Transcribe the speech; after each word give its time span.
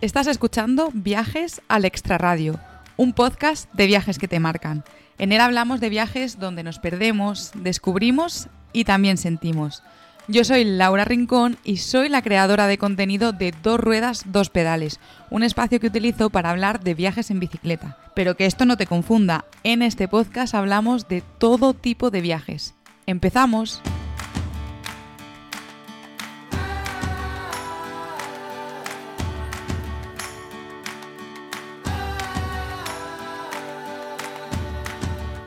Estás 0.00 0.28
escuchando 0.28 0.88
Viajes 0.94 1.60
al 1.68 1.84
Extraradio, 1.84 2.58
un 2.96 3.12
podcast 3.12 3.70
de 3.74 3.86
viajes 3.86 4.18
que 4.18 4.28
te 4.28 4.40
marcan. 4.40 4.82
En 5.18 5.30
él 5.30 5.42
hablamos 5.42 5.78
de 5.78 5.90
viajes 5.90 6.38
donde 6.38 6.62
nos 6.62 6.78
perdemos, 6.78 7.50
descubrimos 7.54 8.48
y 8.72 8.84
también 8.84 9.18
sentimos. 9.18 9.82
Yo 10.26 10.42
soy 10.44 10.64
Laura 10.64 11.04
Rincón 11.04 11.58
y 11.64 11.76
soy 11.76 12.08
la 12.08 12.22
creadora 12.22 12.66
de 12.66 12.78
contenido 12.78 13.32
de 13.32 13.52
Dos 13.62 13.78
Ruedas, 13.78 14.24
Dos 14.24 14.48
Pedales, 14.48 15.00
un 15.28 15.42
espacio 15.42 15.80
que 15.80 15.88
utilizo 15.88 16.30
para 16.30 16.48
hablar 16.48 16.80
de 16.80 16.94
viajes 16.94 17.30
en 17.30 17.38
bicicleta. 17.38 17.98
Pero 18.14 18.38
que 18.38 18.46
esto 18.46 18.64
no 18.64 18.78
te 18.78 18.86
confunda, 18.86 19.44
en 19.64 19.82
este 19.82 20.08
podcast 20.08 20.54
hablamos 20.54 21.08
de 21.08 21.22
todo 21.36 21.74
tipo 21.74 22.10
de 22.10 22.22
viajes. 22.22 22.74
¡Empezamos! 23.04 23.82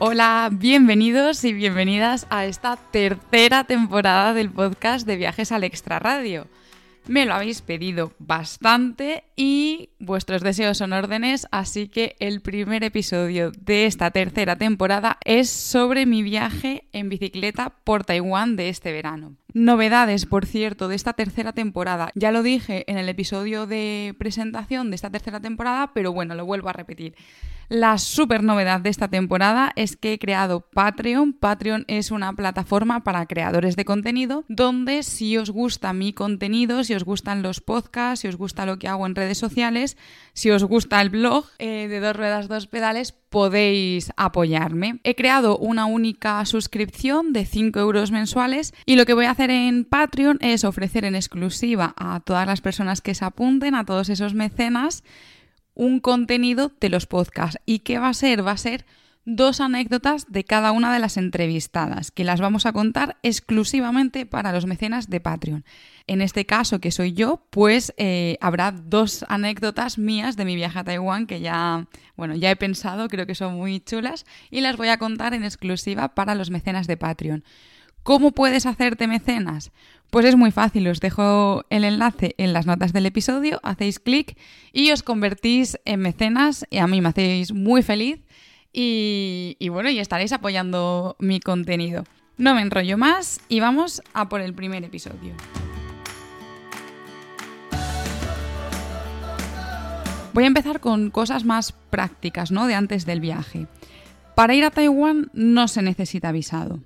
Hola, 0.05 0.49
bienvenidos 0.52 1.45
y 1.45 1.53
bienvenidas 1.53 2.27
a 2.30 2.45
esta 2.45 2.75
tercera 2.75 3.63
temporada 3.63 4.34
del 4.34 4.49
podcast 4.49 5.07
de 5.07 5.16
Viajes 5.16 5.53
al 5.53 5.63
Extraradio. 5.63 6.48
Me 7.05 7.25
lo 7.25 7.34
habéis 7.34 7.62
pedido 7.62 8.13
bastante 8.17 9.25
y 9.35 9.89
vuestros 9.99 10.41
deseos 10.41 10.77
son 10.77 10.93
órdenes, 10.93 11.48
así 11.52 11.89
que 11.89 12.16
el 12.20 12.41
primer 12.41 12.85
episodio 12.85 13.52
de 13.52 13.85
esta 13.85 14.12
tercera 14.12 14.55
temporada 14.55 15.17
es 15.26 15.49
sobre 15.49 16.05
mi 16.05 16.23
viaje 16.23 16.88
en 16.93 17.09
bicicleta 17.09 17.73
por 17.84 18.05
Taiwán 18.05 18.55
de 18.55 18.70
este 18.70 18.93
verano. 18.93 19.35
Novedades, 19.53 20.26
por 20.26 20.45
cierto, 20.45 20.88
de 20.88 20.95
esta 20.95 21.13
tercera 21.13 21.52
temporada. 21.52 22.09
Ya 22.16 22.31
lo 22.31 22.41
dije 22.41 22.89
en 22.89 22.98
el 22.98 23.09
episodio 23.09 23.68
de 23.68 24.15
presentación 24.18 24.90
de 24.90 24.96
esta 24.96 25.09
tercera 25.09 25.41
temporada, 25.41 25.91
pero 25.93 26.13
bueno, 26.13 26.35
lo 26.35 26.46
vuelvo 26.46 26.70
a 26.70 26.74
repetir. 26.74 27.15
La 27.70 27.98
super 27.98 28.43
novedad 28.43 28.81
de 28.81 28.90
esta 28.90 29.07
temporada 29.07 29.71
es 29.76 29.96
que 29.96 30.13
he 30.13 30.20
creado 30.20 30.62
Patreon. 30.62 31.34
Patreon 31.34 31.85
es 31.87 32.12
una 32.12 32.34
plataforma 32.34 33.04
para 33.04 33.26
creadores 33.26 33.76
de 33.76 33.85
contenido 33.85 34.43
donde 34.48 35.01
si 35.04 35.37
os 35.37 35.49
gusta 35.49 35.93
mi 35.93 36.13
contenido, 36.13 36.84
os 36.96 37.04
gustan 37.04 37.41
los 37.41 37.62
podcasts, 37.62 38.22
si 38.22 38.27
os 38.27 38.36
gusta 38.36 38.66
lo 38.66 38.80
que 38.80 38.88
hago 38.88 39.05
en 39.05 39.16
redes 39.16 39.38
sociales, 39.38 39.98
si 40.34 40.52
os 40.52 40.63
gusta 40.63 41.02
el 41.02 41.10
blog 41.10 41.46
eh, 41.60 41.88
de 41.88 41.99
dos 41.99 42.16
ruedas, 42.16 42.48
dos 42.48 42.68
pedales, 42.68 43.12
podéis 43.12 44.12
apoyarme. 44.16 44.99
He 45.04 45.16
creado 45.16 45.58
una 45.58 45.86
única 45.86 46.46
suscripción 46.46 47.34
de 47.34 47.46
5 47.46 47.80
euros 47.80 48.12
mensuales 48.12 48.74
y 48.86 48.96
lo 48.96 49.05
que 49.05 49.14
voy 49.14 49.26
a 49.26 49.32
hacer 49.32 49.49
en 49.49 49.86
Patreon 49.86 50.38
es 50.41 50.64
ofrecer 50.64 51.05
en 51.05 51.16
exclusiva 51.16 51.94
a 51.98 52.20
todas 52.20 52.46
las 52.46 52.62
personas 52.62 53.02
que 53.02 53.16
se 53.16 53.26
apunten, 53.26 53.76
a 53.76 53.86
todos 53.86 54.10
esos 54.10 54.34
mecenas, 54.34 55.04
un 55.74 55.99
contenido 55.99 56.71
de 56.80 56.90
los 56.90 57.08
podcasts. 57.08 57.60
¿Y 57.66 57.80
qué 57.80 57.98
va 57.98 58.10
a 58.10 58.14
ser? 58.14 58.46
Va 58.46 58.52
a 58.52 58.58
ser 58.58 58.86
dos 59.26 59.62
anécdotas 59.62 60.26
de 60.29 60.43
cada 60.43 60.71
una 60.71 60.93
de 60.93 60.99
las 60.99 61.18
entrevistadas, 61.18 62.12
que 62.12 62.24
las 62.24 62.41
vamos 62.41 62.66
a 62.66 62.74
contar 62.74 63.18
exclusivamente 63.24 64.25
para 64.25 64.52
los 64.52 64.66
mecenas 64.66 65.09
de 65.09 65.22
Patreon. 65.22 65.66
En 66.07 66.22
este 66.22 66.46
caso, 66.46 66.80
que 66.80 66.91
soy 66.91 67.13
yo, 67.13 67.46
pues 67.50 67.94
eh, 67.97 68.38
habrá 68.41 68.72
dos 68.72 69.25
anécdotas 69.30 69.97
mías 69.97 70.35
de 70.35 70.46
mi 70.46 70.56
viaje 70.56 70.80
a 70.80 70.84
Taiwán 70.84 71.28
que 71.28 71.40
ya, 71.40 71.88
bueno, 72.18 72.35
ya 72.35 72.52
he 72.52 72.56
pensado, 72.56 73.07
creo 73.07 73.25
que 73.25 73.35
son 73.35 73.56
muy 73.56 73.80
chulas 73.80 74.25
y 74.52 74.62
las 74.62 74.75
voy 74.75 74.90
a 74.90 74.97
contar 74.97 75.34
en 75.34 75.44
exclusiva 75.44 76.16
para 76.16 76.35
los 76.35 76.50
mecenas 76.50 76.88
de 76.88 76.97
Patreon. 76.97 77.44
¿Cómo 78.03 78.31
puedes 78.31 78.66
hacerte 78.66 79.08
mecenas? 79.08 79.72
Pues 80.09 80.25
es 80.25 80.35
muy 80.35 80.52
fácil, 80.52 80.88
os 80.90 81.00
dejo 81.00 81.63
el 81.69 81.85
enlace 81.85 82.35
en 82.38 82.52
las 82.52 82.66
notas 82.66 82.91
del 82.91 83.06
episodio, 83.06 83.62
hacéis 83.63 84.00
clic 84.00 84.38
y 84.74 84.91
os 84.91 85.02
convertís 85.02 85.80
en 85.85 86.02
mecenas 86.02 86.68
y 86.69 86.80
a 86.80 86.88
mí 86.88 87.00
me 87.00 87.09
hacéis 87.09 87.53
muy 87.53 87.81
feliz 87.81 88.22
y, 88.73 89.69
bueno, 89.69 89.89
y 89.89 90.00
estaréis 90.00 90.34
apoyando 90.34 91.16
mi 91.19 91.39
contenido. 91.39 92.03
No 92.38 92.56
me 92.56 92.61
enrollo 92.61 92.97
más 92.97 93.39
y 93.47 93.59
vamos 93.59 94.01
a 94.13 94.28
por 94.28 94.41
el 94.41 94.53
primer 94.53 94.84
episodio. 94.84 95.35
Voy 100.34 100.45
a 100.45 100.47
empezar 100.47 100.79
con 100.79 101.11
cosas 101.11 101.45
más 101.45 101.72
prácticas, 101.72 102.51
¿no? 102.51 102.66
De 102.66 102.73
antes 102.73 103.06
del 103.06 103.19
viaje. 103.19 103.67
Para 104.35 104.56
ir 104.56 104.66
a 104.66 104.72
Taiwán 104.72 105.29
no 105.34 105.67
se 105.67 105.84
necesita 105.84 106.31
visado. 106.31 106.79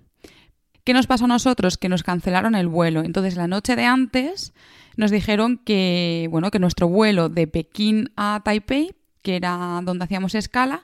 ¿Qué 0.84 0.94
nos 0.94 1.08
pasó 1.08 1.26
a 1.26 1.30
nosotros? 1.30 1.78
Que 1.78 1.88
nos 1.88 2.04
cancelaron 2.04 2.56
el 2.56 2.68
vuelo. 2.68 3.04
Entonces, 3.04 3.38
la 3.38 3.48
noche 3.48 3.78
de 3.78 3.86
antes 3.86 4.54
nos 4.98 5.12
dijeron 5.12 5.58
que, 5.58 6.28
bueno, 6.30 6.52
que 6.52 6.60
nuestro 6.60 6.90
vuelo 6.90 7.30
de 7.30 7.48
Pekín 7.48 8.12
a 8.18 8.42
Taipei, 8.44 8.96
que 9.22 9.38
era 9.38 9.80
donde 9.84 10.04
hacíamos 10.04 10.36
escala, 10.36 10.84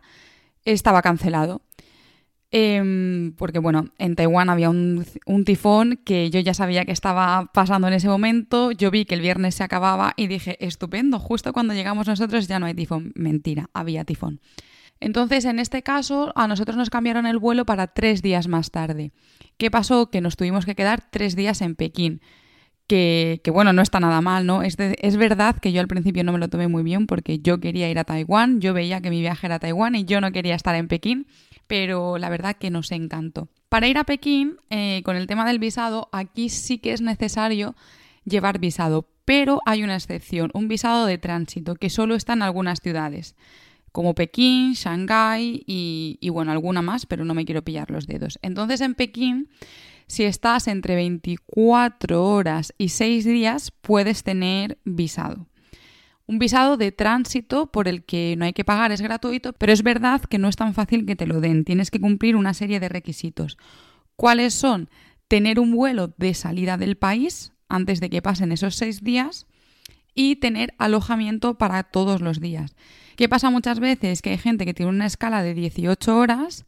estaba 0.65 1.01
cancelado. 1.01 1.61
Em, 2.55 3.33
porque, 3.35 3.57
bueno, 3.57 3.89
en 3.97 4.15
Taiwán 4.15 4.51
había 4.51 4.69
un, 4.69 5.03
un, 5.25 5.43
tifón 5.43 5.99
que 6.05 6.29
yo 6.29 6.39
ya 6.39 6.53
sabía 6.53 6.85
que 6.85 6.91
estaba 6.91 7.49
pasando 7.51 7.87
en 7.87 7.95
ese 7.95 8.07
momento. 8.07 8.71
Yo 8.71 8.91
vi 8.91 9.05
que 9.05 9.15
el 9.15 9.21
viernes 9.21 9.55
se 9.55 9.63
acababa 9.63 10.13
y 10.17 10.27
dije, 10.27 10.63
estupendo, 10.63 11.17
justo 11.17 11.51
cuando 11.51 11.73
llegamos 11.73 12.07
nosotros 12.07 12.47
ya 12.47 12.59
no 12.59 12.67
hay 12.67 12.75
tifón. 12.75 13.11
Mentira, 13.15 13.71
había 13.73 14.05
tifón. 14.05 14.39
Entonces, 14.99 15.45
en 15.45 15.59
este 15.59 15.81
caso, 15.83 16.31
a 16.35 16.47
nosotros 16.47 16.77
nos 16.77 16.89
cambiaron 16.89 17.25
el 17.25 17.39
vuelo 17.39 17.65
para 17.65 17.87
tres 17.87 18.21
días 18.21 18.47
más 18.47 18.71
tarde. 18.71 19.11
¿Qué 19.57 19.71
pasó? 19.71 20.11
Que 20.11 20.21
nos 20.21 20.37
tuvimos 20.37 20.65
que 20.65 20.75
quedar 20.75 21.09
tres 21.09 21.35
días 21.35 21.61
en 21.61 21.75
Pekín. 21.75 22.21
Que, 22.87 23.41
bueno, 23.51 23.73
no 23.73 23.81
está 23.81 23.99
nada 23.99 24.21
mal, 24.21 24.45
¿no? 24.45 24.61
Es, 24.61 24.75
es 24.77 25.17
verdad 25.17 25.57
que 25.59 25.71
yo 25.71 25.81
al 25.81 25.87
principio 25.87 26.23
no 26.23 26.31
me 26.31 26.37
lo 26.37 26.47
tomé 26.47 26.67
muy 26.67 26.83
bien 26.83 27.07
porque 27.07 27.39
yo 27.39 27.59
quería 27.59 27.89
ir 27.89 27.97
a 27.97 28.03
Taiwán, 28.03 28.61
yo 28.61 28.73
veía 28.73 29.01
que 29.01 29.09
mi 29.09 29.21
viaje 29.21 29.47
era 29.47 29.55
a 29.55 29.59
Taiwán 29.59 29.95
y 29.95 30.05
yo 30.05 30.21
no 30.21 30.31
quería 30.31 30.53
estar 30.53 30.75
en 30.75 30.87
Pekín, 30.87 31.25
pero 31.65 32.17
la 32.19 32.29
verdad 32.29 32.55
que 32.55 32.69
nos 32.69 32.91
encantó. 32.91 33.49
Para 33.69 33.87
ir 33.87 33.97
a 33.97 34.03
Pekín, 34.03 34.57
eh, 34.69 35.01
con 35.03 35.15
el 35.15 35.25
tema 35.25 35.45
del 35.45 35.57
visado, 35.57 36.09
aquí 36.11 36.49
sí 36.49 36.77
que 36.77 36.93
es 36.93 37.01
necesario 37.01 37.75
llevar 38.25 38.59
visado, 38.59 39.07
pero 39.25 39.61
hay 39.65 39.83
una 39.83 39.95
excepción, 39.95 40.51
un 40.53 40.67
visado 40.67 41.05
de 41.07 41.17
tránsito 41.17 41.75
que 41.75 41.89
solo 41.89 42.13
está 42.13 42.33
en 42.33 42.43
algunas 42.43 42.79
ciudades 42.79 43.35
como 43.93 44.15
Pekín, 44.15 44.73
Shanghái 44.73 45.63
y, 45.67 46.29
bueno, 46.29 46.51
alguna 46.51 46.81
más, 46.81 47.05
pero 47.05 47.25
no 47.25 47.35
me 47.35 47.45
quiero 47.45 47.63
pillar 47.63 47.91
los 47.91 48.07
dedos. 48.07 48.39
Entonces 48.41 48.81
en 48.81 48.95
Pekín, 48.95 49.49
si 50.07 50.23
estás 50.23 50.67
entre 50.67 50.95
24 50.95 52.23
horas 52.23 52.73
y 52.77 52.89
6 52.89 53.25
días, 53.25 53.71
puedes 53.71 54.23
tener 54.23 54.77
visado. 54.83 55.47
Un 56.25 56.39
visado 56.39 56.77
de 56.77 56.91
tránsito 56.91 57.67
por 57.67 57.87
el 57.87 58.03
que 58.05 58.35
no 58.37 58.45
hay 58.45 58.53
que 58.53 58.63
pagar, 58.63 58.91
es 58.91 59.01
gratuito, 59.01 59.53
pero 59.53 59.73
es 59.73 59.83
verdad 59.83 60.21
que 60.21 60.37
no 60.37 60.47
es 60.47 60.55
tan 60.55 60.73
fácil 60.73 61.05
que 61.05 61.15
te 61.15 61.27
lo 61.27 61.41
den. 61.41 61.65
Tienes 61.65 61.91
que 61.91 61.99
cumplir 61.99 62.35
una 62.35 62.53
serie 62.53 62.79
de 62.79 62.89
requisitos. 62.89 63.57
¿Cuáles 64.15 64.53
son? 64.53 64.89
Tener 65.27 65.59
un 65.59 65.75
vuelo 65.75 66.13
de 66.17 66.33
salida 66.33 66.77
del 66.77 66.95
país 66.95 67.51
antes 67.67 67.99
de 67.99 68.09
que 68.09 68.21
pasen 68.21 68.51
esos 68.51 68.75
seis 68.75 69.03
días 69.03 69.47
y 70.15 70.37
tener 70.37 70.73
alojamiento 70.77 71.57
para 71.57 71.83
todos 71.83 72.21
los 72.21 72.39
días. 72.39 72.75
¿Qué 73.15 73.27
pasa 73.27 73.49
muchas 73.49 73.79
veces? 73.79 74.21
Que 74.21 74.31
hay 74.31 74.37
gente 74.37 74.65
que 74.65 74.73
tiene 74.73 74.91
una 74.91 75.05
escala 75.05 75.43
de 75.43 75.53
18 75.53 76.17
horas 76.17 76.65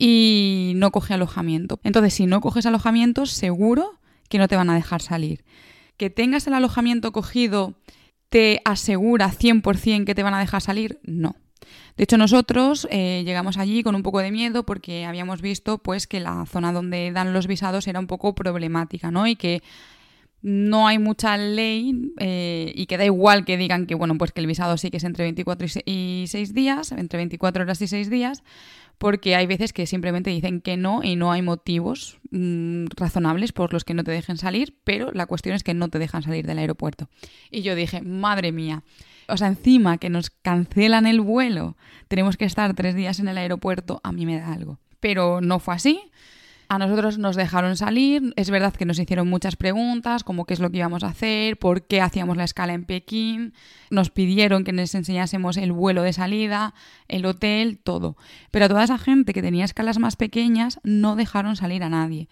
y 0.00 0.72
no 0.76 0.90
coge 0.90 1.12
alojamiento. 1.12 1.78
Entonces, 1.84 2.14
si 2.14 2.24
no 2.24 2.40
coges 2.40 2.64
alojamiento, 2.64 3.26
seguro 3.26 4.00
que 4.30 4.38
no 4.38 4.48
te 4.48 4.56
van 4.56 4.70
a 4.70 4.74
dejar 4.74 5.02
salir. 5.02 5.44
Que 5.98 6.08
tengas 6.08 6.46
el 6.46 6.54
alojamiento 6.54 7.12
cogido 7.12 7.74
te 8.30 8.62
asegura 8.64 9.30
100% 9.30 10.06
que 10.06 10.14
te 10.14 10.22
van 10.22 10.32
a 10.32 10.40
dejar 10.40 10.62
salir, 10.62 11.00
no. 11.02 11.36
De 11.98 12.04
hecho, 12.04 12.16
nosotros 12.16 12.88
eh, 12.90 13.22
llegamos 13.26 13.58
allí 13.58 13.82
con 13.82 13.94
un 13.94 14.02
poco 14.02 14.20
de 14.20 14.30
miedo 14.30 14.64
porque 14.64 15.04
habíamos 15.04 15.42
visto 15.42 15.76
pues 15.76 16.06
que 16.06 16.18
la 16.18 16.46
zona 16.46 16.72
donde 16.72 17.12
dan 17.12 17.34
los 17.34 17.46
visados 17.46 17.86
era 17.86 18.00
un 18.00 18.06
poco 18.06 18.34
problemática, 18.34 19.10
¿no? 19.10 19.26
Y 19.26 19.36
que 19.36 19.62
no 20.40 20.88
hay 20.88 20.98
mucha 20.98 21.36
ley 21.36 22.12
eh, 22.18 22.72
y 22.74 22.86
que 22.86 22.96
da 22.96 23.04
igual 23.04 23.44
que 23.44 23.58
digan 23.58 23.86
que, 23.86 23.94
bueno, 23.94 24.16
pues 24.16 24.32
que 24.32 24.40
el 24.40 24.46
visado 24.46 24.78
sí 24.78 24.90
que 24.90 24.96
es 24.96 25.04
entre 25.04 25.24
24 25.24 25.68
y 25.84 26.24
6 26.26 26.54
días, 26.54 26.92
entre 26.92 27.18
24 27.18 27.64
horas 27.64 27.82
y 27.82 27.86
6 27.86 28.08
días, 28.08 28.42
porque 29.00 29.34
hay 29.34 29.46
veces 29.46 29.72
que 29.72 29.86
simplemente 29.86 30.28
dicen 30.28 30.60
que 30.60 30.76
no 30.76 31.02
y 31.02 31.16
no 31.16 31.32
hay 31.32 31.40
motivos 31.40 32.18
mm, 32.32 32.84
razonables 32.94 33.50
por 33.52 33.72
los 33.72 33.82
que 33.82 33.94
no 33.94 34.04
te 34.04 34.10
dejen 34.10 34.36
salir, 34.36 34.76
pero 34.84 35.10
la 35.12 35.24
cuestión 35.24 35.56
es 35.56 35.64
que 35.64 35.72
no 35.72 35.88
te 35.88 35.98
dejan 35.98 36.22
salir 36.22 36.46
del 36.46 36.58
aeropuerto. 36.58 37.08
Y 37.50 37.62
yo 37.62 37.74
dije, 37.74 38.02
madre 38.02 38.52
mía, 38.52 38.82
o 39.26 39.38
sea, 39.38 39.48
encima 39.48 39.96
que 39.96 40.10
nos 40.10 40.28
cancelan 40.28 41.06
el 41.06 41.22
vuelo, 41.22 41.78
tenemos 42.08 42.36
que 42.36 42.44
estar 42.44 42.74
tres 42.74 42.94
días 42.94 43.20
en 43.20 43.28
el 43.28 43.38
aeropuerto, 43.38 44.02
a 44.04 44.12
mí 44.12 44.26
me 44.26 44.38
da 44.38 44.52
algo. 44.52 44.78
Pero 45.00 45.40
no 45.40 45.60
fue 45.60 45.76
así. 45.76 46.02
A 46.70 46.78
nosotros 46.78 47.18
nos 47.18 47.34
dejaron 47.34 47.76
salir, 47.76 48.32
es 48.36 48.48
verdad 48.48 48.72
que 48.72 48.84
nos 48.84 49.00
hicieron 49.00 49.28
muchas 49.28 49.56
preguntas, 49.56 50.22
como 50.22 50.44
qué 50.44 50.54
es 50.54 50.60
lo 50.60 50.70
que 50.70 50.78
íbamos 50.78 51.02
a 51.02 51.08
hacer, 51.08 51.58
por 51.58 51.82
qué 51.82 52.00
hacíamos 52.00 52.36
la 52.36 52.44
escala 52.44 52.74
en 52.74 52.84
Pekín, 52.84 53.54
nos 53.90 54.10
pidieron 54.10 54.62
que 54.62 54.72
les 54.72 54.94
enseñásemos 54.94 55.56
el 55.56 55.72
vuelo 55.72 56.02
de 56.02 56.12
salida, 56.12 56.72
el 57.08 57.26
hotel, 57.26 57.80
todo. 57.82 58.16
Pero 58.52 58.66
a 58.66 58.68
toda 58.68 58.84
esa 58.84 58.98
gente 58.98 59.32
que 59.32 59.42
tenía 59.42 59.64
escalas 59.64 59.98
más 59.98 60.14
pequeñas 60.14 60.78
no 60.84 61.16
dejaron 61.16 61.56
salir 61.56 61.82
a 61.82 61.88
nadie. 61.88 62.28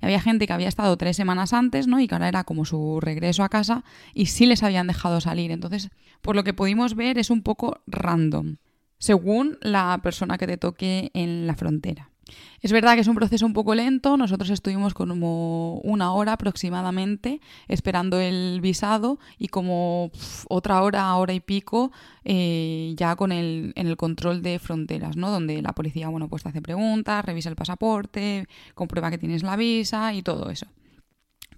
Y 0.00 0.06
había 0.06 0.22
gente 0.22 0.46
que 0.46 0.54
había 0.54 0.68
estado 0.68 0.96
tres 0.96 1.14
semanas 1.14 1.52
antes, 1.52 1.86
¿no? 1.86 2.00
Y 2.00 2.08
que 2.08 2.14
ahora 2.14 2.28
era 2.28 2.44
como 2.44 2.64
su 2.64 2.98
regreso 2.98 3.44
a 3.44 3.50
casa 3.50 3.84
y 4.14 4.24
sí 4.24 4.46
les 4.46 4.62
habían 4.62 4.86
dejado 4.86 5.20
salir. 5.20 5.50
Entonces, 5.50 5.90
por 6.22 6.34
lo 6.34 6.44
que 6.44 6.54
pudimos 6.54 6.94
ver, 6.94 7.18
es 7.18 7.28
un 7.28 7.42
poco 7.42 7.82
random, 7.86 8.56
según 8.96 9.58
la 9.60 10.00
persona 10.02 10.38
que 10.38 10.46
te 10.46 10.56
toque 10.56 11.10
en 11.12 11.46
la 11.46 11.56
frontera. 11.56 12.11
Es 12.60 12.72
verdad 12.72 12.94
que 12.94 13.00
es 13.00 13.08
un 13.08 13.16
proceso 13.16 13.44
un 13.44 13.52
poco 13.52 13.74
lento, 13.74 14.16
nosotros 14.16 14.50
estuvimos 14.50 14.94
como 14.94 15.78
una 15.78 16.12
hora 16.12 16.34
aproximadamente 16.34 17.40
esperando 17.66 18.20
el 18.20 18.60
visado 18.60 19.18
y 19.36 19.48
como 19.48 20.10
otra 20.48 20.82
hora, 20.82 21.14
hora 21.16 21.32
y 21.32 21.40
pico 21.40 21.90
eh, 22.24 22.94
ya 22.96 23.16
con 23.16 23.32
el, 23.32 23.72
en 23.74 23.86
el 23.88 23.96
control 23.96 24.42
de 24.42 24.58
fronteras, 24.58 25.16
¿no? 25.16 25.30
Donde 25.30 25.60
la 25.60 25.72
policía, 25.72 26.08
bueno, 26.08 26.28
pues 26.28 26.44
te 26.44 26.50
hace 26.50 26.62
preguntas, 26.62 27.24
revisa 27.24 27.48
el 27.48 27.56
pasaporte, 27.56 28.46
comprueba 28.74 29.10
que 29.10 29.18
tienes 29.18 29.42
la 29.42 29.56
visa 29.56 30.14
y 30.14 30.22
todo 30.22 30.50
eso. 30.50 30.66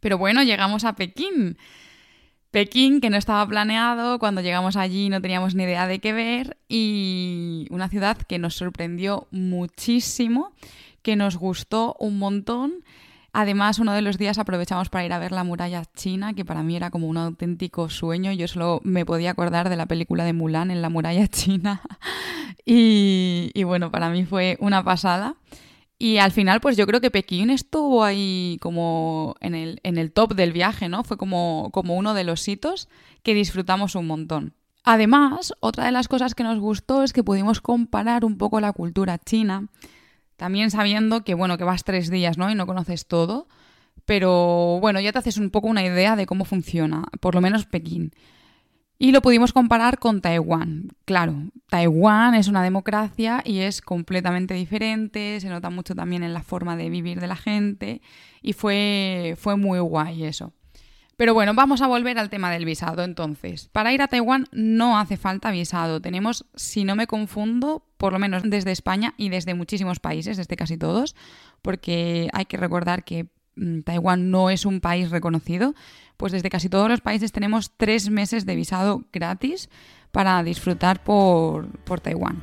Pero 0.00 0.18
bueno, 0.18 0.42
llegamos 0.42 0.84
a 0.84 0.94
Pekín. 0.94 1.56
Pekín, 2.54 3.00
que 3.00 3.10
no 3.10 3.16
estaba 3.16 3.44
planeado, 3.48 4.20
cuando 4.20 4.40
llegamos 4.40 4.76
allí 4.76 5.08
no 5.08 5.20
teníamos 5.20 5.56
ni 5.56 5.64
idea 5.64 5.88
de 5.88 5.98
qué 5.98 6.12
ver 6.12 6.56
y 6.68 7.66
una 7.70 7.88
ciudad 7.88 8.16
que 8.16 8.38
nos 8.38 8.54
sorprendió 8.54 9.26
muchísimo, 9.32 10.52
que 11.02 11.16
nos 11.16 11.36
gustó 11.36 11.96
un 11.98 12.16
montón. 12.16 12.84
Además, 13.32 13.80
uno 13.80 13.92
de 13.92 14.02
los 14.02 14.18
días 14.18 14.38
aprovechamos 14.38 14.88
para 14.88 15.04
ir 15.04 15.12
a 15.12 15.18
ver 15.18 15.32
la 15.32 15.42
muralla 15.42 15.82
china, 15.96 16.34
que 16.34 16.44
para 16.44 16.62
mí 16.62 16.76
era 16.76 16.90
como 16.90 17.08
un 17.08 17.16
auténtico 17.16 17.88
sueño. 17.88 18.30
Yo 18.30 18.46
solo 18.46 18.80
me 18.84 19.04
podía 19.04 19.32
acordar 19.32 19.68
de 19.68 19.74
la 19.74 19.86
película 19.86 20.22
de 20.22 20.32
Mulan 20.32 20.70
en 20.70 20.80
la 20.80 20.90
muralla 20.90 21.26
china. 21.26 21.82
y, 22.64 23.50
y 23.52 23.64
bueno, 23.64 23.90
para 23.90 24.10
mí 24.10 24.26
fue 24.26 24.58
una 24.60 24.84
pasada. 24.84 25.34
Y 26.04 26.18
al 26.18 26.32
final, 26.32 26.60
pues 26.60 26.76
yo 26.76 26.86
creo 26.86 27.00
que 27.00 27.10
Pekín 27.10 27.48
estuvo 27.48 28.04
ahí 28.04 28.58
como 28.60 29.36
en 29.40 29.54
el, 29.54 29.80
en 29.84 29.96
el 29.96 30.12
top 30.12 30.34
del 30.34 30.52
viaje, 30.52 30.90
¿no? 30.90 31.02
Fue 31.02 31.16
como, 31.16 31.70
como 31.72 31.96
uno 31.96 32.12
de 32.12 32.24
los 32.24 32.46
hitos 32.46 32.90
que 33.22 33.32
disfrutamos 33.32 33.94
un 33.94 34.06
montón. 34.06 34.52
Además, 34.82 35.54
otra 35.60 35.86
de 35.86 35.92
las 35.92 36.06
cosas 36.06 36.34
que 36.34 36.42
nos 36.42 36.58
gustó 36.58 37.04
es 37.04 37.14
que 37.14 37.24
pudimos 37.24 37.62
comparar 37.62 38.26
un 38.26 38.36
poco 38.36 38.60
la 38.60 38.74
cultura 38.74 39.16
china, 39.16 39.68
también 40.36 40.70
sabiendo 40.70 41.24
que, 41.24 41.32
bueno, 41.32 41.56
que 41.56 41.64
vas 41.64 41.84
tres 41.84 42.10
días, 42.10 42.36
¿no? 42.36 42.50
Y 42.50 42.54
no 42.54 42.66
conoces 42.66 43.06
todo, 43.06 43.48
pero 44.04 44.80
bueno, 44.82 45.00
ya 45.00 45.10
te 45.10 45.20
haces 45.20 45.38
un 45.38 45.48
poco 45.48 45.68
una 45.68 45.86
idea 45.86 46.16
de 46.16 46.26
cómo 46.26 46.44
funciona, 46.44 47.04
por 47.20 47.34
lo 47.34 47.40
menos 47.40 47.64
Pekín. 47.64 48.12
Y 48.98 49.12
lo 49.12 49.22
pudimos 49.22 49.52
comparar 49.52 49.98
con 49.98 50.20
Taiwán. 50.20 50.90
Claro, 51.04 51.34
Taiwán 51.68 52.34
es 52.34 52.48
una 52.48 52.62
democracia 52.62 53.42
y 53.44 53.60
es 53.60 53.82
completamente 53.82 54.54
diferente, 54.54 55.40
se 55.40 55.48
nota 55.48 55.68
mucho 55.70 55.94
también 55.94 56.22
en 56.22 56.32
la 56.32 56.42
forma 56.42 56.76
de 56.76 56.90
vivir 56.90 57.20
de 57.20 57.26
la 57.26 57.36
gente 57.36 58.02
y 58.40 58.52
fue, 58.52 59.34
fue 59.36 59.56
muy 59.56 59.80
guay 59.80 60.24
eso. 60.24 60.52
Pero 61.16 61.32
bueno, 61.34 61.54
vamos 61.54 61.80
a 61.80 61.86
volver 61.86 62.18
al 62.18 62.30
tema 62.30 62.50
del 62.50 62.64
visado 62.64 63.04
entonces. 63.04 63.68
Para 63.68 63.92
ir 63.92 64.02
a 64.02 64.08
Taiwán 64.08 64.46
no 64.52 64.98
hace 64.98 65.16
falta 65.16 65.50
visado. 65.50 66.00
Tenemos, 66.00 66.46
si 66.54 66.84
no 66.84 66.96
me 66.96 67.06
confundo, 67.06 67.86
por 67.98 68.12
lo 68.12 68.18
menos 68.18 68.42
desde 68.44 68.72
España 68.72 69.14
y 69.16 69.28
desde 69.28 69.54
muchísimos 69.54 70.00
países, 70.00 70.36
desde 70.36 70.56
casi 70.56 70.76
todos, 70.76 71.14
porque 71.62 72.28
hay 72.32 72.46
que 72.46 72.56
recordar 72.56 73.04
que 73.04 73.28
Taiwán 73.84 74.30
no 74.30 74.50
es 74.50 74.66
un 74.66 74.80
país 74.80 75.10
reconocido, 75.10 75.74
pues 76.16 76.32
desde 76.32 76.50
casi 76.50 76.68
todos 76.68 76.88
los 76.88 77.00
países 77.00 77.32
tenemos 77.32 77.72
tres 77.76 78.10
meses 78.10 78.46
de 78.46 78.56
visado 78.56 79.04
gratis 79.12 79.68
para 80.12 80.42
disfrutar 80.42 81.02
por, 81.02 81.68
Taiwán. 82.02 82.42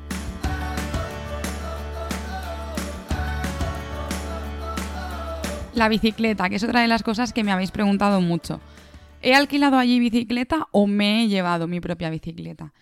La 5.73 5.87
bicicleta, 5.87 6.49
que 6.49 6.57
es 6.57 6.63
otra 6.63 6.81
de 6.81 6.87
las 6.87 7.01
cosas 7.01 7.31
que 7.31 7.45
me 7.45 7.51
habéis 7.51 7.71
preguntado 7.71 8.19
mucho. 8.19 8.59
¿He 9.21 9.35
alquilado 9.35 9.77
allí 9.77 9.99
bicicleta 9.99 10.67
o 10.71 10.85
me 10.85 11.23
he 11.23 11.27
llevado 11.27 11.67
mi 11.67 11.79
propia 11.79 12.09
bicicleta? 12.09 12.73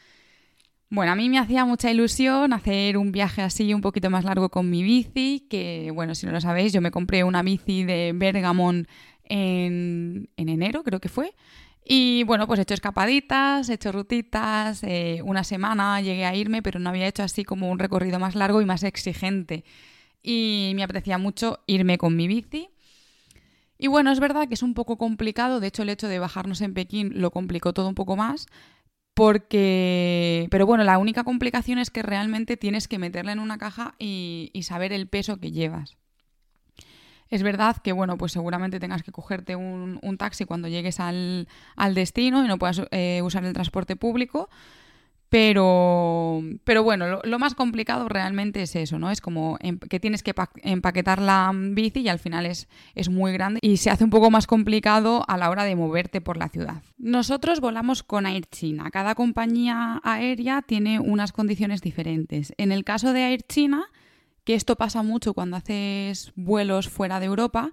Bueno, 0.91 1.11
a 1.11 1.15
mí 1.15 1.29
me 1.29 1.37
hacía 1.37 1.65
mucha 1.65 1.91
ilusión 1.91 2.51
hacer 2.51 2.97
un 2.97 3.11
viaje 3.11 3.43
así 3.43 3.75
un 3.75 3.81
poquito 3.81 4.09
más 4.09 4.25
largo 4.25 4.49
con 4.49 4.71
mi 4.71 4.81
bici, 4.81 5.45
que 5.47 5.91
bueno, 5.93 6.15
si 6.15 6.25
no 6.25 6.31
lo 6.31 6.41
sabéis, 6.41 6.73
yo 6.73 6.81
me 6.81 6.89
compré 6.89 7.23
una 7.23 7.43
bici 7.43 7.83
de 7.83 8.11
Bergamón 8.15 8.87
en, 9.23 10.29
enero, 10.35 10.83
creo 10.83 10.99
que 10.99 11.09
fue. 11.09 11.35
Y 11.85 12.23
bueno, 12.23 12.47
pues 12.47 12.59
he 12.59 12.63
hecho 12.63 12.73
escapaditas, 12.73 13.69
he 13.69 13.75
hecho 13.75 13.91
rutitas, 13.91 14.83
eh, 14.83 15.21
una 15.23 15.43
semana 15.43 16.01
llegué 16.01 16.25
a 16.25 16.35
irme, 16.35 16.63
pero 16.63 16.79
no 16.79 16.89
había 16.89 17.07
hecho 17.07 17.21
así 17.21 17.43
como 17.43 17.69
un 17.69 17.77
recorrido 17.77 18.17
más 18.19 18.33
largo 18.33 18.59
y 18.59 18.65
más 18.65 18.81
exigente. 18.83 19.63
Y 20.23 20.73
me 20.75 20.83
apetecía 20.83 21.19
mucho 21.19 21.59
irme 21.67 21.99
con 21.99 22.15
mi 22.15 22.27
bici. 22.27 22.69
Y 23.77 23.87
bueno, 23.87 24.11
es 24.11 24.19
verdad 24.19 24.47
que 24.47 24.55
es 24.55 24.63
un 24.63 24.73
poco 24.73 24.97
complicado, 24.97 25.59
de 25.59 25.67
hecho 25.67 25.83
el 25.83 25.89
hecho 25.89 26.07
de 26.07 26.19
bajarnos 26.19 26.61
en 26.61 26.73
Pekín 26.73 27.21
lo 27.21 27.31
complicó 27.31 27.73
todo 27.73 27.87
un 27.87 27.95
poco 27.95 28.17
más, 28.17 28.47
porque... 29.19 30.47
Pero 30.49 30.65
bueno, 30.65 30.83
la 30.83 30.97
única 30.97 31.23
complicación 31.23 31.77
es 31.77 31.89
que 31.89 32.01
realmente 32.01 32.57
tienes 32.57 32.87
que 32.87 32.99
meterla 32.99 33.33
en 33.33 33.39
una 33.39 33.57
caja 33.57 33.95
y 33.99 34.61
saber 34.63 34.93
el 34.93 35.07
peso 35.07 35.37
que 35.37 35.51
llevas. 35.51 35.97
Es 37.29 37.43
verdad 37.43 37.77
que, 37.77 37.91
bueno, 37.91 38.17
pues 38.17 38.31
seguramente 38.31 38.79
tengas 38.79 39.03
que 39.03 39.11
cogerte 39.11 39.55
un, 39.55 40.17
taxi 40.17 40.45
cuando 40.45 40.67
llegues 40.67 40.99
al, 40.99 41.47
destino 41.93 42.43
y 42.43 42.47
no 42.47 42.57
puedas 42.57 42.81
eh, 42.91 43.21
usar 43.23 43.45
el 43.45 43.53
transporte 43.53 43.95
público. 43.95 44.49
Pero, 45.29 46.41
pero 46.63 46.83
bueno, 46.83 47.21
lo, 47.23 47.39
más 47.39 47.53
complicado 47.53 48.09
realmente 48.09 48.63
es 48.63 48.75
eso, 48.75 48.97
¿no? 48.97 49.11
Es 49.11 49.21
como 49.21 49.57
em, 49.61 49.77
que 49.77 49.99
tienes 49.99 50.23
que 50.23 50.33
empaquetar 50.63 51.21
la 51.21 51.51
bici 51.53 51.99
y 51.99 52.09
al 52.09 52.17
final 52.17 52.47
es, 52.47 52.67
es 52.95 53.09
muy 53.09 53.31
grande 53.31 53.59
y 53.61 53.77
se 53.77 53.91
hace 53.91 54.03
un 54.03 54.09
poco 54.09 54.31
más 54.31 54.47
complicado 54.47 55.23
a 55.27 55.37
la 55.37 55.51
hora 55.51 55.65
de 55.65 55.75
moverte 55.75 56.19
por 56.19 56.37
la 56.37 56.49
ciudad. 56.49 56.81
Nosotros 56.97 57.59
volamos 57.59 58.01
con 58.01 58.25
Air 58.25 58.47
China. 58.47 58.89
Cada 58.91 59.13
compañía 59.13 60.01
aérea 60.03 60.63
tiene 60.63 60.99
unas 60.99 61.31
condiciones 61.31 61.81
diferentes. 61.81 62.53
En 62.57 62.71
el 62.71 62.83
caso 62.83 63.13
de 63.13 63.21
Air 63.21 63.43
China, 63.43 63.85
que 64.43 64.55
esto 64.55 64.77
pasa 64.77 65.03
mucho 65.03 65.35
cuando 65.35 65.57
haces 65.57 66.31
vuelos 66.35 66.89
fuera 66.89 67.19
de 67.19 67.27
Europa, 67.27 67.69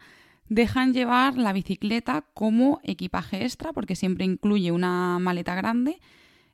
dejan 0.50 0.92
llevar 0.92 1.38
la 1.38 1.54
bicicleta 1.54 2.24
como 2.34 2.80
equipaje 2.82 3.44
extra, 3.44 3.72
porque 3.72 3.96
siempre 3.96 4.26
incluye 4.26 4.72
una 4.72 5.18
maleta 5.18 5.54
grande, 5.54 5.98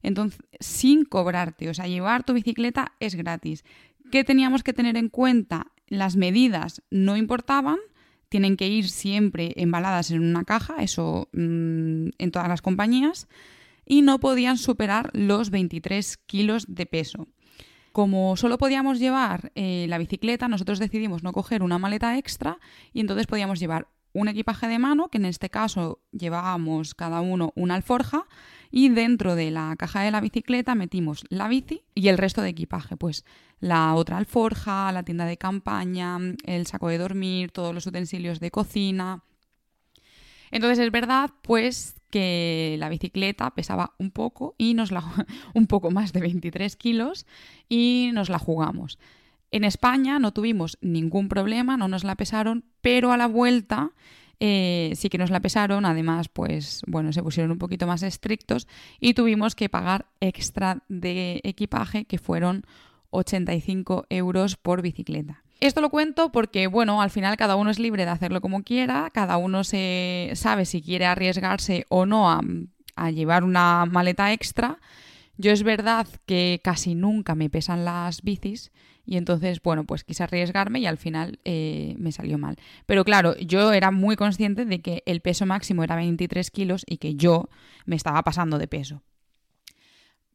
entonces 0.03 0.41
sin 0.61 1.05
cobrarte, 1.05 1.69
o 1.69 1.75
sea, 1.75 1.87
llevar 1.87 2.25
tu 2.25 2.33
bicicleta 2.33 2.93
es 3.01 3.15
gratis. 3.15 3.65
¿Qué 4.11 4.25
teníamos 4.25 4.63
que 4.63 4.73
tener 4.73 4.97
en 4.97 5.09
cuenta? 5.09 5.69
Las 5.87 6.17
medidas 6.17 6.83
no 6.91 7.17
importaban, 7.17 7.79
tienen 8.29 8.57
que 8.57 8.69
ir 8.69 8.89
siempre 8.89 9.53
embaladas 9.57 10.11
en 10.11 10.23
una 10.23 10.45
caja, 10.45 10.83
eso 10.83 11.29
mm, 11.33 12.09
en 12.19 12.31
todas 12.31 12.49
las 12.49 12.63
compañías, 12.63 13.29
y 13.85 14.03
no 14.03 14.21
podían 14.21 14.59
superar 14.59 15.11
los 15.13 15.51
23 15.51 16.17
kilos 16.27 16.67
de 16.69 16.87
peso. 16.87 17.29
Como 17.93 18.37
solo 18.37 18.57
podíamos 18.57 18.99
llevar 18.99 19.53
eh, 19.55 19.85
la 19.89 19.99
bicicleta, 19.99 20.49
nosotros 20.49 20.79
decidimos 20.79 21.23
no 21.23 21.33
coger 21.33 21.63
una 21.63 21.79
maleta 21.79 22.17
extra 22.17 22.59
y 22.95 23.01
entonces 23.01 23.27
podíamos 23.27 23.61
llevar 23.61 23.89
un 24.15 24.29
equipaje 24.29 24.67
de 24.67 24.79
mano, 24.79 25.09
que 25.09 25.19
en 25.19 25.27
este 25.27 25.51
caso 25.51 26.01
llevábamos 26.11 26.95
cada 26.95 27.21
uno 27.21 27.53
una 27.55 27.75
alforja, 27.75 28.27
y 28.73 28.89
dentro 28.89 29.37
de 29.37 29.51
la 29.51 29.77
caja 29.77 30.01
de 30.01 30.11
la 30.11 30.23
bicicleta 30.23 30.75
metimos 30.75 31.25
la 31.29 31.47
bici 31.47 31.83
y 31.95 32.09
el 32.09 32.17
resto 32.17 32.41
de 32.41 32.49
equipaje, 32.49 32.97
pues 32.97 33.25
la 33.61 33.95
otra 33.95 34.17
alforja, 34.17 34.91
la 34.91 35.05
tienda 35.05 35.27
de 35.27 35.37
campaña, 35.37 36.19
el 36.47 36.67
saco 36.67 36.89
de 36.89 36.97
dormir, 36.97 37.53
todos 37.53 37.75
los 37.75 37.87
utensilios 37.87 38.41
de 38.41 38.51
cocina. 38.51 39.23
Entonces 40.51 40.79
es 40.79 40.91
verdad, 40.91 41.31
pues, 41.43 41.97
que 42.11 42.77
la 42.79 42.89
bicicleta 42.89 43.51
pesaba 43.51 43.95
un 43.99 44.11
poco 44.11 44.55
y 44.57 44.75
nos 44.75 44.91
la 44.91 45.05
un 45.55 45.67
poco 45.67 45.91
más 45.91 46.15
de 46.15 46.21
23 46.21 46.75
kilos 46.77 47.27
y 47.69 48.11
nos 48.15 48.31
la 48.31 48.39
jugamos. 48.39 48.99
En 49.51 49.65
España 49.65 50.19
no 50.19 50.33
tuvimos 50.33 50.79
ningún 50.81 51.29
problema, 51.29 51.77
no 51.77 51.89
nos 51.89 52.05
la 52.05 52.17
pesaron, 52.17 52.65
pero 52.81 53.13
a 53.13 53.19
la 53.19 53.27
vuelta 53.27 53.93
eh, 54.45 54.95
sí 54.97 55.09
que 55.09 55.19
nos 55.19 55.31
la 55.31 55.39
pesaron. 55.39 55.85
Además, 55.85 56.29
pues 56.29 56.83
bueno, 56.89 57.13
se 57.13 57.23
pusieron 57.23 57.53
un 57.53 57.59
poquito 57.59 57.87
más 57.87 58.03
estrictos 58.03 58.67
y 58.99 59.15
tuvimos 59.15 59.55
que 59.55 59.69
pagar 59.69 60.07
extra 60.21 60.83
de 60.89 61.41
equipaje 61.45 62.07
que 62.07 62.19
fueron 62.19 62.65
85 63.11 64.07
euros 64.11 64.57
por 64.57 64.83
bicicleta. 64.83 65.45
Esto 65.61 65.81
lo 65.81 65.91
cuento 65.91 66.33
porque, 66.33 66.67
bueno, 66.67 67.03
al 67.03 67.11
final 67.11 67.37
cada 67.37 67.55
uno 67.55 67.71
es 67.71 67.79
libre 67.79 68.05
de 68.05 68.11
hacerlo 68.11 68.41
como 68.41 68.65
quiera, 68.65 69.11
cada 69.15 69.37
uno 69.37 69.63
se 69.63 70.33
sabe 70.35 70.65
si 70.65 70.83
quiere 70.83 71.07
arriesgarse 71.07 71.87
o 71.89 72.05
no 72.05 72.29
a, 72.29 72.43
llevar 73.13 73.45
una 73.45 73.87
maleta 73.87 74.33
extra. 74.33 74.81
Yo 75.37 75.53
es 75.53 75.63
verdad 75.63 76.09
que 76.27 76.61
casi 76.65 76.97
nunca 76.97 77.37
me 77.37 77.49
pesan 77.49 77.85
las 77.85 78.23
bicis 78.23 78.73
y 79.05 79.17
entonces, 79.17 79.61
bueno, 79.63 79.85
pues 79.85 80.05
quise 80.05 80.23
arriesgarme 80.23 80.79
y 80.81 80.87
al 80.87 80.97
final 80.97 81.41
eh, 81.45 81.95
me 81.99 82.13
salió 82.13 82.39
mal. 82.39 82.57
Pero 82.87 83.05
claro, 83.05 83.37
yo 83.37 83.73
era 83.73 83.91
muy 83.91 84.17
consciente 84.17 84.65
de 84.65 84.81
que 84.81 85.03
el 85.07 85.21
peso 85.21 85.45
máximo 85.45 85.83
era 85.83 85.97
23 85.97 86.51
kilos 86.51 86.85
y 86.87 86.99
que 86.99 87.15
yo 87.15 87.49
me 87.85 87.97
estaba 87.97 88.23
pasando 88.23 88.59
de 88.59 88.69
peso. 88.69 89.03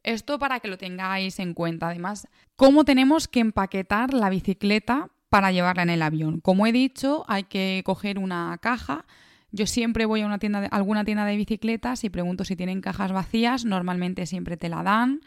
Esto 0.04 0.40
para 0.40 0.60
que 0.60 0.68
lo 0.68 0.78
tengáis 0.78 1.40
en 1.40 1.54
cuenta. 1.54 1.90
Además, 1.90 2.28
cómo 2.56 2.84
tenemos 2.84 3.28
que 3.28 3.40
empaquetar 3.40 4.14
la 4.14 4.30
bicicleta 4.30 5.10
para 5.30 5.52
llevarla 5.52 5.84
en 5.84 5.90
el 5.90 6.02
avión. 6.02 6.40
Como 6.40 6.68
he 6.68 6.72
dicho, 6.72 7.26
hay 7.28 7.44
que 7.44 7.82
coger 7.86 8.20
una 8.20 8.58
caja. 8.62 9.06
Yo 9.52 9.66
siempre 9.66 10.06
voy 10.06 10.22
a 10.22 10.26
una 10.26 10.40
tienda 10.40 10.66
alguna 10.72 11.04
tienda 11.04 11.26
de 11.26 11.36
bicicletas 11.36 12.04
y 12.04 12.10
pregunto 12.10 12.44
si 12.44 12.56
tienen 12.56 12.82
cajas 12.82 13.12
vacías. 13.12 13.66
Normalmente 13.66 14.26
siempre 14.26 14.58
te 14.58 14.70
la 14.70 14.84
dan 14.84 15.22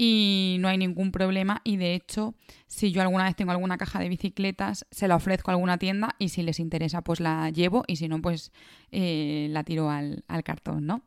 y 0.00 0.56
no 0.60 0.68
hay 0.68 0.78
ningún 0.78 1.10
problema. 1.10 1.60
Y 1.64 1.76
de 1.76 1.94
hecho, 1.94 2.34
si 2.68 2.92
yo 2.92 3.02
alguna 3.02 3.24
vez 3.24 3.36
tengo 3.36 3.50
alguna 3.50 3.76
caja 3.76 3.98
de 3.98 4.08
bicicletas, 4.08 4.86
se 4.90 5.08
la 5.08 5.16
ofrezco 5.16 5.50
a 5.50 5.54
alguna 5.54 5.76
tienda 5.76 6.14
y 6.18 6.30
si 6.30 6.42
les 6.42 6.60
interesa, 6.60 7.02
pues 7.02 7.20
la 7.20 7.50
llevo 7.50 7.84
y 7.86 7.96
si 7.96 8.08
no, 8.08 8.22
pues 8.22 8.52
eh, 8.92 9.48
la 9.50 9.64
tiro 9.64 9.90
al, 9.90 10.24
al 10.28 10.44
cartón, 10.44 10.86
¿no? 10.86 11.02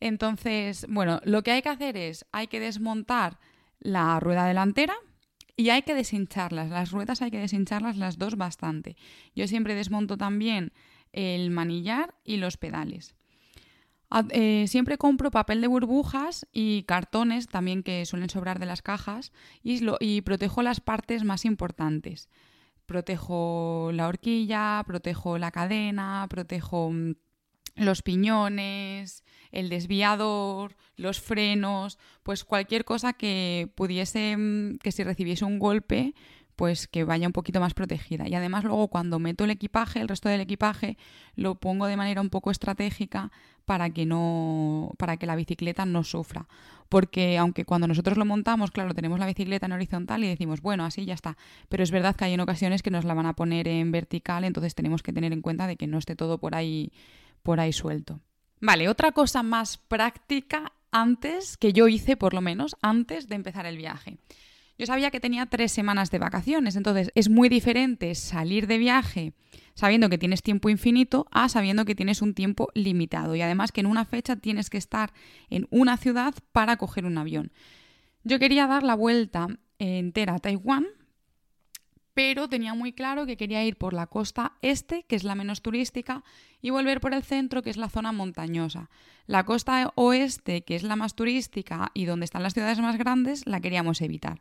Entonces, 0.00 0.86
bueno, 0.88 1.20
lo 1.24 1.42
que 1.42 1.50
hay 1.50 1.62
que 1.62 1.70
hacer 1.70 1.96
es, 1.96 2.26
hay 2.30 2.46
que 2.46 2.60
desmontar 2.60 3.38
la 3.80 4.20
rueda 4.20 4.46
delantera 4.46 4.94
y 5.56 5.70
hay 5.70 5.82
que 5.82 5.94
deshincharlas. 5.94 6.68
Las 6.68 6.90
ruedas 6.90 7.22
hay 7.22 7.30
que 7.30 7.38
deshincharlas 7.38 7.96
las 7.96 8.18
dos 8.18 8.36
bastante. 8.36 8.96
Yo 9.34 9.46
siempre 9.48 9.74
desmonto 9.74 10.18
también 10.18 10.72
el 11.12 11.50
manillar 11.50 12.14
y 12.24 12.36
los 12.36 12.58
pedales. 12.58 13.14
Eh, 14.30 14.66
siempre 14.66 14.98
compro 14.98 15.30
papel 15.30 15.60
de 15.60 15.68
burbujas 15.68 16.46
y 16.52 16.82
cartones 16.82 17.46
también 17.46 17.84
que 17.84 18.04
suelen 18.06 18.28
sobrar 18.28 18.58
de 18.58 18.66
las 18.66 18.82
cajas 18.82 19.32
y, 19.62 19.80
y 20.00 20.22
protejo 20.22 20.62
las 20.62 20.80
partes 20.80 21.22
más 21.24 21.44
importantes. 21.44 22.28
Protejo 22.86 23.90
la 23.92 24.08
horquilla, 24.08 24.82
protejo 24.84 25.38
la 25.38 25.52
cadena, 25.52 26.26
protejo 26.28 26.90
mm, 26.90 27.12
los 27.76 28.02
piñones, 28.02 29.22
el 29.52 29.68
desviador, 29.68 30.76
los 30.96 31.20
frenos, 31.20 31.98
pues 32.24 32.44
cualquier 32.44 32.84
cosa 32.84 33.12
que 33.12 33.72
pudiese, 33.76 34.36
mm, 34.36 34.78
que 34.78 34.90
si 34.90 35.04
recibiese 35.04 35.44
un 35.44 35.60
golpe, 35.60 36.14
pues 36.60 36.88
que 36.88 37.04
vaya 37.04 37.26
un 37.26 37.32
poquito 37.32 37.58
más 37.58 37.72
protegida. 37.72 38.28
Y 38.28 38.34
además 38.34 38.64
luego 38.64 38.88
cuando 38.88 39.18
meto 39.18 39.44
el 39.44 39.50
equipaje, 39.50 39.98
el 39.98 40.08
resto 40.08 40.28
del 40.28 40.42
equipaje, 40.42 40.98
lo 41.34 41.54
pongo 41.54 41.86
de 41.86 41.96
manera 41.96 42.20
un 42.20 42.28
poco 42.28 42.50
estratégica 42.50 43.32
para 43.64 43.88
que 43.88 44.04
no, 44.04 44.92
para 44.98 45.16
que 45.16 45.24
la 45.24 45.36
bicicleta 45.36 45.86
no 45.86 46.04
sufra. 46.04 46.48
Porque 46.90 47.38
aunque 47.38 47.64
cuando 47.64 47.88
nosotros 47.88 48.18
lo 48.18 48.26
montamos, 48.26 48.72
claro, 48.72 48.92
tenemos 48.92 49.18
la 49.18 49.24
bicicleta 49.24 49.64
en 49.64 49.72
horizontal 49.72 50.22
y 50.22 50.28
decimos, 50.28 50.60
bueno, 50.60 50.84
así 50.84 51.06
ya 51.06 51.14
está. 51.14 51.38
Pero 51.70 51.82
es 51.82 51.90
verdad 51.90 52.14
que 52.14 52.26
hay 52.26 52.34
en 52.34 52.40
ocasiones 52.40 52.82
que 52.82 52.90
nos 52.90 53.06
la 53.06 53.14
van 53.14 53.24
a 53.24 53.32
poner 53.32 53.66
en 53.66 53.90
vertical, 53.90 54.44
entonces 54.44 54.74
tenemos 54.74 55.02
que 55.02 55.14
tener 55.14 55.32
en 55.32 55.40
cuenta 55.40 55.66
de 55.66 55.76
que 55.76 55.86
no 55.86 55.96
esté 55.96 56.14
todo 56.14 56.36
por 56.36 56.54
ahí, 56.54 56.92
por 57.42 57.58
ahí 57.58 57.72
suelto. 57.72 58.20
Vale, 58.60 58.90
otra 58.90 59.12
cosa 59.12 59.42
más 59.42 59.78
práctica 59.78 60.74
antes, 60.92 61.56
que 61.56 61.72
yo 61.72 61.88
hice 61.88 62.18
por 62.18 62.34
lo 62.34 62.42
menos, 62.42 62.76
antes 62.82 63.28
de 63.28 63.36
empezar 63.36 63.64
el 63.64 63.78
viaje. 63.78 64.18
Yo 64.80 64.86
sabía 64.86 65.10
que 65.10 65.20
tenía 65.20 65.44
tres 65.44 65.72
semanas 65.72 66.10
de 66.10 66.18
vacaciones, 66.18 66.74
entonces 66.74 67.12
es 67.14 67.28
muy 67.28 67.50
diferente 67.50 68.14
salir 68.14 68.66
de 68.66 68.78
viaje 68.78 69.34
sabiendo 69.74 70.08
que 70.08 70.16
tienes 70.16 70.42
tiempo 70.42 70.70
infinito 70.70 71.26
a 71.30 71.50
sabiendo 71.50 71.84
que 71.84 71.94
tienes 71.94 72.22
un 72.22 72.32
tiempo 72.32 72.70
limitado 72.72 73.36
y 73.36 73.42
además 73.42 73.72
que 73.72 73.82
en 73.82 73.86
una 73.86 74.06
fecha 74.06 74.36
tienes 74.36 74.70
que 74.70 74.78
estar 74.78 75.12
en 75.50 75.66
una 75.68 75.98
ciudad 75.98 76.32
para 76.52 76.78
coger 76.78 77.04
un 77.04 77.18
avión. 77.18 77.52
Yo 78.24 78.38
quería 78.38 78.66
dar 78.66 78.82
la 78.82 78.94
vuelta 78.94 79.48
entera 79.78 80.36
a 80.36 80.38
Taiwán, 80.38 80.86
pero 82.14 82.48
tenía 82.48 82.72
muy 82.72 82.94
claro 82.94 83.26
que 83.26 83.36
quería 83.36 83.62
ir 83.62 83.76
por 83.76 83.92
la 83.92 84.06
costa 84.06 84.52
este, 84.62 85.02
que 85.02 85.16
es 85.16 85.24
la 85.24 85.34
menos 85.34 85.60
turística, 85.60 86.24
y 86.62 86.70
volver 86.70 87.02
por 87.02 87.12
el 87.12 87.22
centro, 87.22 87.60
que 87.62 87.68
es 87.68 87.76
la 87.76 87.90
zona 87.90 88.12
montañosa. 88.12 88.88
La 89.26 89.44
costa 89.44 89.92
oeste, 89.94 90.62
que 90.62 90.74
es 90.74 90.82
la 90.84 90.96
más 90.96 91.14
turística 91.14 91.90
y 91.92 92.06
donde 92.06 92.24
están 92.24 92.42
las 92.42 92.54
ciudades 92.54 92.78
más 92.80 92.96
grandes, 92.96 93.46
la 93.46 93.60
queríamos 93.60 94.00
evitar. 94.00 94.40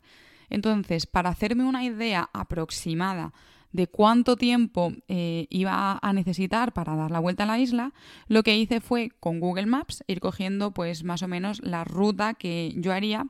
Entonces, 0.49 1.05
para 1.05 1.29
hacerme 1.29 1.63
una 1.63 1.83
idea 1.83 2.29
aproximada 2.33 3.33
de 3.71 3.87
cuánto 3.87 4.35
tiempo 4.35 4.93
eh, 5.07 5.45
iba 5.49 5.99
a 6.01 6.13
necesitar 6.13 6.73
para 6.73 6.95
dar 6.95 7.11
la 7.11 7.19
vuelta 7.19 7.43
a 7.43 7.47
la 7.47 7.59
isla, 7.59 7.93
lo 8.27 8.41
que 8.43 8.57
hice 8.57 8.81
fue 8.81 9.11
con 9.19 9.39
Google 9.39 9.67
Maps 9.67 10.03
ir 10.07 10.19
cogiendo 10.19 10.71
pues 10.71 11.03
más 11.03 11.21
o 11.21 11.27
menos 11.27 11.61
la 11.61 11.83
ruta 11.83 12.33
que 12.33 12.73
yo 12.77 12.93
haría, 12.93 13.27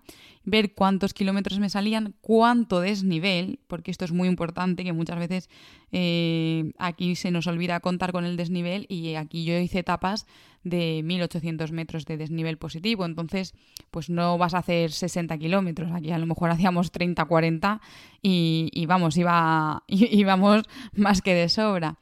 ver 0.49 0.73
cuántos 0.73 1.13
kilómetros 1.13 1.59
me 1.59 1.69
salían, 1.69 2.15
cuánto 2.21 2.81
desnivel, 2.81 3.59
porque 3.67 3.91
esto 3.91 4.05
es 4.05 4.11
muy 4.11 4.27
importante 4.27 4.83
que 4.83 4.93
muchas 4.93 5.19
veces 5.19 5.49
eh, 5.91 6.71
aquí 6.77 7.15
se 7.15 7.31
nos 7.31 7.47
olvida 7.47 7.79
contar 7.79 8.11
con 8.11 8.25
el 8.25 8.37
desnivel 8.37 8.85
y 8.89 9.15
aquí 9.15 9.43
yo 9.45 9.57
hice 9.57 9.79
etapas 9.79 10.25
de 10.63 11.01
1800 11.03 11.71
metros 11.71 12.05
de 12.05 12.17
desnivel 12.17 12.57
positivo, 12.57 13.05
entonces 13.05 13.53
pues 13.91 14.09
no 14.09 14.37
vas 14.37 14.53
a 14.53 14.59
hacer 14.59 14.91
60 14.91 15.37
kilómetros, 15.37 15.91
aquí 15.91 16.11
a 16.11 16.17
lo 16.17 16.25
mejor 16.25 16.49
hacíamos 16.49 16.91
30, 16.91 17.23
40 17.25 17.81
y, 18.21 18.69
y 18.73 18.85
vamos, 18.85 19.17
iba, 19.17 19.83
íbamos 19.87 20.63
más 20.93 21.21
que 21.21 21.33
de 21.33 21.49
sobra. 21.49 21.97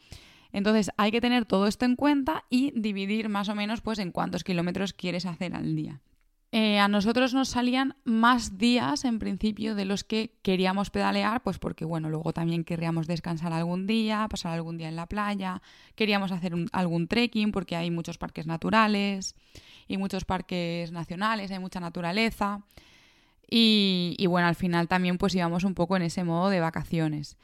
Entonces 0.54 0.90
hay 0.98 1.12
que 1.12 1.22
tener 1.22 1.46
todo 1.46 1.68
esto 1.68 1.86
en 1.86 1.96
cuenta 1.96 2.46
y 2.50 2.72
dividir 2.72 3.30
más 3.30 3.50
o 3.50 3.56
menos 3.56 3.82
pues 3.82 4.00
en 4.00 4.12
cuántos 4.12 4.44
kilómetros 4.44 4.94
quieres 4.94 5.26
hacer 5.26 5.54
al 5.54 5.76
día. 5.76 6.02
Eh, 6.54 6.80
a 6.80 6.88
nosotros 6.88 7.34
nos 7.34 7.50
salían 7.50 7.96
más 8.06 8.58
días 8.58 9.04
en 9.04 9.20
principio 9.20 9.76
de 9.76 9.84
los 9.84 10.06
que 10.06 10.38
queríamos 10.44 10.90
pedalear, 10.90 11.44
pues 11.44 11.60
porque 11.60 11.84
bueno, 11.84 12.10
luego 12.10 12.32
también 12.32 12.64
querríamos 12.64 13.06
descansar 13.06 13.52
algún 13.52 13.86
día, 13.86 14.26
pasar 14.30 14.54
algún 14.54 14.78
día 14.78 14.88
en 14.88 14.96
la 14.96 15.08
playa, 15.08 15.62
queríamos 15.96 16.32
hacer 16.32 16.54
algún 16.72 17.10
trekking 17.10 17.52
porque 17.52 17.76
hay 17.76 17.92
muchos 17.92 18.18
parques 18.18 18.48
naturales 18.48 19.36
y 19.90 19.98
muchos 19.98 20.24
parques 20.24 20.94
nacionales, 20.94 21.52
hay 21.52 21.60
mucha 21.60 21.82
naturaleza. 21.82 22.62
Y, 23.50 24.16
y 24.18 24.26
bueno, 24.28 24.48
al 24.48 24.56
final 24.56 24.88
también 24.88 25.18
pues 25.18 25.36
íbamos 25.36 25.66
un 25.66 25.74
poco 25.74 25.98
en 25.98 26.04
ese 26.04 26.24
modo 26.24 26.50
de 26.50 26.62
vacaciones. 26.62 27.38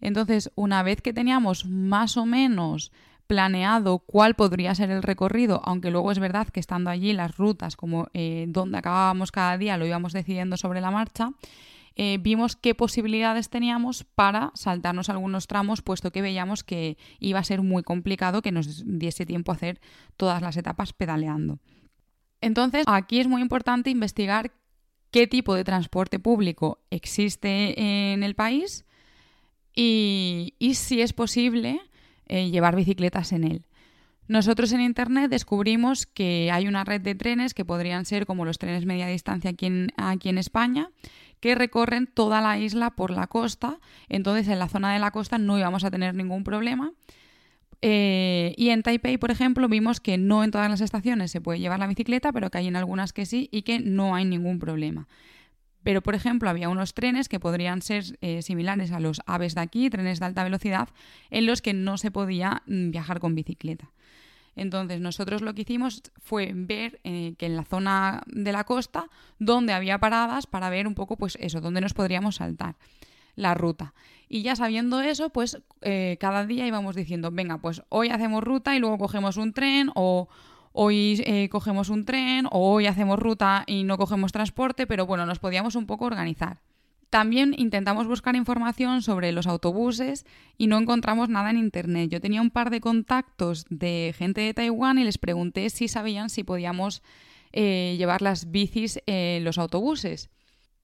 Entonces, 0.00 0.50
una 0.54 0.82
vez 0.82 1.00
que 1.02 1.12
teníamos 1.12 1.66
más 1.66 2.16
o 2.16 2.26
menos 2.26 2.92
planeado 3.26 3.98
cuál 3.98 4.34
podría 4.34 4.74
ser 4.74 4.90
el 4.90 5.02
recorrido, 5.02 5.60
aunque 5.64 5.90
luego 5.90 6.12
es 6.12 6.18
verdad 6.18 6.48
que 6.48 6.60
estando 6.60 6.90
allí 6.90 7.12
las 7.12 7.36
rutas, 7.36 7.76
como 7.76 8.08
eh, 8.14 8.46
donde 8.48 8.78
acabábamos 8.78 9.32
cada 9.32 9.58
día, 9.58 9.76
lo 9.76 9.86
íbamos 9.86 10.12
decidiendo 10.12 10.56
sobre 10.56 10.80
la 10.80 10.90
marcha, 10.90 11.30
eh, 11.96 12.18
vimos 12.20 12.56
qué 12.56 12.74
posibilidades 12.74 13.48
teníamos 13.48 14.04
para 14.04 14.52
saltarnos 14.54 15.08
algunos 15.08 15.46
tramos, 15.46 15.82
puesto 15.82 16.12
que 16.12 16.22
veíamos 16.22 16.62
que 16.62 16.98
iba 17.18 17.38
a 17.38 17.44
ser 17.44 17.62
muy 17.62 17.82
complicado 17.82 18.42
que 18.42 18.52
nos 18.52 18.84
diese 18.86 19.24
tiempo 19.24 19.50
a 19.50 19.54
hacer 19.54 19.80
todas 20.16 20.42
las 20.42 20.56
etapas 20.56 20.92
pedaleando. 20.92 21.58
Entonces, 22.40 22.84
aquí 22.86 23.18
es 23.18 23.28
muy 23.28 23.40
importante 23.40 23.88
investigar 23.88 24.52
qué 25.10 25.26
tipo 25.26 25.54
de 25.54 25.64
transporte 25.64 26.18
público 26.18 26.80
existe 26.90 28.12
en 28.12 28.22
el 28.22 28.34
país 28.34 28.84
y 29.74 30.54
si 30.74 31.00
es 31.00 31.12
posible 31.12 31.80
eh, 32.26 32.50
llevar 32.50 32.76
bicicletas 32.76 33.32
en 33.32 33.44
él. 33.44 33.62
Nosotros 34.28 34.72
en 34.72 34.80
Internet 34.80 35.30
descubrimos 35.30 36.06
que 36.06 36.50
hay 36.52 36.66
una 36.66 36.84
red 36.84 37.00
de 37.00 37.14
trenes 37.14 37.54
que 37.54 37.64
podrían 37.64 38.04
ser 38.04 38.26
como 38.26 38.44
los 38.44 38.58
trenes 38.58 38.84
media 38.84 39.06
distancia 39.06 39.50
aquí 39.50 39.66
en, 39.66 39.92
aquí 39.96 40.28
en 40.28 40.38
España, 40.38 40.90
que 41.38 41.54
recorren 41.54 42.08
toda 42.08 42.40
la 42.40 42.58
isla 42.58 42.90
por 42.90 43.10
la 43.10 43.28
costa. 43.28 43.78
Entonces 44.08 44.48
en 44.48 44.58
la 44.58 44.68
zona 44.68 44.92
de 44.92 44.98
la 44.98 45.12
costa 45.12 45.38
no 45.38 45.58
íbamos 45.58 45.84
a 45.84 45.90
tener 45.90 46.14
ningún 46.14 46.42
problema. 46.42 46.92
Eh, 47.82 48.54
y 48.56 48.70
en 48.70 48.82
Taipei, 48.82 49.18
por 49.18 49.30
ejemplo, 49.30 49.68
vimos 49.68 50.00
que 50.00 50.18
no 50.18 50.42
en 50.42 50.50
todas 50.50 50.68
las 50.68 50.80
estaciones 50.80 51.30
se 51.30 51.40
puede 51.40 51.60
llevar 51.60 51.78
la 51.78 51.86
bicicleta, 51.86 52.32
pero 52.32 52.50
que 52.50 52.58
hay 52.58 52.66
en 52.66 52.74
algunas 52.74 53.12
que 53.12 53.26
sí 53.26 53.48
y 53.52 53.62
que 53.62 53.78
no 53.78 54.14
hay 54.16 54.24
ningún 54.24 54.58
problema. 54.58 55.06
Pero, 55.86 56.02
por 56.02 56.16
ejemplo, 56.16 56.50
había 56.50 56.68
unos 56.68 56.94
trenes 56.94 57.28
que 57.28 57.38
podrían 57.38 57.80
ser 57.80 58.18
eh, 58.20 58.42
similares 58.42 58.90
a 58.90 58.98
los 58.98 59.20
aves 59.24 59.54
de 59.54 59.60
aquí, 59.60 59.88
trenes 59.88 60.18
de 60.18 60.26
alta 60.26 60.42
velocidad, 60.42 60.88
en 61.30 61.46
los 61.46 61.62
que 61.62 61.74
no 61.74 61.96
se 61.96 62.10
podía 62.10 62.64
mm, 62.66 62.90
viajar 62.90 63.20
con 63.20 63.36
bicicleta. 63.36 63.92
Entonces 64.56 65.00
nosotros 65.00 65.42
lo 65.42 65.54
que 65.54 65.62
hicimos 65.62 66.02
fue 66.18 66.50
ver 66.56 66.98
eh, 67.04 67.34
que 67.38 67.46
en 67.46 67.54
la 67.54 67.62
zona 67.62 68.24
de 68.26 68.50
la 68.50 68.64
costa 68.64 69.08
donde 69.38 69.74
había 69.74 70.00
paradas 70.00 70.48
para 70.48 70.70
ver 70.70 70.88
un 70.88 70.96
poco 70.96 71.16
pues 71.16 71.38
eso, 71.40 71.60
dónde 71.60 71.80
nos 71.80 71.94
podríamos 71.94 72.34
saltar 72.34 72.74
la 73.36 73.54
ruta. 73.54 73.94
Y 74.28 74.42
ya 74.42 74.56
sabiendo 74.56 75.00
eso, 75.02 75.30
pues 75.30 75.58
eh, 75.82 76.16
cada 76.18 76.46
día 76.46 76.66
íbamos 76.66 76.96
diciendo, 76.96 77.30
venga, 77.30 77.58
pues 77.58 77.84
hoy 77.90 78.08
hacemos 78.08 78.42
ruta 78.42 78.74
y 78.74 78.80
luego 78.80 78.98
cogemos 78.98 79.36
un 79.36 79.52
tren 79.52 79.92
o, 79.94 80.28
hoy 80.76 81.22
eh, 81.24 81.48
cogemos 81.48 81.88
un 81.88 82.04
tren 82.04 82.46
o 82.50 82.72
hoy 82.72 82.86
hacemos 82.86 83.18
ruta 83.18 83.64
y 83.66 83.84
no 83.84 83.96
cogemos 83.96 84.30
transporte, 84.30 84.86
pero 84.86 85.06
bueno, 85.06 85.24
nos 85.24 85.38
podíamos 85.38 85.74
un 85.74 85.86
poco 85.86 86.04
organizar. 86.04 86.60
También 87.08 87.54
intentamos 87.56 88.06
buscar 88.06 88.36
información 88.36 89.00
sobre 89.00 89.32
los 89.32 89.46
autobuses 89.46 90.26
y 90.58 90.66
no 90.66 90.76
encontramos 90.76 91.30
nada 91.30 91.50
en 91.50 91.56
internet. 91.56 92.10
Yo 92.10 92.20
tenía 92.20 92.42
un 92.42 92.50
par 92.50 92.68
de 92.68 92.80
contactos 92.80 93.64
de 93.70 94.14
gente 94.16 94.42
de 94.42 94.52
Taiwán 94.52 94.98
y 94.98 95.04
les 95.04 95.16
pregunté 95.16 95.70
si 95.70 95.88
sabían 95.88 96.28
si 96.28 96.44
podíamos 96.44 97.02
eh, 97.52 97.94
llevar 97.96 98.20
las 98.20 98.50
bicis 98.50 99.00
en 99.06 99.44
los 99.44 99.56
autobuses. 99.56 100.28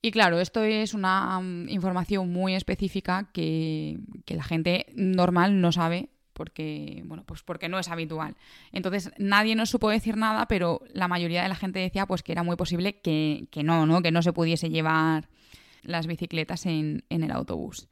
Y 0.01 0.11
claro, 0.11 0.39
esto 0.39 0.63
es 0.63 0.95
una 0.95 1.39
mm, 1.39 1.69
información 1.69 2.31
muy 2.31 2.55
específica 2.55 3.29
que, 3.31 3.99
que 4.25 4.35
la 4.35 4.43
gente 4.43 4.87
normal 4.95 5.61
no 5.61 5.71
sabe 5.71 6.09
porque, 6.33 7.01
bueno, 7.05 7.23
pues 7.25 7.43
porque 7.43 7.69
no 7.69 7.79
es 7.79 7.87
habitual. 7.89 8.35
Entonces 8.71 9.11
nadie 9.17 9.55
nos 9.55 9.69
supo 9.69 9.89
decir 9.89 10.17
nada, 10.17 10.47
pero 10.47 10.81
la 10.93 11.07
mayoría 11.07 11.43
de 11.43 11.49
la 11.49 11.55
gente 11.55 11.79
decía 11.79 12.05
pues 12.05 12.23
que 12.23 12.31
era 12.31 12.43
muy 12.43 12.55
posible 12.55 12.99
que, 12.99 13.47
no, 13.63 13.85
¿no? 13.85 14.01
Que 14.01 14.11
no 14.11 14.21
se 14.21 14.33
pudiese 14.33 14.69
llevar 14.69 15.29
las 15.83 16.07
bicicletas 16.07 16.65
en, 16.65 17.03
el 17.09 17.31
autobús. 17.31 17.87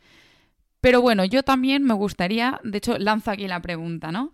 Pero 0.80 1.02
bueno, 1.02 1.26
yo 1.26 1.44
también 1.44 1.84
me 1.84 1.94
gustaría, 1.94 2.60
de 2.64 2.80
hecho, 2.80 2.98
lanzo 2.98 3.32
aquí 3.32 3.48
la 3.48 3.62
pregunta, 3.62 4.12
¿no? 4.12 4.34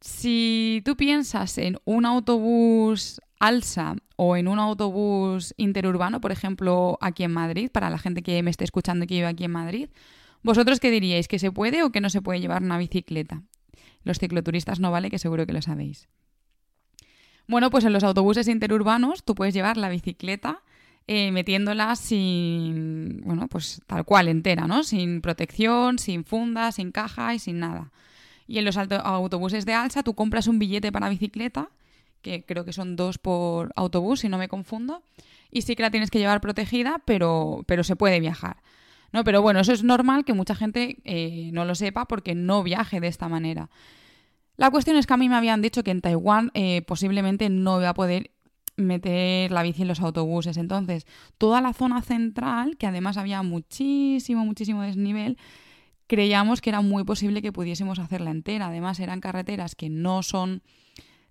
Si 0.00 0.82
tú 0.84 0.96
piensas 0.96 1.58
en 1.58 1.78
un 1.84 2.06
autobús 2.06 3.20
alsa 3.38 3.96
o 4.16 4.36
en 4.36 4.48
un 4.48 4.58
autobús 4.58 5.54
interurbano, 5.56 6.20
por 6.20 6.32
ejemplo, 6.32 6.98
aquí 7.00 7.22
en 7.22 7.32
Madrid, 7.32 7.70
para 7.70 7.90
la 7.90 7.98
gente 7.98 8.22
que 8.22 8.42
me 8.42 8.50
esté 8.50 8.64
escuchando 8.64 9.04
y 9.04 9.08
que 9.08 9.14
vive 9.14 9.26
aquí 9.26 9.44
en 9.44 9.52
Madrid, 9.52 9.88
¿vosotros 10.42 10.80
qué 10.80 10.90
diríais? 10.90 11.28
¿Que 11.28 11.38
se 11.38 11.52
puede 11.52 11.82
o 11.82 11.90
que 11.90 12.00
no 12.00 12.10
se 12.10 12.22
puede 12.22 12.40
llevar 12.40 12.62
una 12.62 12.78
bicicleta? 12.78 13.42
Los 14.04 14.18
cicloturistas 14.18 14.80
no 14.80 14.90
vale, 14.90 15.10
que 15.10 15.18
seguro 15.18 15.46
que 15.46 15.52
lo 15.52 15.62
sabéis. 15.62 16.08
Bueno, 17.46 17.70
pues 17.70 17.84
en 17.84 17.92
los 17.92 18.04
autobuses 18.04 18.46
interurbanos 18.48 19.24
tú 19.24 19.34
puedes 19.34 19.54
llevar 19.54 19.76
la 19.76 19.88
bicicleta 19.88 20.62
eh, 21.10 21.32
metiéndola 21.32 21.96
sin, 21.96 23.22
bueno, 23.24 23.48
pues 23.48 23.80
tal 23.86 24.04
cual, 24.04 24.28
entera, 24.28 24.66
¿no? 24.66 24.82
Sin 24.82 25.22
protección, 25.22 25.98
sin 25.98 26.22
funda, 26.24 26.70
sin 26.70 26.92
caja 26.92 27.32
y 27.32 27.38
sin 27.38 27.60
nada. 27.60 27.90
Y 28.46 28.58
en 28.58 28.66
los 28.66 28.76
autobuses 28.76 29.64
de 29.64 29.72
alza 29.72 30.02
tú 30.02 30.12
compras 30.12 30.46
un 30.48 30.58
billete 30.58 30.92
para 30.92 31.08
bicicleta, 31.08 31.70
que 32.20 32.44
creo 32.44 32.66
que 32.66 32.74
son 32.74 32.94
dos 32.94 33.16
por 33.16 33.72
autobús, 33.74 34.20
si 34.20 34.28
no 34.28 34.36
me 34.36 34.48
confundo, 34.48 35.02
y 35.50 35.62
sí 35.62 35.76
que 35.76 35.82
la 35.82 35.90
tienes 35.90 36.10
que 36.10 36.18
llevar 36.18 36.42
protegida, 36.42 37.00
pero, 37.06 37.64
pero 37.66 37.84
se 37.84 37.96
puede 37.96 38.20
viajar. 38.20 38.58
¿No? 39.12 39.24
Pero 39.24 39.42
bueno, 39.42 39.60
eso 39.60 39.72
es 39.72 39.82
normal 39.82 40.24
que 40.24 40.34
mucha 40.34 40.54
gente 40.54 40.98
eh, 41.04 41.50
no 41.52 41.64
lo 41.64 41.74
sepa 41.74 42.06
porque 42.06 42.34
no 42.34 42.62
viaje 42.62 43.00
de 43.00 43.08
esta 43.08 43.28
manera. 43.28 43.70
La 44.56 44.70
cuestión 44.70 44.96
es 44.96 45.06
que 45.06 45.14
a 45.14 45.16
mí 45.16 45.28
me 45.28 45.36
habían 45.36 45.62
dicho 45.62 45.84
que 45.84 45.92
en 45.92 46.00
Taiwán 46.00 46.50
eh, 46.54 46.82
posiblemente 46.82 47.48
no 47.48 47.78
iba 47.78 47.90
a 47.90 47.94
poder 47.94 48.32
meter 48.76 49.50
la 49.50 49.62
bici 49.62 49.82
en 49.82 49.88
los 49.88 50.00
autobuses. 50.00 50.56
Entonces, 50.56 51.06
toda 51.36 51.60
la 51.60 51.72
zona 51.72 52.02
central, 52.02 52.76
que 52.76 52.86
además 52.86 53.16
había 53.16 53.42
muchísimo, 53.42 54.44
muchísimo 54.44 54.82
desnivel, 54.82 55.38
creíamos 56.06 56.60
que 56.60 56.70
era 56.70 56.80
muy 56.80 57.04
posible 57.04 57.42
que 57.42 57.52
pudiésemos 57.52 57.98
hacerla 57.98 58.30
entera. 58.30 58.68
Además, 58.68 58.98
eran 59.00 59.20
carreteras 59.20 59.74
que 59.74 59.90
no 59.90 60.22
son 60.22 60.62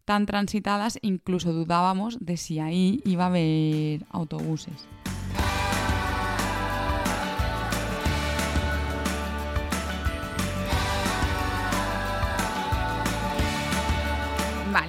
tan 0.06 0.26
transitadas, 0.26 1.00
incluso 1.02 1.52
dudábamos 1.52 2.18
de 2.22 2.38
si 2.38 2.60
ahí 2.60 3.02
iba 3.04 3.26
a 3.26 3.28
haber 3.28 4.06
autobuses. 4.10 4.88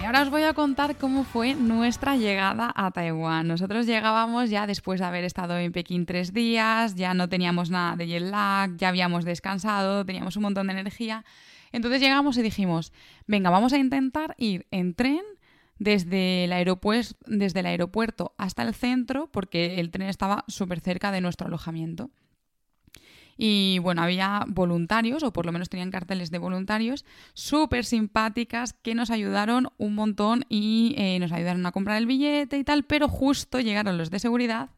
Ahora 0.09 0.23
os 0.23 0.31
voy 0.31 0.45
a 0.45 0.55
contar 0.55 0.97
cómo 0.97 1.23
fue 1.23 1.55
nuestra 1.55 2.17
llegada 2.17 2.73
a 2.75 2.91
Taiwán. 2.91 3.47
Nosotros 3.47 3.85
llegábamos 3.85 4.49
ya 4.49 4.67
después 4.67 5.01
de 5.01 5.07
haber 5.07 5.23
estado 5.23 5.59
en 5.59 5.71
Pekín 5.71 6.07
tres 6.07 6.33
días, 6.33 6.95
ya 6.95 7.13
no 7.13 7.29
teníamos 7.29 7.69
nada 7.69 7.95
de 7.95 8.07
jet 8.07 8.23
lag, 8.23 8.75
ya 8.79 8.89
habíamos 8.89 9.27
descansado, 9.27 10.07
teníamos 10.07 10.35
un 10.37 10.45
montón 10.45 10.69
de 10.69 10.73
energía. 10.73 11.27
Entonces 11.73 12.01
llegamos 12.01 12.39
y 12.39 12.43
dijimos, 12.43 12.91
venga, 13.27 13.51
vamos 13.51 13.75
a 13.75 13.79
intentar 13.79 14.35
ir 14.39 14.67
en 14.71 14.95
tren 14.95 15.21
desde 15.79 16.45
el, 16.45 16.55
aeropuerto, 16.55 17.15
desde 17.27 17.61
el 17.61 17.67
aeropuerto 17.67 18.33
hasta 18.39 18.63
el 18.63 18.73
centro, 18.73 19.29
porque 19.31 19.79
el 19.79 19.91
tren 19.91 20.09
estaba 20.09 20.47
súper 20.49 20.81
cerca 20.81 21.13
de 21.13 21.21
nuestro 21.21 21.49
alojamiento. 21.49 22.09
Y 23.41 23.79
bueno, 23.79 24.03
había 24.03 24.45
voluntarios, 24.49 25.23
o 25.23 25.33
por 25.33 25.47
lo 25.47 25.53
menos 25.53 25.71
tenían 25.71 25.93
carteles 25.93 26.31
de 26.31 26.39
voluntarios, 26.39 27.07
súper 27.33 27.85
simpáticas 27.85 28.73
que 28.75 28.95
nos 28.95 29.11
ayudaron 29.11 29.69
un 29.79 29.95
montón 29.95 30.45
y 30.49 30.95
eh, 30.99 31.19
nos 31.21 31.33
ayudaron 31.33 31.65
a 31.65 31.73
comprar 31.73 31.99
el 31.99 32.07
billete 32.07 32.59
y 32.59 32.65
tal, 32.65 32.85
pero 32.85 33.09
justo 33.09 33.61
llegaron 33.61 33.97
los 33.97 34.11
de 34.11 34.19
seguridad 34.19 34.71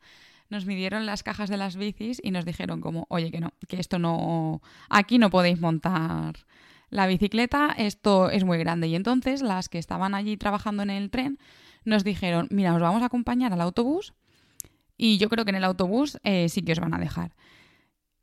nos 0.50 0.66
midieron 0.66 1.06
las 1.06 1.22
cajas 1.22 1.48
de 1.48 1.56
las 1.56 1.76
bicis 1.76 2.20
y 2.22 2.32
nos 2.32 2.44
dijeron 2.44 2.80
como, 2.80 3.06
oye, 3.08 3.30
que 3.30 3.40
no, 3.40 3.52
que 3.68 3.78
esto 3.78 4.00
no, 4.00 4.60
aquí 4.88 5.16
no 5.16 5.30
podéis 5.30 5.60
montar 5.60 6.34
la 6.90 7.06
bicicleta, 7.06 7.72
esto 7.78 8.30
es 8.30 8.44
muy 8.44 8.58
grande. 8.58 8.88
Y 8.88 8.96
entonces 8.96 9.42
las 9.42 9.68
que 9.68 9.78
estaban 9.78 10.14
allí 10.14 10.36
trabajando 10.36 10.82
en 10.82 10.90
el 10.90 11.10
tren 11.10 11.38
nos 11.84 12.04
dijeron, 12.04 12.48
mira, 12.50 12.74
os 12.74 12.82
vamos 12.82 13.02
a 13.02 13.06
acompañar 13.06 13.52
al 13.52 13.60
autobús 13.60 14.12
y 14.96 15.16
yo 15.18 15.28
creo 15.28 15.44
que 15.44 15.50
en 15.50 15.56
el 15.56 15.64
autobús 15.64 16.18
eh, 16.24 16.48
sí 16.48 16.62
que 16.62 16.72
os 16.72 16.80
van 16.80 16.94
a 16.94 16.98
dejar. 16.98 17.32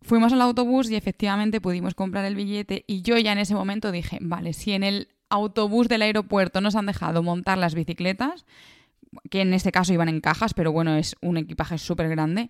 Fuimos 0.07 0.31
al 0.31 0.39
autobús 0.39 0.89
y 0.89 0.95
efectivamente 0.95 1.59
pudimos 1.59 1.93
comprar 1.93 2.23
el 2.23 2.33
billete 2.33 2.85
y 2.87 3.01
yo 3.01 3.17
ya 3.17 3.33
en 3.33 3.39
ese 3.39 3.55
momento 3.55 3.91
dije, 3.91 4.19
vale, 4.21 4.53
si 4.53 4.71
en 4.71 4.83
el 4.83 5.09
autobús 5.27 5.89
del 5.89 6.01
aeropuerto 6.01 6.61
nos 6.61 6.77
han 6.77 6.85
dejado 6.85 7.23
montar 7.23 7.57
las 7.57 7.75
bicicletas, 7.75 8.45
que 9.29 9.41
en 9.41 9.53
este 9.53 9.73
caso 9.73 9.91
iban 9.91 10.07
en 10.07 10.21
cajas, 10.21 10.53
pero 10.53 10.71
bueno, 10.71 10.95
es 10.95 11.17
un 11.21 11.35
equipaje 11.35 11.77
súper 11.77 12.07
grande, 12.07 12.49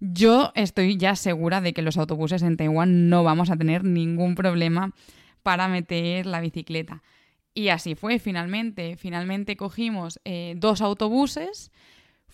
yo 0.00 0.50
estoy 0.56 0.96
ya 0.96 1.14
segura 1.14 1.60
de 1.60 1.72
que 1.72 1.82
los 1.82 1.96
autobuses 1.96 2.42
en 2.42 2.56
Taiwán 2.56 3.08
no 3.08 3.22
vamos 3.22 3.50
a 3.50 3.56
tener 3.56 3.84
ningún 3.84 4.34
problema 4.34 4.92
para 5.44 5.68
meter 5.68 6.26
la 6.26 6.40
bicicleta. 6.40 7.04
Y 7.54 7.68
así 7.68 7.94
fue, 7.94 8.18
finalmente. 8.18 8.96
Finalmente 8.96 9.56
cogimos 9.56 10.18
eh, 10.24 10.54
dos 10.56 10.80
autobuses 10.80 11.70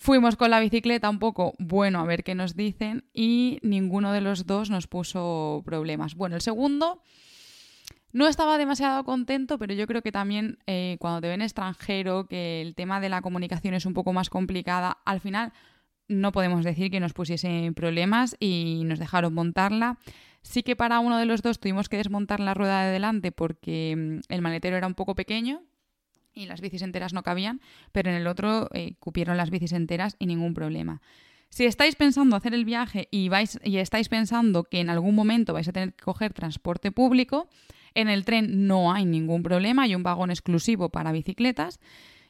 Fuimos 0.03 0.35
con 0.35 0.51
la 0.51 0.59
bicicleta 0.59 1.09
un 1.09 1.17
poco, 1.17 1.53
bueno, 1.59 2.01
a 2.01 2.03
ver 2.03 2.25
qué 2.25 2.35
nos 2.35 2.57
dicen 2.57 3.05
y 3.13 3.59
ninguno 3.61 4.11
de 4.11 4.19
los 4.19 4.45
dos 4.45 4.69
nos 4.69 4.85
puso 4.85 5.61
problemas. 5.63 6.15
Bueno, 6.15 6.35
el 6.35 6.41
segundo 6.41 7.01
no 8.11 8.27
estaba 8.27 8.57
demasiado 8.57 9.05
contento, 9.05 9.57
pero 9.57 9.73
yo 9.73 9.87
creo 9.87 10.01
que 10.01 10.11
también 10.11 10.59
eh, 10.67 10.97
cuando 10.99 11.21
te 11.21 11.29
ven 11.29 11.41
extranjero, 11.41 12.25
que 12.27 12.61
el 12.61 12.75
tema 12.75 12.99
de 12.99 13.07
la 13.07 13.21
comunicación 13.21 13.75
es 13.75 13.85
un 13.85 13.93
poco 13.93 14.11
más 14.11 14.29
complicada, 14.29 14.97
al 15.05 15.21
final 15.21 15.53
no 16.09 16.33
podemos 16.33 16.65
decir 16.65 16.91
que 16.91 16.99
nos 16.99 17.13
pusiesen 17.13 17.73
problemas 17.73 18.35
y 18.41 18.81
nos 18.83 18.99
dejaron 18.99 19.33
montarla. 19.33 19.99
Sí 20.41 20.63
que 20.63 20.75
para 20.75 20.99
uno 20.99 21.17
de 21.17 21.27
los 21.27 21.41
dos 21.41 21.61
tuvimos 21.61 21.87
que 21.87 21.95
desmontar 21.95 22.41
la 22.41 22.53
rueda 22.53 22.83
de 22.83 22.91
delante 22.91 23.31
porque 23.31 23.95
mm, 23.97 24.33
el 24.33 24.41
maletero 24.41 24.75
era 24.75 24.85
un 24.85 24.95
poco 24.95 25.15
pequeño 25.15 25.61
y 26.33 26.45
las 26.45 26.61
bicis 26.61 26.81
enteras 26.81 27.13
no 27.13 27.23
cabían, 27.23 27.61
pero 27.91 28.09
en 28.09 28.15
el 28.15 28.27
otro 28.27 28.69
eh, 28.73 28.93
cupieron 28.99 29.37
las 29.37 29.49
bicis 29.49 29.71
enteras 29.71 30.15
y 30.19 30.25
ningún 30.25 30.53
problema. 30.53 31.01
Si 31.49 31.65
estáis 31.65 31.95
pensando 31.95 32.35
hacer 32.35 32.55
el 32.55 32.65
viaje 32.65 33.07
y, 33.11 33.29
vais, 33.29 33.59
y 33.63 33.77
estáis 33.77 34.09
pensando 34.09 34.63
que 34.63 34.79
en 34.79 34.89
algún 34.89 35.13
momento 35.13 35.53
vais 35.53 35.67
a 35.67 35.71
tener 35.71 35.93
que 35.93 36.03
coger 36.03 36.33
transporte 36.33 36.91
público, 36.91 37.47
en 37.93 38.09
el 38.09 38.25
tren 38.25 38.65
no 38.65 38.91
hay 38.91 39.05
ningún 39.05 39.43
problema, 39.43 39.83
hay 39.83 39.93
un 39.93 40.01
vagón 40.01 40.31
exclusivo 40.31 40.89
para 40.89 41.11
bicicletas. 41.11 41.79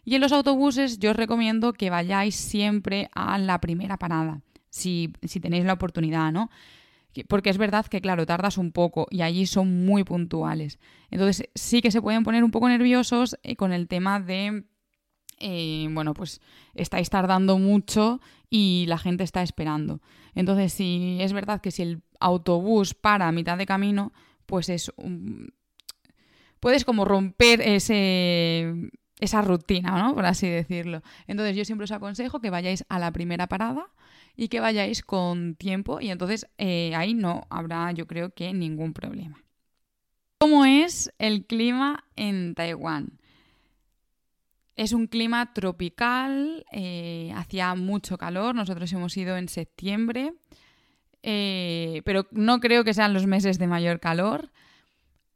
Y 0.03 0.15
en 0.15 0.21
los 0.21 0.33
autobuses 0.33 0.99
yo 0.99 1.11
os 1.11 1.15
recomiendo 1.15 1.71
que 1.71 1.89
vayáis 1.89 2.35
siempre 2.35 3.09
a 3.13 3.37
la 3.37 3.61
primera 3.61 3.95
parada, 3.97 4.41
si, 4.69 5.13
si 5.23 5.39
tenéis 5.39 5.63
la 5.63 5.73
oportunidad, 5.73 6.33
¿no? 6.33 6.49
Porque 7.27 7.49
es 7.49 7.57
verdad 7.57 7.85
que, 7.85 8.01
claro, 8.01 8.25
tardas 8.25 8.57
un 8.57 8.71
poco 8.71 9.07
y 9.09 9.21
allí 9.21 9.45
son 9.45 9.85
muy 9.85 10.03
puntuales. 10.03 10.79
Entonces 11.11 11.49
sí 11.53 11.81
que 11.81 11.91
se 11.91 12.01
pueden 12.01 12.23
poner 12.23 12.43
un 12.43 12.51
poco 12.51 12.67
nerviosos 12.67 13.37
eh, 13.43 13.55
con 13.55 13.71
el 13.71 13.87
tema 13.87 14.19
de, 14.19 14.63
eh, 15.39 15.87
bueno, 15.91 16.13
pues 16.13 16.41
estáis 16.73 17.09
tardando 17.09 17.59
mucho 17.59 18.19
y 18.49 18.85
la 18.87 18.97
gente 18.97 19.23
está 19.23 19.43
esperando. 19.43 20.01
Entonces, 20.35 20.73
sí, 20.73 21.17
es 21.21 21.33
verdad 21.33 21.61
que 21.61 21.71
si 21.71 21.83
el 21.83 22.01
autobús 22.19 22.93
para 22.93 23.27
a 23.27 23.31
mitad 23.31 23.57
de 23.57 23.65
camino, 23.65 24.13
pues 24.45 24.69
es 24.69 24.91
un... 24.95 25.53
Puedes 26.59 26.85
como 26.85 27.03
romper 27.03 27.61
ese, 27.61 28.73
esa 29.19 29.41
rutina, 29.41 30.01
¿no? 30.01 30.15
Por 30.15 30.25
así 30.25 30.47
decirlo. 30.47 31.01
Entonces 31.27 31.55
yo 31.55 31.65
siempre 31.65 31.83
os 31.83 31.91
aconsejo 31.91 32.39
que 32.39 32.49
vayáis 32.49 32.85
a 32.87 32.99
la 32.99 33.11
primera 33.11 33.47
parada 33.47 33.89
y 34.35 34.47
que 34.47 34.59
vayáis 34.59 35.01
con 35.03 35.55
tiempo 35.55 36.01
y 36.01 36.09
entonces 36.09 36.47
eh, 36.57 36.93
ahí 36.95 37.13
no 37.13 37.45
habrá 37.49 37.91
yo 37.91 38.07
creo 38.07 38.31
que 38.31 38.53
ningún 38.53 38.93
problema. 38.93 39.43
¿Cómo 40.39 40.65
es 40.65 41.13
el 41.19 41.45
clima 41.45 42.03
en 42.15 42.55
Taiwán? 42.55 43.19
Es 44.75 44.91
un 44.91 45.07
clima 45.07 45.53
tropical, 45.53 46.65
eh, 46.71 47.31
hacía 47.35 47.75
mucho 47.75 48.17
calor, 48.17 48.55
nosotros 48.55 48.91
hemos 48.91 49.15
ido 49.15 49.37
en 49.37 49.47
septiembre, 49.47 50.33
eh, 51.21 52.01
pero 52.05 52.27
no 52.31 52.59
creo 52.59 52.83
que 52.83 52.93
sean 52.93 53.13
los 53.13 53.27
meses 53.27 53.59
de 53.59 53.67
mayor 53.67 53.99
calor. 53.99 54.51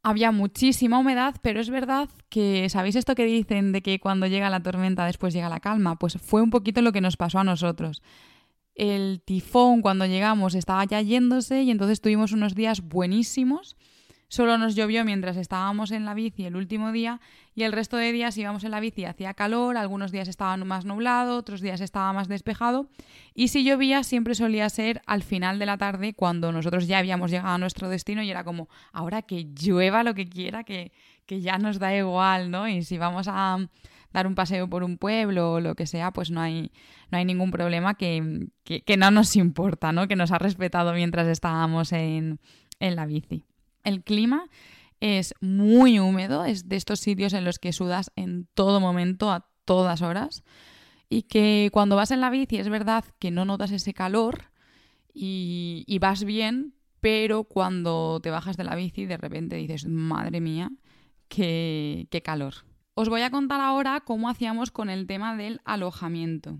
Había 0.02 0.32
muchísima 0.32 0.98
humedad, 0.98 1.36
pero 1.40 1.60
es 1.60 1.70
verdad 1.70 2.08
que, 2.28 2.68
¿sabéis 2.68 2.96
esto 2.96 3.14
que 3.14 3.24
dicen 3.24 3.72
de 3.72 3.80
que 3.80 4.00
cuando 4.00 4.26
llega 4.26 4.50
la 4.50 4.62
tormenta 4.62 5.06
después 5.06 5.32
llega 5.32 5.48
la 5.48 5.60
calma? 5.60 5.96
Pues 5.96 6.18
fue 6.20 6.42
un 6.42 6.50
poquito 6.50 6.82
lo 6.82 6.92
que 6.92 7.00
nos 7.00 7.16
pasó 7.16 7.38
a 7.38 7.44
nosotros 7.44 8.02
el 8.78 9.20
tifón 9.24 9.82
cuando 9.82 10.06
llegamos 10.06 10.54
estaba 10.54 10.84
ya 10.84 11.02
yéndose 11.02 11.62
y 11.62 11.70
entonces 11.70 12.00
tuvimos 12.00 12.32
unos 12.32 12.54
días 12.54 12.80
buenísimos. 12.80 13.76
Solo 14.28 14.56
nos 14.58 14.76
llovió 14.76 15.04
mientras 15.04 15.36
estábamos 15.36 15.90
en 15.90 16.04
la 16.04 16.14
bici 16.14 16.44
el 16.44 16.54
último 16.54 16.92
día 16.92 17.18
y 17.54 17.62
el 17.62 17.72
resto 17.72 17.96
de 17.96 18.12
días 18.12 18.36
íbamos 18.36 18.62
en 18.62 18.70
la 18.70 18.78
bici, 18.78 19.04
hacía 19.04 19.34
calor, 19.34 19.76
algunos 19.76 20.12
días 20.12 20.28
estaba 20.28 20.56
más 20.58 20.84
nublado, 20.84 21.38
otros 21.38 21.60
días 21.60 21.80
estaba 21.80 22.12
más 22.12 22.28
despejado 22.28 22.88
y 23.34 23.48
si 23.48 23.64
llovía 23.64 24.04
siempre 24.04 24.34
solía 24.34 24.68
ser 24.68 25.00
al 25.06 25.22
final 25.22 25.58
de 25.58 25.66
la 25.66 25.78
tarde 25.78 26.12
cuando 26.14 26.52
nosotros 26.52 26.86
ya 26.86 26.98
habíamos 26.98 27.30
llegado 27.30 27.54
a 27.54 27.58
nuestro 27.58 27.88
destino 27.88 28.22
y 28.22 28.30
era 28.30 28.44
como, 28.44 28.68
ahora 28.92 29.22
que 29.22 29.48
llueva 29.58 30.04
lo 30.04 30.14
que 30.14 30.28
quiera, 30.28 30.62
que, 30.62 30.92
que 31.26 31.40
ya 31.40 31.58
nos 31.58 31.78
da 31.78 31.96
igual, 31.96 32.50
¿no? 32.50 32.68
Y 32.68 32.84
si 32.84 32.98
vamos 32.98 33.28
a 33.28 33.58
dar 34.12 34.26
un 34.26 34.34
paseo 34.34 34.68
por 34.68 34.82
un 34.82 34.98
pueblo 34.98 35.54
o 35.54 35.60
lo 35.60 35.74
que 35.74 35.86
sea, 35.86 36.12
pues 36.12 36.30
no 36.30 36.40
hay, 36.40 36.72
no 37.10 37.18
hay 37.18 37.24
ningún 37.24 37.50
problema 37.50 37.94
que, 37.94 38.48
no 38.96 39.10
nos 39.10 39.36
importa, 39.36 39.92
¿no? 39.92 40.08
Que 40.08 40.16
nos 40.16 40.32
ha 40.32 40.38
respetado 40.38 40.92
mientras 40.94 41.28
estábamos 41.28 41.92
en, 41.92 42.40
en 42.80 42.96
la 42.96 43.06
bici. 43.06 43.44
el 43.84 44.02
clima 44.02 44.46
es 45.00 45.34
muy 45.40 46.00
húmedo, 46.00 46.44
es 46.44 46.68
de 46.68 46.76
estos 46.76 47.00
sitios 47.00 47.32
en 47.32 47.44
los 47.44 47.58
que 47.58 47.72
sudas 47.72 48.10
en 48.16 48.48
todo 48.54 48.80
momento, 48.80 49.30
a 49.30 49.48
todas 49.64 50.02
horas, 50.02 50.42
y 51.08 51.22
que 51.22 51.70
cuando 51.72 51.96
vas 51.96 52.10
en 52.10 52.20
la 52.20 52.30
bici 52.30 52.58
es 52.58 52.68
verdad 52.68 53.04
que 53.18 53.30
no 53.30 53.44
notas 53.44 53.70
ese 53.70 53.94
calor 53.94 54.50
y, 55.14 55.84
y 55.86 55.98
vas 56.00 56.24
bien, 56.24 56.74
pero 57.00 57.44
cuando 57.44 58.20
te 58.22 58.30
bajas 58.30 58.56
de 58.56 58.64
la 58.64 58.74
bici 58.74 59.06
de 59.06 59.16
repente 59.16 59.56
dices, 59.56 59.86
madre 59.86 60.40
mía, 60.40 60.70
qué, 61.28 62.08
qué 62.10 62.22
calor. 62.22 62.67
Os 63.00 63.08
voy 63.08 63.22
a 63.22 63.30
contar 63.30 63.60
ahora 63.60 64.00
cómo 64.00 64.28
hacíamos 64.28 64.72
con 64.72 64.90
el 64.90 65.06
tema 65.06 65.36
del 65.36 65.60
alojamiento. 65.64 66.58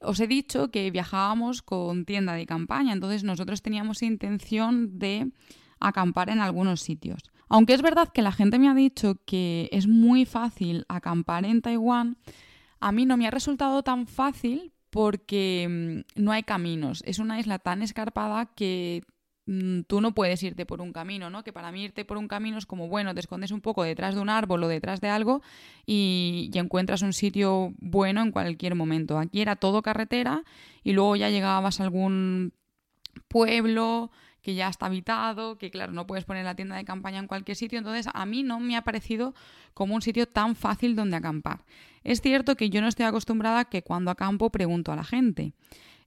Os 0.00 0.20
he 0.20 0.28
dicho 0.28 0.70
que 0.70 0.88
viajábamos 0.92 1.60
con 1.60 2.04
tienda 2.04 2.34
de 2.34 2.46
campaña, 2.46 2.92
entonces 2.92 3.24
nosotros 3.24 3.62
teníamos 3.62 4.00
intención 4.04 5.00
de 5.00 5.32
acampar 5.80 6.30
en 6.30 6.38
algunos 6.38 6.82
sitios. 6.82 7.24
Aunque 7.48 7.74
es 7.74 7.82
verdad 7.82 8.10
que 8.14 8.22
la 8.22 8.30
gente 8.30 8.60
me 8.60 8.68
ha 8.68 8.74
dicho 8.74 9.16
que 9.26 9.68
es 9.72 9.88
muy 9.88 10.24
fácil 10.24 10.84
acampar 10.88 11.44
en 11.44 11.60
Taiwán, 11.62 12.16
a 12.78 12.92
mí 12.92 13.04
no 13.04 13.16
me 13.16 13.26
ha 13.26 13.32
resultado 13.32 13.82
tan 13.82 14.06
fácil 14.06 14.72
porque 14.88 15.66
mm, 16.16 16.22
no 16.22 16.30
hay 16.30 16.44
caminos. 16.44 17.02
Es 17.06 17.18
una 17.18 17.40
isla 17.40 17.58
tan 17.58 17.82
escarpada 17.82 18.46
que 18.54 19.02
tú 19.86 20.00
no 20.00 20.14
puedes 20.14 20.42
irte 20.42 20.66
por 20.66 20.80
un 20.80 20.92
camino, 20.92 21.28
¿no? 21.30 21.42
Que 21.42 21.52
para 21.52 21.72
mí 21.72 21.84
irte 21.84 22.04
por 22.04 22.16
un 22.16 22.28
camino 22.28 22.58
es 22.58 22.66
como, 22.66 22.88
bueno, 22.88 23.12
te 23.14 23.20
escondes 23.20 23.50
un 23.50 23.60
poco 23.60 23.82
detrás 23.82 24.14
de 24.14 24.20
un 24.20 24.28
árbol 24.28 24.62
o 24.64 24.68
detrás 24.68 25.00
de 25.00 25.08
algo 25.08 25.42
y, 25.84 26.50
y, 26.52 26.58
encuentras 26.58 27.02
un 27.02 27.12
sitio 27.12 27.74
bueno 27.78 28.22
en 28.22 28.30
cualquier 28.30 28.74
momento. 28.74 29.18
Aquí 29.18 29.40
era 29.40 29.56
todo 29.56 29.82
carretera 29.82 30.44
y 30.84 30.92
luego 30.92 31.16
ya 31.16 31.28
llegabas 31.28 31.80
a 31.80 31.84
algún 31.84 32.52
pueblo 33.28 34.10
que 34.42 34.54
ya 34.54 34.68
está 34.68 34.86
habitado, 34.86 35.56
que 35.56 35.70
claro, 35.70 35.92
no 35.92 36.06
puedes 36.06 36.24
poner 36.24 36.44
la 36.44 36.56
tienda 36.56 36.76
de 36.76 36.84
campaña 36.84 37.20
en 37.20 37.28
cualquier 37.28 37.56
sitio, 37.56 37.78
entonces 37.78 38.08
a 38.12 38.26
mí 38.26 38.42
no 38.42 38.58
me 38.58 38.76
ha 38.76 38.82
parecido 38.82 39.34
como 39.72 39.94
un 39.94 40.02
sitio 40.02 40.26
tan 40.26 40.56
fácil 40.56 40.96
donde 40.96 41.16
acampar. 41.16 41.64
Es 42.02 42.20
cierto 42.20 42.56
que 42.56 42.68
yo 42.68 42.80
no 42.80 42.88
estoy 42.88 43.06
acostumbrada 43.06 43.60
a 43.60 43.64
que 43.66 43.82
cuando 43.82 44.10
acampo 44.10 44.50
pregunto 44.50 44.92
a 44.92 44.96
la 44.96 45.04
gente. 45.04 45.54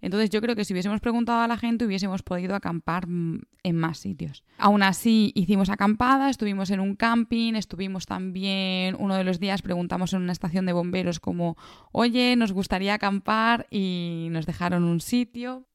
Entonces 0.01 0.29
yo 0.29 0.41
creo 0.41 0.55
que 0.55 0.65
si 0.65 0.73
hubiésemos 0.73 0.99
preguntado 0.99 1.41
a 1.41 1.47
la 1.47 1.57
gente 1.57 1.85
hubiésemos 1.85 2.23
podido 2.23 2.55
acampar 2.55 3.07
mm, 3.07 3.41
en 3.63 3.75
más 3.75 3.99
sitios. 3.99 4.43
Aún 4.57 4.83
así 4.83 5.31
hicimos 5.35 5.69
acampada, 5.69 6.29
estuvimos 6.29 6.69
en 6.69 6.79
un 6.79 6.95
camping, 6.95 7.53
estuvimos 7.55 8.05
también 8.05 8.95
uno 8.99 9.15
de 9.15 9.23
los 9.23 9.39
días 9.39 9.61
preguntamos 9.61 10.13
en 10.13 10.21
una 10.21 10.31
estación 10.31 10.65
de 10.65 10.73
bomberos 10.73 11.19
como, 11.19 11.57
oye, 11.91 12.35
nos 12.35 12.51
gustaría 12.51 12.93
acampar 12.93 13.67
y 13.71 14.27
nos 14.31 14.45
dejaron 14.45 14.83
un 14.83 15.01
sitio. 15.01 15.65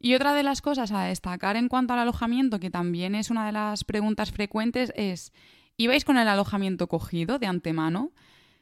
Y 0.00 0.14
otra 0.14 0.32
de 0.32 0.44
las 0.44 0.62
cosas 0.62 0.92
a 0.92 1.02
destacar 1.02 1.56
en 1.56 1.68
cuanto 1.68 1.92
al 1.92 1.98
alojamiento, 1.98 2.60
que 2.60 2.70
también 2.70 3.14
es 3.14 3.30
una 3.30 3.46
de 3.46 3.52
las 3.52 3.82
preguntas 3.84 4.30
frecuentes, 4.30 4.92
es, 4.96 5.32
¿ibais 5.76 6.04
con 6.04 6.18
el 6.18 6.28
alojamiento 6.28 6.86
cogido 6.86 7.38
de 7.38 7.46
antemano? 7.46 8.12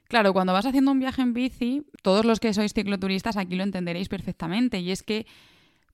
Claro, 0.09 0.33
cuando 0.33 0.53
vas 0.53 0.67
haciendo 0.67 0.93
un 0.93 1.01
viaje 1.01 1.23
en 1.23 1.33
bici, 1.33 1.83
todos 2.03 2.25
los 2.25 2.39
que 2.39 2.55
sois 2.55 2.73
cicloturistas 2.73 3.37
aquí 3.37 3.57
lo 3.57 3.65
entenderéis 3.65 4.09
perfectamente, 4.09 4.79
y 4.79 4.93
es 4.93 5.03
que 5.03 5.27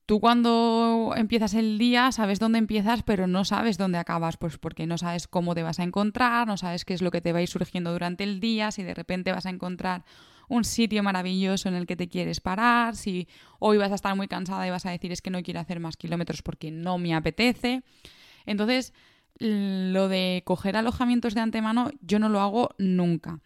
tú 0.05 0.20
cuando 0.20 1.14
empiezas 1.16 1.55
el 1.55 1.79
día 1.79 2.12
sabes 2.12 2.38
dónde 2.38 2.59
empiezas, 2.59 3.03
pero 3.03 3.27
no 3.27 3.44
sabes 3.46 3.79
dónde 3.79 3.96
acabas, 3.98 4.37
pues 4.37 4.59
porque 4.59 4.87
no 4.87 4.98
sabes 4.98 5.29
cómo 5.29 5.55
te 5.55 5.62
vas 5.62 5.79
a 5.81 5.85
encontrar, 5.85 6.46
no 6.46 6.59
sabes 6.59 6.85
qué 6.85 6.92
es 6.92 7.01
lo 7.01 7.11
que 7.11 7.22
te 7.22 7.33
va 7.33 7.38
a 7.38 7.42
ir 7.42 7.48
surgiendo 7.48 7.92
durante 7.92 8.25
el 8.25 8.38
día, 8.38 8.70
si 8.70 8.83
de 8.83 8.92
repente 8.92 9.33
vas 9.33 9.46
a 9.46 9.51
encontrar 9.51 10.05
un 10.48 10.64
sitio 10.64 11.03
maravilloso 11.03 11.70
en 11.70 11.75
el 11.75 11.87
que 11.87 11.96
te 11.96 12.09
quieres 12.09 12.40
parar, 12.40 12.96
si 12.96 13.29
hoy 13.59 13.79
vas 13.79 13.92
a 13.92 13.94
estar 13.94 14.14
muy 14.14 14.29
cansada 14.29 14.66
y 14.66 14.70
vas 14.70 14.85
a 14.85 14.90
decir 14.90 15.11
es 15.11 15.22
que 15.22 15.31
no 15.31 15.42
quiero 15.42 15.61
hacer 15.61 15.81
más 15.81 15.96
kilómetros 15.96 16.42
porque 16.42 16.70
no 16.70 16.98
me 16.98 17.14
apetece. 17.14 17.83
Entonces, 18.44 18.92
lo 19.38 20.09
de 20.09 20.42
coger 20.44 20.77
alojamientos 20.77 21.35
de 21.35 21.40
antemano 21.40 21.90
yo 22.03 22.18
no 22.18 22.29
lo 22.29 22.40
hago 22.40 22.75
nunca. 22.77 23.38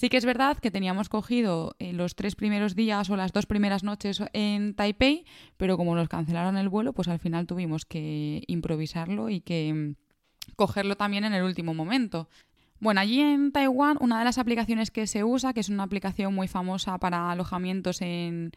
Sí 0.00 0.08
que 0.08 0.16
es 0.16 0.24
verdad 0.24 0.56
que 0.56 0.70
teníamos 0.70 1.10
cogido 1.10 1.76
eh, 1.78 1.92
los 1.92 2.14
tres 2.14 2.34
primeros 2.34 2.74
días 2.74 3.10
o 3.10 3.16
las 3.16 3.34
dos 3.34 3.44
primeras 3.44 3.84
noches 3.84 4.22
en 4.32 4.72
Taipei, 4.72 5.26
pero 5.58 5.76
como 5.76 5.94
nos 5.94 6.08
cancelaron 6.08 6.56
el 6.56 6.70
vuelo, 6.70 6.94
pues 6.94 7.08
al 7.08 7.18
final 7.18 7.46
tuvimos 7.46 7.84
que 7.84 8.42
improvisarlo 8.46 9.28
y 9.28 9.42
que 9.42 9.74
mm, 9.74 10.54
cogerlo 10.56 10.96
también 10.96 11.24
en 11.24 11.34
el 11.34 11.42
último 11.42 11.74
momento. 11.74 12.30
Bueno, 12.78 13.02
allí 13.02 13.20
en 13.20 13.52
Taiwán 13.52 13.98
una 14.00 14.18
de 14.18 14.24
las 14.24 14.38
aplicaciones 14.38 14.90
que 14.90 15.06
se 15.06 15.22
usa, 15.22 15.52
que 15.52 15.60
es 15.60 15.68
una 15.68 15.82
aplicación 15.82 16.34
muy 16.34 16.48
famosa 16.48 16.96
para 16.96 17.30
alojamientos 17.30 18.00
en, 18.00 18.52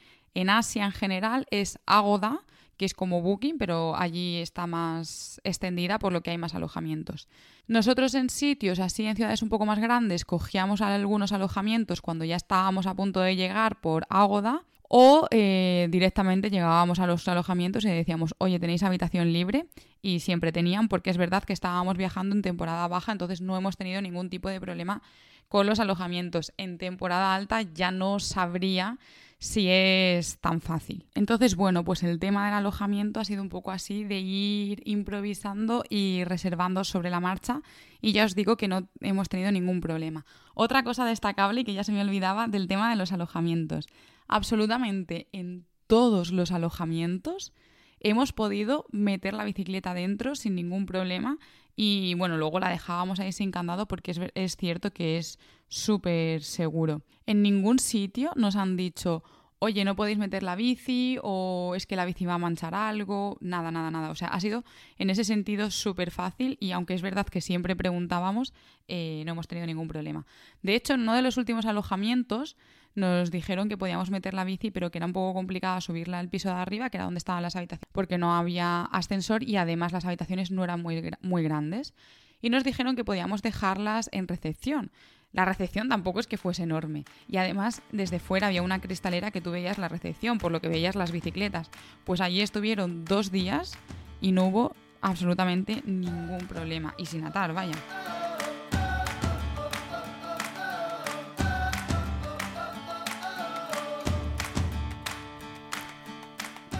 Asia 0.47 0.85
en 0.85 0.93
general, 0.93 1.45
es 1.51 1.77
Agoda, 1.85 2.39
que 2.77 2.85
es 2.85 2.93
como 2.93 3.21
Booking, 3.21 3.57
pero 3.57 3.95
allí 3.95 4.37
está 4.37 4.67
más 4.67 5.39
extendida 5.43 5.99
por 5.99 6.13
lo 6.13 6.21
que 6.21 6.31
hay 6.31 6.37
más 6.37 6.55
alojamientos. 6.55 7.27
Nosotros 7.67 8.13
en 8.15 8.29
sitios 8.29 8.79
así, 8.79 9.05
en 9.05 9.15
ciudades 9.15 9.41
un 9.41 9.49
poco 9.49 9.65
más 9.65 9.79
grandes, 9.79 10.25
cogíamos 10.25 10.81
algunos 10.81 11.31
alojamientos 11.31 12.01
cuando 12.01 12.25
ya 12.25 12.35
estábamos 12.35 12.87
a 12.87 12.95
punto 12.95 13.21
de 13.21 13.35
llegar 13.35 13.79
por 13.79 14.05
Agoda 14.09 14.63
o 14.95 15.27
eh, 15.31 15.87
directamente 15.89 16.51
llegábamos 16.51 16.99
a 16.99 17.07
los 17.07 17.27
alojamientos 17.27 17.83
y 17.83 17.89
decíamos, 17.89 18.35
oye, 18.37 18.59
¿tenéis 18.59 18.83
habitación 18.83 19.33
libre? 19.33 19.65
Y 20.03 20.19
siempre 20.19 20.51
tenían, 20.51 20.87
porque 20.87 21.09
es 21.09 21.17
verdad 21.17 21.43
que 21.43 21.53
estábamos 21.53 21.97
viajando 21.97 22.35
en 22.35 22.43
temporada 22.43 22.87
baja, 22.87 23.11
entonces 23.11 23.41
no 23.41 23.57
hemos 23.57 23.75
tenido 23.75 24.01
ningún 24.01 24.29
tipo 24.29 24.49
de 24.49 24.61
problema 24.61 25.01
con 25.47 25.65
los 25.65 25.79
alojamientos. 25.79 26.53
En 26.57 26.77
temporada 26.77 27.33
alta 27.33 27.61
ya 27.61 27.91
no 27.91 28.19
sabría 28.19 28.99
si 29.43 29.67
es 29.67 30.37
tan 30.39 30.61
fácil. 30.61 31.05
Entonces, 31.15 31.57
bueno, 31.57 31.83
pues 31.83 32.01
el 32.03 32.17
tema 32.17 32.45
del 32.45 32.53
alojamiento 32.53 33.19
ha 33.19 33.25
sido 33.25 33.41
un 33.41 33.49
poco 33.49 33.71
así 33.71 34.05
de 34.05 34.19
ir 34.21 34.81
improvisando 34.85 35.83
y 35.89 36.23
reservando 36.23 36.85
sobre 36.85 37.09
la 37.09 37.19
marcha 37.19 37.61
y 37.99 38.13
ya 38.13 38.23
os 38.23 38.35
digo 38.35 38.55
que 38.55 38.69
no 38.69 38.87
hemos 39.01 39.27
tenido 39.27 39.51
ningún 39.51 39.81
problema. 39.81 40.25
Otra 40.55 40.83
cosa 40.83 41.03
destacable 41.05 41.61
y 41.61 41.63
que 41.65 41.73
ya 41.73 41.83
se 41.83 41.91
me 41.91 42.01
olvidaba 42.01 42.47
del 42.47 42.69
tema 42.69 42.89
de 42.89 42.95
los 42.95 43.11
alojamientos 43.11 43.87
absolutamente 44.29 45.27
en 45.33 45.65
todos 45.87 46.31
los 46.31 46.53
alojamientos 46.53 47.51
hemos 47.99 48.31
podido 48.31 48.85
meter 48.91 49.33
la 49.33 49.43
bicicleta 49.43 49.93
dentro 49.93 50.35
sin 50.35 50.55
ningún 50.55 50.85
problema 50.85 51.37
y 51.75 52.13
bueno, 52.13 52.37
luego 52.37 52.61
la 52.61 52.69
dejábamos 52.69 53.19
ahí 53.19 53.33
sin 53.33 53.51
candado 53.51 53.89
porque 53.89 54.11
es, 54.11 54.21
es 54.35 54.55
cierto 54.55 54.93
que 54.93 55.17
es 55.17 55.37
súper 55.73 56.43
seguro. 56.43 57.01
En 57.25 57.41
ningún 57.41 57.79
sitio 57.79 58.31
nos 58.35 58.55
han 58.55 58.77
dicho, 58.77 59.23
oye, 59.57 59.83
no 59.85 59.95
podéis 59.95 60.17
meter 60.17 60.43
la 60.43 60.55
bici 60.55 61.17
o 61.23 61.73
es 61.75 61.87
que 61.87 61.95
la 61.95 62.05
bici 62.05 62.25
va 62.25 62.35
a 62.35 62.37
manchar 62.37 62.75
algo, 62.75 63.37
nada, 63.41 63.71
nada, 63.71 63.89
nada. 63.89 64.11
O 64.11 64.15
sea, 64.15 64.27
ha 64.27 64.39
sido 64.39 64.63
en 64.97 65.09
ese 65.09 65.23
sentido 65.23 65.71
súper 65.71 66.11
fácil 66.11 66.57
y 66.59 66.71
aunque 66.71 66.93
es 66.93 67.01
verdad 67.01 67.25
que 67.25 67.41
siempre 67.41 67.75
preguntábamos, 67.75 68.53
eh, 68.87 69.23
no 69.25 69.31
hemos 69.31 69.47
tenido 69.47 69.65
ningún 69.65 69.87
problema. 69.87 70.27
De 70.61 70.75
hecho, 70.75 70.93
en 70.93 71.01
uno 71.01 71.15
de 71.15 71.23
los 71.23 71.37
últimos 71.37 71.65
alojamientos 71.65 72.55
nos 72.93 73.31
dijeron 73.31 73.67
que 73.67 73.77
podíamos 73.77 74.11
meter 74.11 74.35
la 74.35 74.43
bici, 74.43 74.69
pero 74.69 74.91
que 74.91 74.99
era 74.99 75.07
un 75.07 75.13
poco 75.13 75.33
complicado 75.33 75.81
subirla 75.81 76.19
al 76.19 76.29
piso 76.29 76.49
de 76.49 76.55
arriba, 76.55 76.91
que 76.91 76.97
era 76.97 77.05
donde 77.05 77.17
estaban 77.17 77.41
las 77.41 77.55
habitaciones, 77.55 77.89
porque 77.91 78.19
no 78.19 78.35
había 78.35 78.83
ascensor 78.83 79.41
y 79.41 79.55
además 79.55 79.91
las 79.91 80.05
habitaciones 80.05 80.51
no 80.51 80.63
eran 80.63 80.83
muy, 80.83 81.01
muy 81.21 81.41
grandes. 81.41 81.95
Y 82.41 82.49
nos 82.49 82.63
dijeron 82.63 82.95
que 82.95 83.05
podíamos 83.05 83.41
dejarlas 83.41 84.09
en 84.11 84.27
recepción. 84.27 84.91
La 85.33 85.45
recepción 85.45 85.89
tampoco 85.89 86.19
es 86.19 86.27
que 86.27 86.37
fuese 86.37 86.61
enorme. 86.61 87.05
Y 87.27 87.37
además, 87.37 87.81
desde 87.91 88.19
fuera 88.19 88.47
había 88.47 88.61
una 88.61 88.79
cristalera 88.79 89.31
que 89.31 89.41
tú 89.41 89.49
veías 89.51 89.79
la 89.79 89.87
recepción, 89.87 90.37
por 90.37 90.51
lo 90.51 90.61
que 90.61 90.67
veías 90.67 90.95
las 90.95 91.11
bicicletas. 91.11 91.71
Pues 92.03 92.21
allí 92.21 92.41
estuvieron 92.41 93.03
dos 93.03 93.31
días 93.31 93.73
y 94.21 94.31
no 94.31 94.45
hubo 94.45 94.75
absolutamente 95.01 95.81
ningún 95.85 96.45
problema. 96.47 96.93
Y 96.99 97.07
sin 97.07 97.25
atar, 97.25 97.51
vaya. 97.51 97.73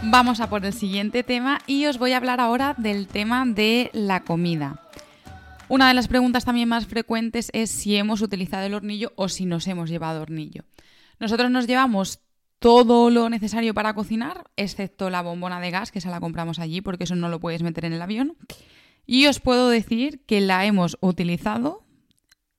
Vamos 0.06 0.42
a 0.42 0.50
por 0.50 0.64
el 0.64 0.74
siguiente 0.74 1.24
tema 1.24 1.60
y 1.66 1.88
os 1.88 1.98
voy 1.98 2.12
a 2.12 2.18
hablar 2.18 2.40
ahora 2.40 2.76
del 2.78 3.08
tema 3.08 3.46
de 3.48 3.90
la 3.94 4.20
comida. 4.20 4.83
Una 5.74 5.88
de 5.88 5.96
las 5.96 6.08
preguntas 6.08 6.46
también 6.46 6.70
más 6.70 6.86
frecuentes 6.86 7.50
es 7.52 7.72
si 7.72 7.96
hemos 7.96 8.22
utilizado 8.22 8.64
el 8.68 8.76
hornillo 8.76 9.12
o 9.16 9.28
si 9.28 9.48
nos 9.48 9.66
hemos 9.66 9.90
llevado 9.90 10.22
hornillo. 10.22 10.66
Nosotros 11.20 11.50
nos 11.50 11.66
llevamos 11.66 12.20
todo 12.60 13.10
lo 13.10 13.28
necesario 13.28 13.74
para 13.74 13.96
cocinar, 13.96 14.44
excepto 14.56 15.10
la 15.10 15.24
bombona 15.24 15.60
de 15.60 15.72
gas, 15.72 15.92
que 15.92 16.00
se 16.00 16.12
la 16.12 16.20
compramos 16.20 16.60
allí 16.60 16.82
porque 16.82 17.06
eso 17.06 17.16
no 17.16 17.28
lo 17.28 17.40
puedes 17.40 17.64
meter 17.64 17.86
en 17.86 17.94
el 17.94 18.04
avión. 18.04 18.38
Y 19.08 19.26
os 19.26 19.40
puedo 19.40 19.68
decir 19.68 20.24
que 20.28 20.42
la 20.42 20.64
hemos 20.64 20.96
utilizado 21.02 21.84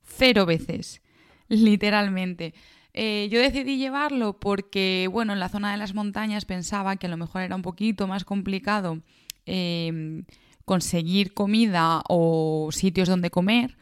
cero 0.02 0.44
veces, 0.44 1.00
literalmente. 1.46 2.52
Eh, 2.94 3.28
yo 3.30 3.38
decidí 3.38 3.78
llevarlo 3.78 4.40
porque, 4.40 5.08
bueno, 5.08 5.34
en 5.34 5.38
la 5.38 5.50
zona 5.50 5.70
de 5.70 5.78
las 5.78 5.94
montañas 5.94 6.46
pensaba 6.46 6.96
que 6.96 7.06
a 7.06 7.10
lo 7.10 7.16
mejor 7.16 7.42
era 7.42 7.54
un 7.54 7.62
poquito 7.62 8.08
más 8.08 8.24
complicado 8.24 9.02
eh, 9.46 10.24
conseguir 10.64 11.34
comida 11.34 12.02
o 12.08 12.70
sitios 12.72 13.08
donde 13.08 13.30
comer 13.30 13.76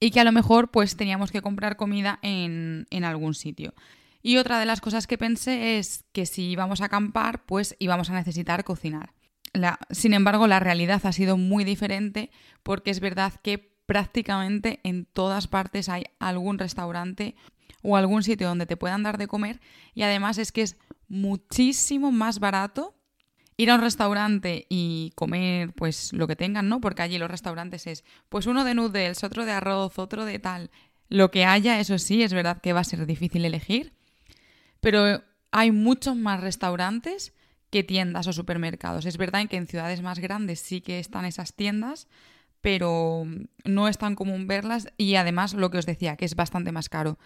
y 0.00 0.10
que 0.10 0.20
a 0.20 0.24
lo 0.24 0.32
mejor 0.32 0.70
pues 0.70 0.96
teníamos 0.96 1.32
que 1.32 1.42
comprar 1.42 1.76
comida 1.76 2.18
en, 2.22 2.86
en 2.90 3.04
algún 3.04 3.34
sitio. 3.34 3.74
Y 4.22 4.36
otra 4.36 4.58
de 4.58 4.66
las 4.66 4.80
cosas 4.80 5.06
que 5.06 5.18
pensé 5.18 5.78
es 5.78 6.04
que 6.12 6.26
si 6.26 6.50
íbamos 6.50 6.80
a 6.80 6.86
acampar, 6.86 7.44
pues 7.46 7.76
íbamos 7.78 8.10
a 8.10 8.14
necesitar 8.14 8.64
cocinar. 8.64 9.14
sin 9.90 10.14
embargo, 10.14 10.46
la 10.46 10.60
realidad 10.60 11.00
ha 11.04 11.12
sido 11.12 11.36
muy 11.36 11.64
diferente 11.64 12.30
porque 12.62 12.90
es 12.90 13.00
verdad 13.00 13.32
que 13.42 13.76
prácticamente 13.86 14.80
en 14.82 15.06
todas 15.06 15.48
partes 15.48 15.88
hay 15.88 16.04
algún 16.18 16.58
restaurante 16.58 17.36
o 17.82 17.96
algún 17.96 18.22
sitio 18.22 18.48
donde 18.48 18.66
te 18.66 18.76
puedan 18.76 19.02
dar 19.02 19.16
de 19.16 19.28
comer 19.28 19.60
y 19.94 20.02
además 20.02 20.36
es 20.36 20.52
que 20.52 20.62
es 20.62 20.76
muchísimo 21.08 22.12
más 22.12 22.38
barato 22.38 22.97
ir 23.58 23.70
a 23.70 23.74
un 23.74 23.80
restaurante 23.80 24.66
y 24.70 25.12
comer 25.16 25.72
pues 25.74 26.12
lo 26.12 26.26
que 26.26 26.36
tengan, 26.36 26.68
¿no? 26.68 26.80
Porque 26.80 27.02
allí 27.02 27.18
los 27.18 27.30
restaurantes 27.30 27.86
es 27.86 28.04
pues 28.28 28.46
uno 28.46 28.64
de 28.64 28.74
noodles, 28.74 29.24
otro 29.24 29.44
de 29.44 29.52
arroz, 29.52 29.98
otro 29.98 30.24
de 30.24 30.38
tal. 30.38 30.70
Lo 31.08 31.30
que 31.30 31.44
haya, 31.44 31.80
eso 31.80 31.98
sí, 31.98 32.22
es 32.22 32.32
verdad 32.32 32.60
que 32.62 32.72
va 32.72 32.80
a 32.80 32.84
ser 32.84 33.04
difícil 33.04 33.44
elegir, 33.44 33.92
pero 34.80 35.22
hay 35.50 35.72
muchos 35.72 36.16
más 36.16 36.40
restaurantes 36.40 37.34
que 37.70 37.82
tiendas 37.82 38.28
o 38.28 38.32
supermercados. 38.32 39.06
Es 39.06 39.16
verdad 39.16 39.46
que 39.48 39.56
en 39.56 39.66
ciudades 39.66 40.02
más 40.02 40.20
grandes 40.20 40.60
sí 40.60 40.80
que 40.80 41.00
están 41.00 41.24
esas 41.24 41.52
tiendas, 41.52 42.06
pero 42.60 43.26
no 43.64 43.88
es 43.88 43.98
tan 43.98 44.14
común 44.14 44.46
verlas 44.46 44.88
y 44.96 45.16
además 45.16 45.54
lo 45.54 45.70
que 45.70 45.78
os 45.78 45.86
decía, 45.86 46.16
que 46.16 46.24
es 46.26 46.36
bastante 46.36 46.70
más 46.70 46.88
caro. 46.88 47.18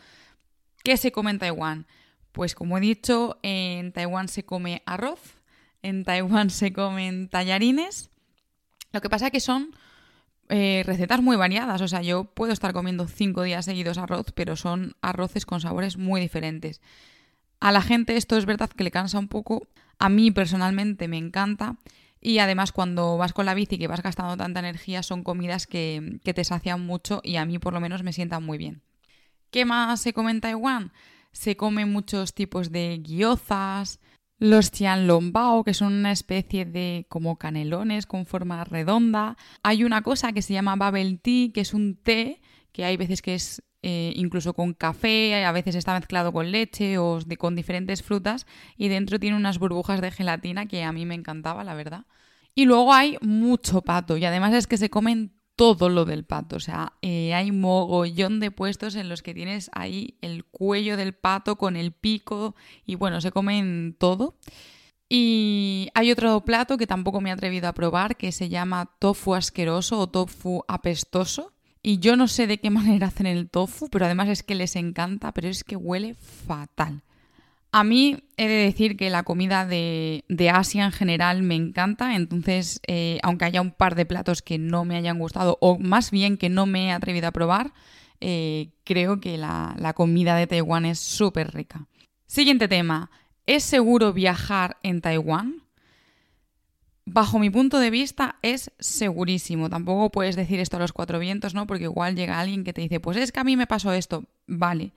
¿Qué 0.83 0.97
se 0.97 1.13
come 1.13 1.31
en 1.31 1.39
Taiwán? 1.39 1.87
Pues 2.33 2.55
como 2.55 2.79
he 2.79 2.81
dicho, 2.81 3.39
en 3.43 3.93
Taiwán 3.93 4.29
se 4.29 4.45
come 4.45 4.83
arroz, 4.87 5.42
en 5.83 6.05
Taiwán 6.05 6.51
se 6.51 6.73
comen 6.73 7.29
tallarines. 7.29 8.11
Lo 8.93 9.01
que 9.01 9.11
pasa 9.11 9.27
es 9.27 9.33
que 9.33 9.41
son 9.41 9.75
eh, 10.49 10.83
recetas 10.87 11.23
muy 11.23 11.37
variadas. 11.37 11.81
O 11.81 11.89
sea, 11.89 12.03
yo 12.03 12.25
puedo 12.25 12.53
estar 12.53 12.73
comiendo 12.73 13.07
cinco 13.09 13.43
días 13.43 13.65
seguidos 13.65 13.99
arroz, 13.99 14.33
pero 14.35 14.57
son 14.57 14.97
arroces 15.01 15.47
con 15.47 15.61
sabores 15.61 15.97
muy 15.97 16.21
diferentes. 16.21 16.81
A 17.61 17.73
la 17.73 17.83
gente 17.83 18.17
esto 18.17 18.37
es 18.37 18.45
verdad 18.45 18.71
que 18.71 18.85
le 18.85 18.91
cansa 18.91 19.19
un 19.19 19.29
poco. 19.29 19.69
A 19.99 20.09
mí 20.09 20.31
personalmente 20.31 21.09
me 21.09 21.19
encanta. 21.19 21.77
Y 22.21 22.39
además 22.39 22.71
cuando 22.71 23.17
vas 23.17 23.33
con 23.33 23.47
la 23.47 23.55
bici 23.55 23.75
y 23.75 23.79
que 23.79 23.89
vas 23.89 24.03
gastando 24.03 24.37
tanta 24.37 24.61
energía 24.61 25.03
son 25.03 25.25
comidas 25.25 25.67
que, 25.67 26.21
que 26.23 26.35
te 26.35 26.45
sacian 26.45 26.81
mucho 26.81 27.21
y 27.25 27.35
a 27.35 27.45
mí 27.45 27.59
por 27.59 27.73
lo 27.73 27.81
menos 27.81 28.05
me 28.05 28.13
sientan 28.13 28.45
muy 28.45 28.59
bien. 28.59 28.83
¿Qué 29.51 29.65
más 29.65 30.01
se 30.01 30.13
come 30.13 30.31
en 30.31 30.41
Taiwán? 30.41 30.93
Se 31.33 31.57
comen 31.57 31.91
muchos 31.91 32.33
tipos 32.35 32.71
de 32.71 32.99
guiozas, 33.03 33.99
los 34.43 34.73
tianlongbao, 34.73 35.63
que 35.63 35.73
son 35.73 35.93
una 35.93 36.11
especie 36.11 36.65
de 36.65 37.07
como 37.09 37.37
canelones 37.37 38.07
con 38.07 38.27
forma 38.27 38.65
redonda. 38.65 39.37
Hay 39.63 39.85
una 39.85 40.03
cosa 40.03 40.33
que 40.33 40.43
se 40.43 40.53
llama 40.53 40.75
bubble 40.75 41.19
tea, 41.23 41.53
que 41.55 41.61
es 41.61 41.73
un 41.73 41.95
té 41.95 42.41
que 42.73 42.85
hay 42.85 42.97
veces 42.97 43.23
que 43.23 43.37
es 43.37 43.63
eh, 43.83 44.13
incluso 44.17 44.53
con 44.53 44.73
café, 44.75 45.45
a 45.45 45.53
veces 45.53 45.77
está 45.77 45.95
mezclado 45.95 46.33
con 46.33 46.51
leche 46.51 46.99
o 46.99 47.21
con 47.39 47.55
diferentes 47.55 48.03
frutas 48.03 48.47
y 48.77 48.89
dentro 48.89 49.21
tiene 49.21 49.37
unas 49.37 49.61
burbujas 49.61 50.01
de 50.01 50.11
gelatina 50.11 50.67
que 50.67 50.83
a 50.83 50.91
mí 50.91 51.07
me 51.07 51.15
encantaba, 51.15 51.63
la 51.63 51.75
verdad. 51.75 52.07
Y 52.53 52.65
luego 52.65 52.93
hay 52.93 53.19
mucho 53.21 53.83
pato 53.83 54.17
y 54.17 54.25
además 54.25 54.55
es 54.55 54.67
que 54.67 54.77
se 54.77 54.91
comen 54.91 55.35
todo 55.57 55.89
lo 55.89 56.05
del 56.05 56.25
pato. 56.25 56.57
O 56.57 56.61
sea, 56.61 56.95
eh, 57.03 57.35
hay 57.35 57.53
mogollón 57.53 58.41
de 58.41 58.51
puestos 58.51 58.95
en 58.95 59.09
los 59.09 59.23
que 59.23 59.35
tienes 59.35 59.71
ahí 59.73 60.17
el 60.21 60.45
cuello 60.45 60.97
del 60.97 61.13
pato 61.13 61.57
con 61.57 61.77
el 61.77 61.93
pico 61.93 62.55
y 62.85 62.95
bueno, 62.95 63.21
se 63.21 63.33
comen 63.33 63.97
todo. 63.99 64.37
Y 65.09 65.91
hay 65.95 66.11
otro 66.11 66.43
plato 66.43 66.79
que 66.79 66.87
tampoco 66.87 67.21
me 67.21 67.29
he 67.29 67.33
atrevido 67.33 67.69
a 67.69 67.75
probar 67.75 68.17
que 68.17 68.33
se 68.33 68.49
llama 68.49 68.91
tofu 68.99 69.35
asqueroso 69.35 69.99
o 69.99 70.09
tofu 70.09 70.65
apestoso. 70.69 71.53
Y 71.83 71.99
yo 71.99 72.17
no 72.17 72.29
sé 72.29 72.47
de 72.47 72.59
qué 72.59 72.71
manera 72.71 73.09
hacen 73.09 73.27
el 73.27 73.51
tofu, 73.51 73.89
pero 73.91 74.07
además 74.07 74.29
es 74.29 74.43
que 74.43 74.55
les 74.55 74.75
encanta, 74.77 75.33
pero 75.33 75.49
es 75.49 75.65
que 75.65 75.77
huele 75.77 76.15
fatal. 76.15 77.03
A 77.75 77.85
mí 77.85 78.23
he 78.37 78.49
de 78.49 78.55
decir 78.55 78.99
que 78.99 79.09
la 79.09 79.23
comida 79.23 79.65
de, 79.65 80.25
Asia 80.53 80.85
en 80.85 80.93
general 80.93 81.43
me 81.43 81.55
encanta, 81.55 82.15
entonces 82.17 82.83
eh, 82.87 83.19
aunque 83.23 83.47
haya 83.47 83.63
un 83.63 83.71
par 83.71 83.95
de 83.95 84.05
platos 84.05 84.43
que 84.43 84.59
no 84.59 84.85
me 84.85 84.97
hayan 84.97 85.19
gustado, 85.19 85.57
o 85.63 85.79
más 85.79 86.11
bien 86.11 86.37
que 86.37 86.51
no 86.51 86.67
me 86.67 86.89
he 86.89 86.93
atrevido 86.93 87.29
a 87.29 87.33
probar, 87.33 87.73
eh, 88.21 88.73
creo 88.85 89.21
que 89.21 89.39
la, 89.39 89.75
la 89.79 89.95
comida 89.95 90.37
de 90.37 90.47
Taiwán 90.47 90.85
es 90.85 90.99
súper 90.99 91.55
rica. 91.55 91.87
Siguiente 92.27 92.69
tema, 92.69 93.11
¿es 93.47 93.65
seguro 93.65 94.13
viajar 94.13 94.77
en 94.83 95.01
Taiwán? 95.01 95.63
Bajo 97.07 97.39
mi 97.39 97.49
punto 97.49 97.79
de 97.79 97.91
vista 97.91 98.37
es 98.43 98.71
segurísimo. 98.81 99.71
Tampoco 99.71 100.11
puedes 100.11 100.37
decir 100.37 100.61
esto 100.61 100.77
a 100.77 100.81
los 100.81 100.93
cuatro 100.93 101.19
vientos, 101.19 101.55
¿no? 101.55 101.67
Porque 101.67 101.85
igual 101.85 102.17
llega 102.17 102.39
alguien 102.39 102.65
que 102.65 102.75
te 102.75 102.83
dice, 102.83 103.01
pues 103.01 103.17
es 103.17 103.33
que 103.33 103.41
a 103.41 103.45
mí 103.45 103.57
me 103.57 103.67
pasó 103.67 103.93
esto. 103.95 104.25
Vale 104.47 104.93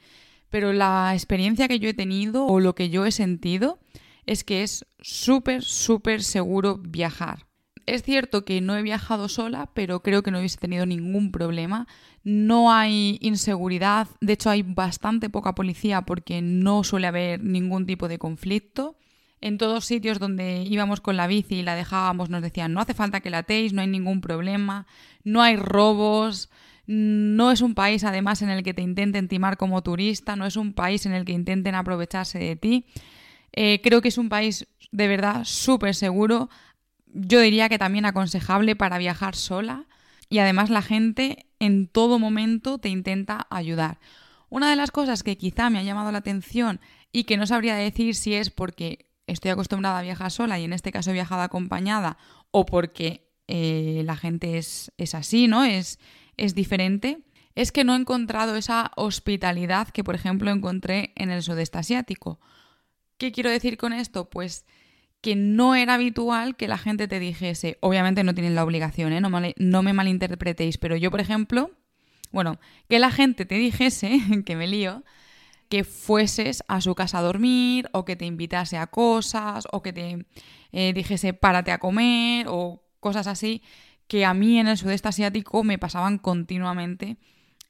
pero 0.55 0.71
la 0.71 1.11
experiencia 1.13 1.67
que 1.67 1.79
yo 1.79 1.89
he 1.89 1.93
tenido 1.93 2.45
o 2.45 2.61
lo 2.61 2.75
que 2.75 2.89
yo 2.89 3.05
he 3.05 3.11
sentido 3.11 3.77
es 4.25 4.45
que 4.45 4.63
es 4.63 4.85
súper, 5.01 5.63
súper 5.63 6.23
seguro 6.23 6.77
viajar. 6.77 7.45
Es 7.85 8.03
cierto 8.03 8.45
que 8.45 8.61
no 8.61 8.77
he 8.77 8.81
viajado 8.81 9.27
sola, 9.27 9.69
pero 9.73 10.01
creo 10.01 10.23
que 10.23 10.31
no 10.31 10.39
hubiese 10.39 10.55
tenido 10.57 10.85
ningún 10.85 11.33
problema. 11.33 11.89
No 12.23 12.71
hay 12.71 13.17
inseguridad, 13.19 14.07
de 14.21 14.31
hecho 14.31 14.49
hay 14.49 14.63
bastante 14.63 15.29
poca 15.29 15.55
policía 15.55 16.03
porque 16.03 16.41
no 16.41 16.85
suele 16.85 17.07
haber 17.07 17.43
ningún 17.43 17.85
tipo 17.85 18.07
de 18.07 18.17
conflicto. 18.17 18.95
En 19.41 19.57
todos 19.57 19.83
sitios 19.83 20.19
donde 20.19 20.63
íbamos 20.63 21.01
con 21.01 21.17
la 21.17 21.27
bici 21.27 21.55
y 21.55 21.63
la 21.63 21.75
dejábamos 21.75 22.29
nos 22.29 22.41
decían 22.41 22.71
no 22.71 22.79
hace 22.79 22.93
falta 22.93 23.19
que 23.19 23.29
la 23.29 23.39
atéis, 23.39 23.73
no 23.73 23.81
hay 23.81 23.87
ningún 23.87 24.21
problema, 24.21 24.87
no 25.25 25.41
hay 25.41 25.57
robos, 25.57 26.49
no 26.87 27.51
es 27.51 27.61
un 27.61 27.73
país 27.73 28.03
además 28.03 28.41
en 28.41 28.49
el 28.49 28.63
que 28.63 28.73
te 28.73 28.81
intenten 28.81 29.27
timar 29.27 29.57
como 29.57 29.81
turista, 29.81 30.35
no 30.35 30.45
es 30.45 30.55
un 30.55 30.73
país 30.73 31.05
en 31.05 31.13
el 31.13 31.25
que 31.25 31.31
intenten 31.31 31.75
aprovecharse 31.75 32.39
de 32.39 32.55
ti. 32.55 32.85
Eh, 33.53 33.81
creo 33.81 34.01
que 34.01 34.09
es 34.09 34.17
un 34.17 34.29
país 34.29 34.67
de 34.91 35.07
verdad 35.07 35.43
súper 35.45 35.95
seguro. 35.95 36.49
Yo 37.07 37.39
diría 37.39 37.69
que 37.69 37.79
también 37.79 38.05
aconsejable 38.05 38.75
para 38.75 38.97
viajar 38.97 39.35
sola. 39.35 39.85
Y 40.29 40.39
además 40.39 40.69
la 40.69 40.81
gente 40.81 41.45
en 41.59 41.87
todo 41.87 42.19
momento 42.19 42.77
te 42.77 42.89
intenta 42.89 43.47
ayudar. 43.49 43.99
Una 44.49 44.69
de 44.69 44.75
las 44.75 44.91
cosas 44.91 45.23
que 45.23 45.37
quizá 45.37 45.69
me 45.69 45.79
ha 45.79 45.83
llamado 45.83 46.11
la 46.11 46.19
atención 46.19 46.79
y 47.11 47.23
que 47.23 47.37
no 47.37 47.47
sabría 47.47 47.75
decir 47.75 48.15
si 48.15 48.33
es 48.33 48.49
porque 48.49 49.07
estoy 49.27 49.51
acostumbrada 49.51 49.99
a 49.99 50.03
viajar 50.03 50.31
sola 50.31 50.59
y 50.59 50.65
en 50.65 50.73
este 50.73 50.91
caso 50.91 51.11
he 51.11 51.13
viajado 51.13 51.41
acompañada 51.41 52.17
o 52.51 52.65
porque 52.65 53.31
eh, 53.47 54.01
la 54.05 54.15
gente 54.15 54.57
es, 54.57 54.91
es 54.97 55.15
así, 55.15 55.47
¿no? 55.47 55.63
Es, 55.63 55.99
es 56.37 56.55
diferente, 56.55 57.19
es 57.55 57.71
que 57.71 57.83
no 57.83 57.93
he 57.93 57.97
encontrado 57.97 58.55
esa 58.55 58.91
hospitalidad 58.95 59.89
que, 59.89 60.03
por 60.03 60.15
ejemplo, 60.15 60.51
encontré 60.51 61.13
en 61.15 61.29
el 61.29 61.41
sudeste 61.41 61.77
asiático. 61.77 62.39
¿Qué 63.17 63.31
quiero 63.31 63.49
decir 63.49 63.77
con 63.77 63.93
esto? 63.93 64.29
Pues 64.29 64.65
que 65.21 65.35
no 65.35 65.73
era 65.73 65.95
habitual 65.95 66.55
que 66.55 66.67
la 66.67 66.77
gente 66.77 67.07
te 67.07 67.19
dijese, 67.19 67.77
obviamente 67.79 68.23
no 68.23 68.33
tienen 68.33 68.55
la 68.55 68.63
obligación, 68.63 69.13
¿eh? 69.13 69.21
no, 69.21 69.29
no 69.29 69.83
me 69.83 69.93
malinterpretéis, 69.93 70.77
pero 70.77 70.97
yo, 70.97 71.09
por 71.09 71.19
ejemplo, 71.19 71.71
bueno, 72.31 72.59
que 72.89 72.99
la 72.99 73.09
gente 73.09 73.45
te 73.45 73.55
dijese, 73.55 74.19
que 74.45 74.55
me 74.55 74.67
lío, 74.67 75.03
que 75.69 75.83
fueses 75.83 76.63
a 76.67 76.81
su 76.81 76.93
casa 76.93 77.19
a 77.19 77.21
dormir 77.21 77.89
o 77.91 78.05
que 78.05 78.15
te 78.15 78.25
invitase 78.25 78.77
a 78.77 78.87
cosas 78.87 79.67
o 79.71 79.81
que 79.81 79.93
te 79.93 80.25
eh, 80.71 80.93
dijese 80.93 81.33
párate 81.33 81.71
a 81.71 81.79
comer 81.79 82.45
o 82.49 82.83
cosas 82.99 83.25
así 83.27 83.63
que 84.07 84.25
a 84.25 84.33
mí 84.33 84.59
en 84.59 84.67
el 84.67 84.77
sudeste 84.77 85.07
asiático 85.07 85.63
me 85.63 85.77
pasaban 85.77 86.17
continuamente 86.17 87.17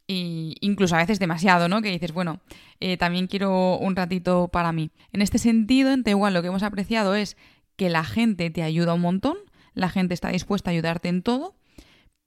e 0.08 0.56
incluso 0.62 0.96
a 0.96 1.00
veces 1.00 1.20
demasiado, 1.20 1.68
¿no? 1.68 1.82
Que 1.82 1.92
dices, 1.92 2.12
bueno, 2.12 2.40
eh, 2.80 2.98
también 2.98 3.28
quiero 3.28 3.78
un 3.78 3.96
ratito 3.96 4.50
para 4.50 4.72
mí. 4.72 4.92
En 5.12 5.22
este 5.22 5.40
sentido, 5.40 5.92
en 5.92 6.04
Taiwán 6.04 6.34
lo 6.34 6.42
que 6.42 6.50
hemos 6.50 6.64
apreciado 6.64 7.16
es 7.16 7.38
que 7.76 7.90
la 7.90 8.04
gente 8.04 8.50
te 8.50 8.64
ayuda 8.64 8.94
un 8.94 9.02
montón, 9.02 9.38
la 9.74 9.90
gente 9.90 10.14
está 10.14 10.30
dispuesta 10.30 10.70
a 10.70 10.74
ayudarte 10.74 11.10
en 11.10 11.24
todo, 11.24 11.56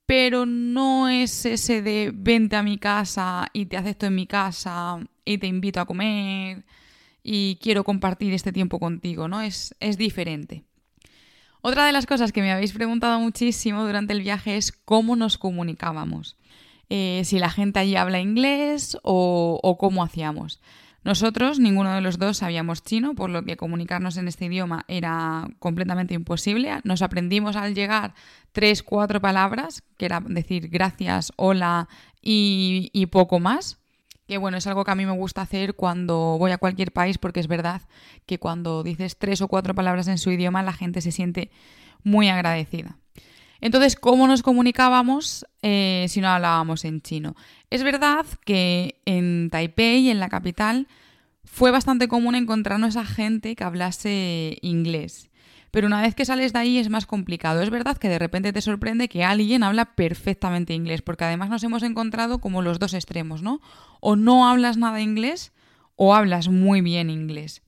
pero 0.07 0.47
no 0.47 1.09
es 1.09 1.47
ese 1.47 1.83
de 1.83 2.11
vente 2.14 2.57
a 2.57 2.62
mi 2.62 2.79
casa 2.79 3.49
y 3.53 3.66
te 3.66 3.77
acepto 3.77 4.07
en 4.07 4.14
mi 4.14 4.27
casa 4.27 4.99
y 5.25 5.38
te 5.38 5.47
invito 5.47 5.81
a 5.81 5.87
comer 5.87 6.64
y 7.23 7.59
quiero 7.62 7.85
compartir 7.85 8.33
este 8.33 8.53
tiempo 8.53 8.81
contigo, 8.81 9.29
¿no? 9.29 9.40
Es, 9.40 9.75
es 9.81 9.99
diferente. 9.99 10.64
Otra 11.61 11.87
de 11.87 11.92
las 11.92 12.07
cosas 12.07 12.33
que 12.33 12.40
me 12.40 12.53
habéis 12.53 12.73
preguntado 12.73 13.18
muchísimo 13.21 13.85
durante 13.85 14.12
el 14.12 14.23
viaje 14.23 14.57
es 14.57 14.73
cómo 14.73 15.16
nos 15.16 15.38
comunicábamos. 15.38 16.37
Eh, 16.90 17.23
si 17.25 17.38
la 17.38 17.51
gente 17.51 17.81
allí 17.81 17.97
habla 17.97 18.21
inglés 18.21 18.97
o, 19.03 19.77
cómo 19.79 20.03
hacíamos. 20.03 20.61
Nosotros, 21.05 21.59
ninguno 21.59 21.94
de 21.94 22.01
los 22.01 22.18
dos 22.18 22.38
sabíamos 22.38 22.83
chino, 22.83 23.14
por 23.14 23.31
lo 23.31 23.44
que 23.44 23.57
comunicarnos 23.57 24.16
en 24.16 24.29
este 24.29 24.47
idioma 24.47 24.85
era 24.88 25.49
completamente 25.59 26.14
imposible. 26.14 26.81
Nos 26.85 27.03
aprendimos 27.03 27.57
al 27.57 27.75
llegar 27.75 28.14
tres, 28.53 28.83
cuatro 28.83 29.21
palabras, 29.21 29.83
que 29.97 30.07
era 30.07 30.21
decir 30.21 30.68
gracias, 30.68 31.33
hola 31.37 31.88
y, 32.21 32.90
y 32.92 33.07
poco 33.07 33.38
más 33.40 33.78
que 34.29 34.37
bueno, 34.37 34.59
es 34.59 34.67
algo 34.67 34.85
que 34.85 34.91
a 34.91 34.95
mí 34.95 35.07
me 35.07 35.12
gusta 35.12 35.41
hacer 35.41 35.75
cuando 35.75 36.37
voy 36.38 36.53
a 36.53 36.59
cualquier 36.59 36.93
país 36.93 37.17
porque 37.17 37.41
es 37.41 37.49
verdad 37.49 37.83
que 38.27 38.38
cuando 38.38 38.83
dices 38.83 39.17
tres 39.17 39.41
o 39.41 39.49
cuatro 39.49 39.75
palabras 39.75 40.07
en 40.07 40.19
su 40.19 40.31
idioma 40.31 40.62
la 40.62 40.75
gente 40.75 41.01
se 41.01 41.12
siente 41.12 41.51
muy 42.05 42.29
agradecida. 42.29 42.99
Entonces, 43.61 43.97
¿cómo 43.97 44.29
nos 44.29 44.43
comunicábamos 44.43 45.47
eh, 45.62 46.07
si 46.09 46.21
no 46.21 46.29
hablábamos 46.29 46.85
en 46.85 47.01
chino? 47.01 47.35
Es 47.71 47.83
verdad 47.83 48.25
que 48.45 49.01
en 49.05 49.49
Taipei, 49.51 50.11
en 50.11 50.21
la 50.21 50.29
capital, 50.29 50.87
fue 51.43 51.71
bastante 51.71 52.07
común 52.07 52.35
encontrarnos 52.35 52.97
a 52.97 53.05
gente 53.05 53.57
que 53.57 53.64
hablase 53.64 54.59
inglés. 54.61 55.28
Pero 55.70 55.87
una 55.87 56.00
vez 56.00 56.14
que 56.14 56.24
sales 56.24 56.52
de 56.52 56.59
ahí 56.59 56.78
es 56.78 56.88
más 56.88 57.07
complicado. 57.07 57.61
Es 57.62 57.70
verdad 57.70 57.98
que 57.98 58.09
de 58.09 58.18
repente 58.18 58.52
te 58.52 58.61
sorprende 58.61 59.09
que 59.09 59.24
alguien 59.24 59.62
habla 59.62 59.94
perfectamente 59.94 60.74
inglés, 60.74 61.02
porque 61.02 61.24
además 61.24 61.50
nos 61.50 61.62
hemos 61.64 61.83
encontrado 61.83 62.40
como 62.40 62.62
los 62.62 62.78
dos 62.78 62.94
extremos, 62.94 63.42
¿no? 63.42 63.61
O 64.00 64.16
no 64.16 64.48
hablas 64.48 64.76
nada 64.76 65.00
inglés 65.00 65.52
o 65.96 66.14
hablas 66.14 66.48
muy 66.48 66.81
bien 66.81 67.11
inglés 67.11 67.62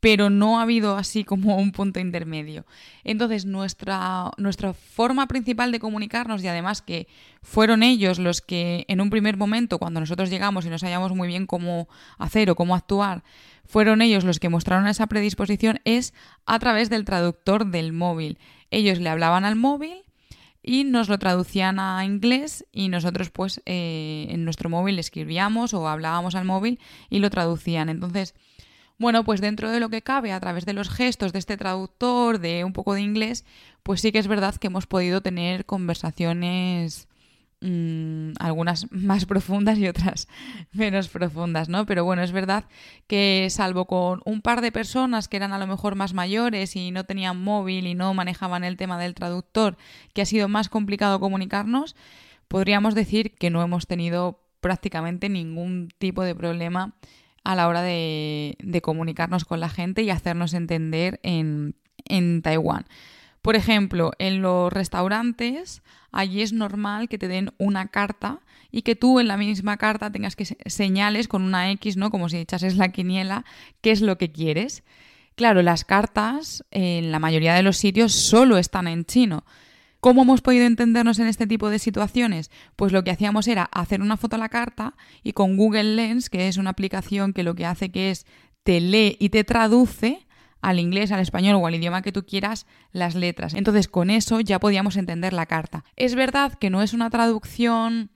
pero 0.00 0.30
no 0.30 0.58
ha 0.58 0.62
habido 0.62 0.96
así 0.96 1.24
como 1.24 1.56
un 1.56 1.72
punto 1.72 1.98
intermedio. 1.98 2.64
Entonces, 3.04 3.46
nuestra, 3.46 4.30
nuestra 4.36 4.72
forma 4.72 5.26
principal 5.26 5.72
de 5.72 5.80
comunicarnos, 5.80 6.42
y 6.42 6.48
además 6.48 6.82
que 6.82 7.08
fueron 7.42 7.82
ellos 7.82 8.18
los 8.18 8.40
que 8.40 8.84
en 8.88 9.00
un 9.00 9.10
primer 9.10 9.36
momento, 9.36 9.78
cuando 9.78 10.00
nosotros 10.00 10.30
llegamos 10.30 10.66
y 10.66 10.70
no 10.70 10.78
sabíamos 10.78 11.14
muy 11.14 11.28
bien 11.28 11.46
cómo 11.46 11.88
hacer 12.18 12.50
o 12.50 12.54
cómo 12.54 12.74
actuar, 12.74 13.24
fueron 13.64 14.00
ellos 14.00 14.24
los 14.24 14.38
que 14.38 14.48
mostraron 14.48 14.86
esa 14.86 15.06
predisposición, 15.08 15.80
es 15.84 16.14
a 16.46 16.58
través 16.58 16.90
del 16.90 17.04
traductor 17.04 17.66
del 17.66 17.92
móvil. 17.92 18.38
Ellos 18.70 19.00
le 19.00 19.08
hablaban 19.08 19.44
al 19.44 19.56
móvil 19.56 20.04
y 20.62 20.84
nos 20.84 21.08
lo 21.08 21.18
traducían 21.18 21.78
a 21.80 22.04
inglés 22.04 22.66
y 22.72 22.88
nosotros 22.88 23.30
pues 23.30 23.62
eh, 23.66 24.26
en 24.30 24.44
nuestro 24.44 24.68
móvil 24.70 24.98
escribíamos 24.98 25.74
o 25.74 25.88
hablábamos 25.88 26.34
al 26.34 26.44
móvil 26.44 26.78
y 27.10 27.18
lo 27.18 27.30
traducían. 27.30 27.88
Entonces, 27.88 28.34
bueno, 28.98 29.24
pues 29.24 29.40
dentro 29.40 29.70
de 29.70 29.78
lo 29.78 29.90
que 29.90 30.02
cabe, 30.02 30.32
a 30.32 30.40
través 30.40 30.66
de 30.66 30.72
los 30.72 30.90
gestos 30.90 31.32
de 31.32 31.38
este 31.38 31.56
traductor, 31.56 32.40
de 32.40 32.64
un 32.64 32.72
poco 32.72 32.94
de 32.94 33.00
inglés, 33.00 33.44
pues 33.84 34.00
sí 34.00 34.10
que 34.10 34.18
es 34.18 34.26
verdad 34.26 34.56
que 34.56 34.66
hemos 34.66 34.86
podido 34.86 35.20
tener 35.20 35.66
conversaciones 35.66 37.06
mm, 37.60 38.32
algunas 38.40 38.90
más 38.90 39.24
profundas 39.24 39.78
y 39.78 39.86
otras 39.86 40.26
menos 40.72 41.08
profundas, 41.08 41.68
¿no? 41.68 41.86
Pero 41.86 42.04
bueno, 42.04 42.22
es 42.22 42.32
verdad 42.32 42.64
que 43.06 43.46
salvo 43.50 43.86
con 43.86 44.20
un 44.24 44.42
par 44.42 44.62
de 44.62 44.72
personas 44.72 45.28
que 45.28 45.36
eran 45.36 45.52
a 45.52 45.58
lo 45.58 45.68
mejor 45.68 45.94
más 45.94 46.12
mayores 46.12 46.74
y 46.74 46.90
no 46.90 47.04
tenían 47.04 47.40
móvil 47.40 47.86
y 47.86 47.94
no 47.94 48.12
manejaban 48.14 48.64
el 48.64 48.76
tema 48.76 48.98
del 48.98 49.14
traductor, 49.14 49.76
que 50.12 50.22
ha 50.22 50.26
sido 50.26 50.48
más 50.48 50.68
complicado 50.68 51.20
comunicarnos, 51.20 51.94
podríamos 52.48 52.96
decir 52.96 53.36
que 53.36 53.50
no 53.50 53.62
hemos 53.62 53.86
tenido 53.86 54.40
prácticamente 54.60 55.28
ningún 55.28 55.88
tipo 55.98 56.24
de 56.24 56.34
problema 56.34 56.94
a 57.48 57.54
la 57.54 57.66
hora 57.66 57.80
de, 57.80 58.58
comunicarnos 58.82 59.46
con 59.46 59.58
la 59.58 59.70
gente 59.70 60.02
y 60.02 60.10
hacernos 60.10 60.52
entender 60.52 61.18
en, 61.22 61.76
en 62.04 62.42
Taiwán. 62.42 62.84
Por 63.40 63.56
ejemplo, 63.56 64.12
en 64.18 64.42
los 64.42 64.70
restaurantes, 64.70 65.82
allí 66.12 66.42
es 66.42 66.52
normal 66.52 67.08
que 67.08 67.16
te 67.16 67.26
den 67.26 67.54
una 67.56 67.88
carta 67.88 68.40
y 68.70 68.82
que 68.82 68.96
tú 68.96 69.18
en 69.18 69.28
la 69.28 69.38
misma 69.38 69.78
carta 69.78 70.12
tengas 70.12 70.36
que 70.36 70.44
señales 70.44 71.26
con 71.26 71.40
una 71.40 71.70
X, 71.70 71.96
¿no? 71.96 72.10
Como 72.10 72.28
si 72.28 72.36
echases 72.36 72.76
la 72.76 72.90
quiniela, 72.92 73.46
qué 73.80 73.92
es 73.92 74.02
lo 74.02 74.18
que 74.18 74.30
quieres. 74.30 74.84
Claro, 75.34 75.62
las 75.62 75.86
cartas 75.86 76.66
en 76.70 77.10
la 77.10 77.18
mayoría 77.18 77.54
de 77.54 77.62
los 77.62 77.78
sitios 77.78 78.12
solo 78.12 78.58
están 78.58 78.88
en 78.88 79.06
chino. 79.06 79.46
¿Cómo 80.00 80.22
hemos 80.22 80.42
podido 80.42 80.64
entendernos 80.64 81.18
en 81.18 81.26
este 81.26 81.48
tipo 81.48 81.70
de 81.70 81.80
situaciones? 81.80 82.50
Pues 82.76 82.92
lo 82.92 83.02
que 83.02 83.10
hacíamos 83.10 83.48
era 83.48 83.64
hacer 83.64 84.00
una 84.00 84.16
foto 84.16 84.36
a 84.36 84.38
la 84.38 84.48
carta 84.48 84.94
y 85.24 85.32
con 85.32 85.56
Google 85.56 85.96
Lens, 85.96 86.30
que 86.30 86.46
es 86.46 86.56
una 86.56 86.70
aplicación 86.70 87.32
que 87.32 87.42
lo 87.42 87.56
que 87.56 87.66
hace 87.66 87.90
que 87.90 88.10
es 88.10 88.24
te 88.62 88.80
lee 88.80 89.16
y 89.18 89.30
te 89.30 89.42
traduce 89.42 90.26
al 90.60 90.78
inglés, 90.78 91.10
al 91.10 91.20
español 91.20 91.56
o 91.56 91.66
al 91.66 91.74
idioma 91.74 92.02
que 92.02 92.12
tú 92.12 92.24
quieras 92.24 92.66
las 92.92 93.16
letras. 93.16 93.54
Entonces 93.54 93.88
con 93.88 94.10
eso 94.10 94.38
ya 94.40 94.60
podíamos 94.60 94.96
entender 94.96 95.32
la 95.32 95.46
carta. 95.46 95.84
Es 95.96 96.14
verdad 96.14 96.54
que 96.54 96.70
no 96.70 96.82
es 96.82 96.92
una 96.92 97.10
traducción 97.10 98.10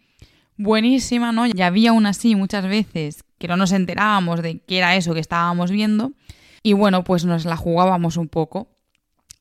buenísima, 0.57 1.33
¿no? 1.33 1.47
Ya 1.47 1.67
había 1.67 1.91
aún 1.91 2.07
así 2.07 2.37
muchas 2.37 2.67
veces 2.67 3.25
que 3.39 3.49
no 3.49 3.57
nos 3.57 3.73
enterábamos 3.73 4.41
de 4.41 4.61
qué 4.61 4.79
era 4.79 4.95
eso 4.95 5.15
que 5.15 5.21
estábamos 5.21 5.73
viendo 5.73 6.13
y 6.63 6.75
bueno, 6.75 7.03
pues 7.03 7.25
nos 7.25 7.45
la 7.45 7.57
jugábamos 7.57 8.17
un 8.17 8.29
poco. 8.29 8.69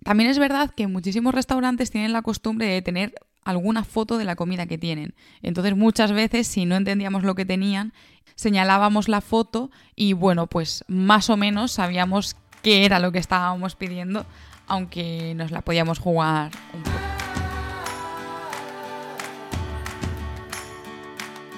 También 0.03 0.29
es 0.29 0.39
verdad 0.39 0.71
que 0.71 0.87
muchísimos 0.87 1.33
restaurantes 1.33 1.91
tienen 1.91 2.11
la 2.11 2.23
costumbre 2.23 2.65
de 2.65 2.81
tener 2.81 3.13
alguna 3.43 3.83
foto 3.83 4.17
de 4.17 4.25
la 4.25 4.35
comida 4.35 4.65
que 4.65 4.77
tienen. 4.77 5.13
Entonces 5.41 5.75
muchas 5.75 6.11
veces 6.11 6.47
si 6.47 6.65
no 6.65 6.75
entendíamos 6.75 7.23
lo 7.23 7.35
que 7.35 7.45
tenían, 7.45 7.93
señalábamos 8.35 9.07
la 9.07 9.21
foto 9.21 9.69
y 9.95 10.13
bueno, 10.13 10.47
pues 10.47 10.83
más 10.87 11.29
o 11.29 11.37
menos 11.37 11.73
sabíamos 11.73 12.35
qué 12.63 12.85
era 12.85 12.99
lo 12.99 13.11
que 13.11 13.19
estábamos 13.19 13.75
pidiendo, 13.75 14.25
aunque 14.67 15.33
nos 15.35 15.51
la 15.51 15.61
podíamos 15.61 15.99
jugar 15.99 16.51
un 16.73 16.83
poco. 16.83 16.97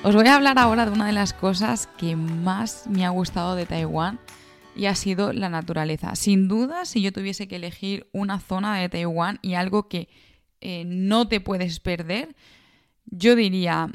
Os 0.04 0.16
voy 0.16 0.28
a 0.28 0.36
hablar 0.36 0.60
ahora 0.60 0.86
de 0.86 0.92
una 0.92 1.08
de 1.08 1.14
las 1.14 1.32
cosas 1.32 1.88
que 1.98 2.18
más 2.18 2.88
me 2.88 3.06
ha 3.06 3.10
gustado 3.10 3.56
de 3.56 3.66
Taiwán 3.66 4.20
y 4.76 4.86
ha 4.86 4.96
sido 4.96 5.34
la 5.34 5.50
naturaleza. 5.50 6.16
Sin 6.16 6.48
duda, 6.48 6.86
si 6.86 7.02
yo 7.02 7.12
tuviese 7.12 7.48
que 7.48 7.58
elegir 7.58 8.08
una 8.12 8.40
zona 8.40 8.78
de 8.78 8.90
Taiwán 8.90 9.40
y 9.42 9.54
algo 9.54 9.88
que 9.88 10.10
eh, 10.62 10.84
no 10.86 11.28
te 11.28 11.40
puedes 11.40 11.80
perder, 11.80 12.36
yo 13.06 13.36
diría 13.36 13.92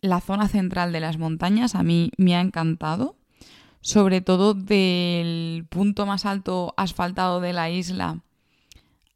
la 0.00 0.20
zona 0.20 0.48
central 0.48 0.92
de 0.92 1.00
las 1.00 1.18
montañas, 1.18 1.74
a 1.74 1.82
mí 1.82 2.10
me 2.16 2.36
ha 2.36 2.40
encantado, 2.40 3.16
sobre 3.80 4.20
todo 4.20 4.54
del 4.54 5.66
punto 5.68 6.06
más 6.06 6.26
alto 6.26 6.74
asfaltado 6.76 7.40
de 7.40 7.52
la 7.52 7.70
isla 7.70 8.22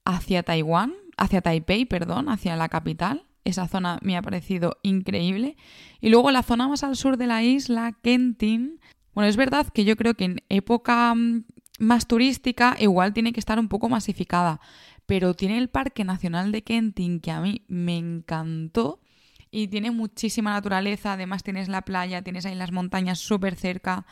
hacia 0.04 0.42
Taiwán, 0.42 0.94
hacia 1.16 1.42
Taipei, 1.42 1.84
perdón, 1.84 2.28
hacia 2.28 2.56
la 2.56 2.68
capital. 2.68 3.24
Esa 3.44 3.68
zona 3.68 3.98
me 4.02 4.16
ha 4.16 4.22
parecido 4.22 4.78
increíble. 4.82 5.56
Y 6.00 6.10
luego 6.10 6.30
la 6.30 6.42
zona 6.42 6.68
más 6.68 6.84
al 6.84 6.96
sur 6.96 7.16
de 7.16 7.26
la 7.26 7.42
isla, 7.42 7.96
Kentin, 8.02 8.80
bueno, 9.14 9.29
es 9.29 9.37
verdad 9.37 9.68
que 9.68 9.85
yo 9.85 9.96
creo 9.96 10.14
que 10.14 10.25
en 10.25 10.42
época 10.49 11.14
mm, 11.14 11.44
más 11.79 12.07
turística 12.07 12.77
igual 12.79 13.12
tiene 13.12 13.33
que 13.33 13.40
estar 13.40 13.59
un 13.59 13.68
poco 13.68 13.88
masificada, 13.88 14.61
pero 15.07 15.35
tiene 15.35 15.59
el 15.59 15.68
Parque 15.68 16.05
Nacional 16.05 16.53
de 16.53 16.62
Kentin 16.62 17.20
que 17.20 17.31
a 17.31 17.40
mí 17.40 17.62
me 17.68 17.96
encantó 17.96 19.01
y 19.51 19.68
tiene 19.68 19.90
muchísima 19.90 20.53
naturaleza, 20.53 21.14
además 21.14 21.42
tienes 21.42 21.68
la 21.68 21.83
playa, 21.83 22.23
tienes 22.23 22.46
ahí 22.46 22.55
las 22.55 22.73
montañas 22.73 23.18
súper 23.18 23.57
cerca. 23.57 24.07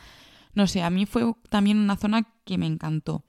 No 0.53 0.67
sé, 0.67 0.81
a 0.81 0.89
mí 0.89 1.05
fue 1.05 1.33
también 1.49 1.77
una 1.77 1.95
zona 1.95 2.27
que 2.43 2.57
me 2.57 2.65
encantó. 2.65 3.23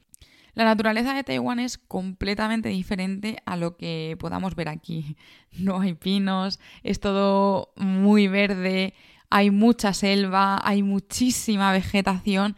La 0.54 0.64
naturaleza 0.64 1.14
de 1.14 1.22
Taiwán 1.22 1.61
es 1.61 1.78
completamente 1.78 2.68
diferente 2.70 3.40
a 3.46 3.56
lo 3.56 3.76
que 3.76 4.16
podamos 4.18 4.54
ver 4.54 4.68
aquí. 4.68 5.16
No 5.52 5.80
hay 5.80 5.94
pinos, 5.94 6.61
es 6.85 7.00
todo 7.00 7.72
muy 7.76 8.28
verde, 8.28 8.94
hay 9.30 9.50
mucha 9.50 9.94
selva, 9.94 10.60
hay 10.62 10.82
muchísima 10.82 11.72
vegetación 11.72 12.56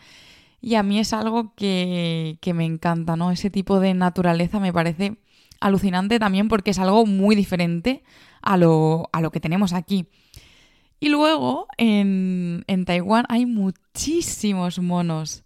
y 0.60 0.76
a 0.76 0.82
mí 0.82 0.98
es 0.98 1.12
algo 1.12 1.54
que, 1.54 2.38
me 2.54 2.64
encanta, 2.64 3.16
¿no? 3.16 3.30
Ese 3.30 3.50
tipo 3.50 3.78
de 3.78 3.94
naturaleza 3.94 4.58
me 4.58 4.72
parece 4.72 5.18
alucinante 5.60 6.18
también 6.18 6.48
porque 6.48 6.70
es 6.70 6.78
algo 6.78 7.04
muy 7.04 7.36
diferente 7.36 8.02
a 8.40 8.56
lo, 8.56 9.08
a 9.12 9.20
lo 9.20 9.30
que 9.30 9.40
tenemos 9.40 9.72
aquí. 9.72 10.06
Y 10.98 11.08
luego 11.08 11.66
en, 11.78 12.64
en, 12.68 12.84
Taiwán 12.84 13.26
hay 13.28 13.44
muchísimos 13.44 14.78
monos. 14.78 15.44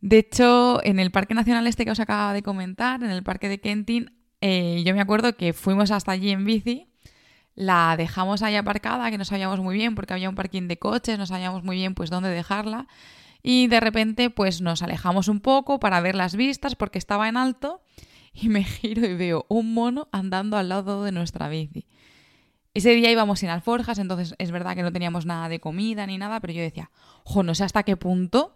De 0.00 0.18
hecho, 0.18 0.84
en 0.84 0.98
el 0.98 1.12
Parque 1.12 1.34
Nacional 1.34 1.66
este 1.66 1.84
que 1.84 1.92
os 1.92 2.00
acaba 2.00 2.32
de 2.32 2.42
comentar, 2.42 3.02
en 3.02 3.10
el 3.10 3.22
Parque 3.22 3.48
de 3.48 3.60
Kentin, 3.60 4.12
eh, 4.40 4.82
yo 4.84 4.94
me 4.94 5.00
acuerdo 5.00 5.36
que 5.36 5.52
fuimos 5.52 5.92
hasta 5.92 6.12
allí 6.12 6.30
en 6.30 6.44
bici 6.44 6.87
la 7.58 7.96
dejamos 7.96 8.42
ahí 8.42 8.54
aparcada, 8.54 9.10
que 9.10 9.18
no 9.18 9.24
sabíamos 9.24 9.58
muy 9.58 9.74
bien 9.74 9.96
porque 9.96 10.12
había 10.12 10.28
un 10.28 10.36
parking 10.36 10.68
de 10.68 10.78
coches, 10.78 11.18
no 11.18 11.26
sabíamos 11.26 11.64
muy 11.64 11.74
bien 11.74 11.92
pues 11.92 12.08
dónde 12.08 12.28
dejarla 12.28 12.86
y 13.42 13.66
de 13.66 13.80
repente 13.80 14.30
pues 14.30 14.60
nos 14.60 14.80
alejamos 14.80 15.26
un 15.26 15.40
poco 15.40 15.80
para 15.80 16.00
ver 16.00 16.14
las 16.14 16.36
vistas 16.36 16.76
porque 16.76 16.98
estaba 16.98 17.28
en 17.28 17.36
alto 17.36 17.82
y 18.32 18.48
me 18.48 18.62
giro 18.64 19.04
y 19.04 19.14
veo 19.14 19.44
un 19.48 19.74
mono 19.74 20.06
andando 20.12 20.56
al 20.56 20.68
lado 20.68 21.02
de 21.02 21.10
nuestra 21.10 21.48
bici. 21.48 21.88
Ese 22.74 22.90
día 22.90 23.10
íbamos 23.10 23.40
sin 23.40 23.48
alforjas, 23.48 23.98
entonces 23.98 24.36
es 24.38 24.52
verdad 24.52 24.76
que 24.76 24.84
no 24.84 24.92
teníamos 24.92 25.26
nada 25.26 25.48
de 25.48 25.58
comida 25.58 26.06
ni 26.06 26.16
nada, 26.16 26.38
pero 26.38 26.52
yo 26.52 26.62
decía, 26.62 26.92
jo, 27.24 27.42
no 27.42 27.56
sé 27.56 27.64
hasta 27.64 27.82
qué 27.82 27.96
punto, 27.96 28.54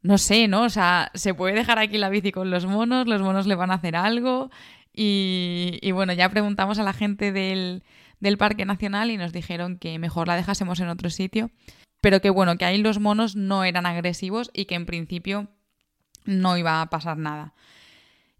no 0.00 0.16
sé, 0.16 0.46
¿no? 0.46 0.62
O 0.62 0.70
sea, 0.70 1.10
se 1.14 1.34
puede 1.34 1.54
dejar 1.56 1.80
aquí 1.80 1.98
la 1.98 2.08
bici 2.08 2.30
con 2.30 2.52
los 2.52 2.66
monos, 2.66 3.08
los 3.08 3.20
monos 3.20 3.48
le 3.48 3.56
van 3.56 3.72
a 3.72 3.74
hacer 3.74 3.96
algo. 3.96 4.50
Y, 4.94 5.80
y 5.82 5.90
bueno, 5.90 6.12
ya 6.12 6.28
preguntamos 6.28 6.78
a 6.78 6.84
la 6.84 6.92
gente 6.92 7.32
del, 7.32 7.82
del 8.20 8.38
Parque 8.38 8.64
Nacional 8.64 9.10
y 9.10 9.16
nos 9.16 9.32
dijeron 9.32 9.78
que 9.78 9.98
mejor 9.98 10.28
la 10.28 10.36
dejásemos 10.36 10.80
en 10.80 10.88
otro 10.88 11.10
sitio, 11.10 11.50
pero 12.00 12.20
que 12.20 12.30
bueno, 12.30 12.56
que 12.56 12.64
ahí 12.64 12.78
los 12.78 13.00
monos 13.00 13.36
no 13.36 13.64
eran 13.64 13.86
agresivos 13.86 14.50
y 14.52 14.66
que 14.66 14.74
en 14.74 14.86
principio 14.86 15.48
no 16.24 16.56
iba 16.56 16.80
a 16.80 16.90
pasar 16.90 17.16
nada. 17.16 17.54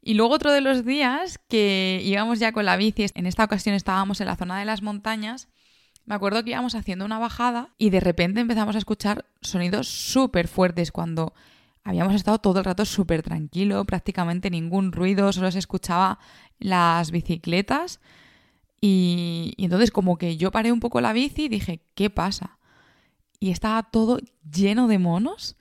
Y 0.01 0.15
luego 0.15 0.35
otro 0.35 0.53
de 0.53 0.61
los 0.61 0.85
días 0.85 1.39
que 1.49 2.01
íbamos 2.05 2.39
ya 2.39 2.53
con 2.53 2.65
la 2.65 2.77
bici, 2.77 3.07
en 3.15 3.27
esta 3.27 3.45
ocasión 3.45 3.75
estábamos 3.75 4.21
en 4.21 4.27
la 4.29 4.37
zona 4.37 4.59
de 4.59 4.65
las 4.65 4.83
montañas, 4.83 5.49
me 6.07 6.15
acuerdo 6.15 6.43
que 6.43 6.51
íbamos 6.51 6.75
haciendo 6.75 7.05
una 7.05 7.19
bajada 7.19 7.75
y 7.77 7.91
de 7.91 8.01
repente 8.01 8.41
empezamos 8.41 8.75
a 8.75 8.79
escuchar 8.79 9.27
sonidos 9.43 9.89
súper 9.89 10.49
fuertes 10.49 10.91
cuando 10.91 11.35
habíamos 11.85 12.15
estado 12.15 12.39
todo 12.39 12.61
el 12.61 12.65
rato 12.65 12.85
súper 12.85 13.23
tranquilo, 13.23 13.85
prácticamente 13.85 14.51
ningún 14.51 14.93
ruido, 14.93 15.33
solo 15.33 15.51
se 15.51 15.59
escuchaba 15.59 16.19
las 16.59 17.11
bicicletas 17.11 18.01
y, 18.81 19.55
entonces 19.59 19.91
como 19.91 20.19
que 20.19 20.37
yo 20.37 20.51
paré 20.51 20.73
un 20.73 20.81
poco 20.81 21.01
la 21.01 21.13
bici 21.13 21.45
y 21.45 21.49
dije, 21.49 21.81
¿qué 21.95 22.11
pasa? 22.11 22.59
Y 23.41 23.51
estaba 23.51 23.83
todo 23.85 24.19
lleno 24.51 24.89
de 24.89 24.99
monos. 24.99 25.57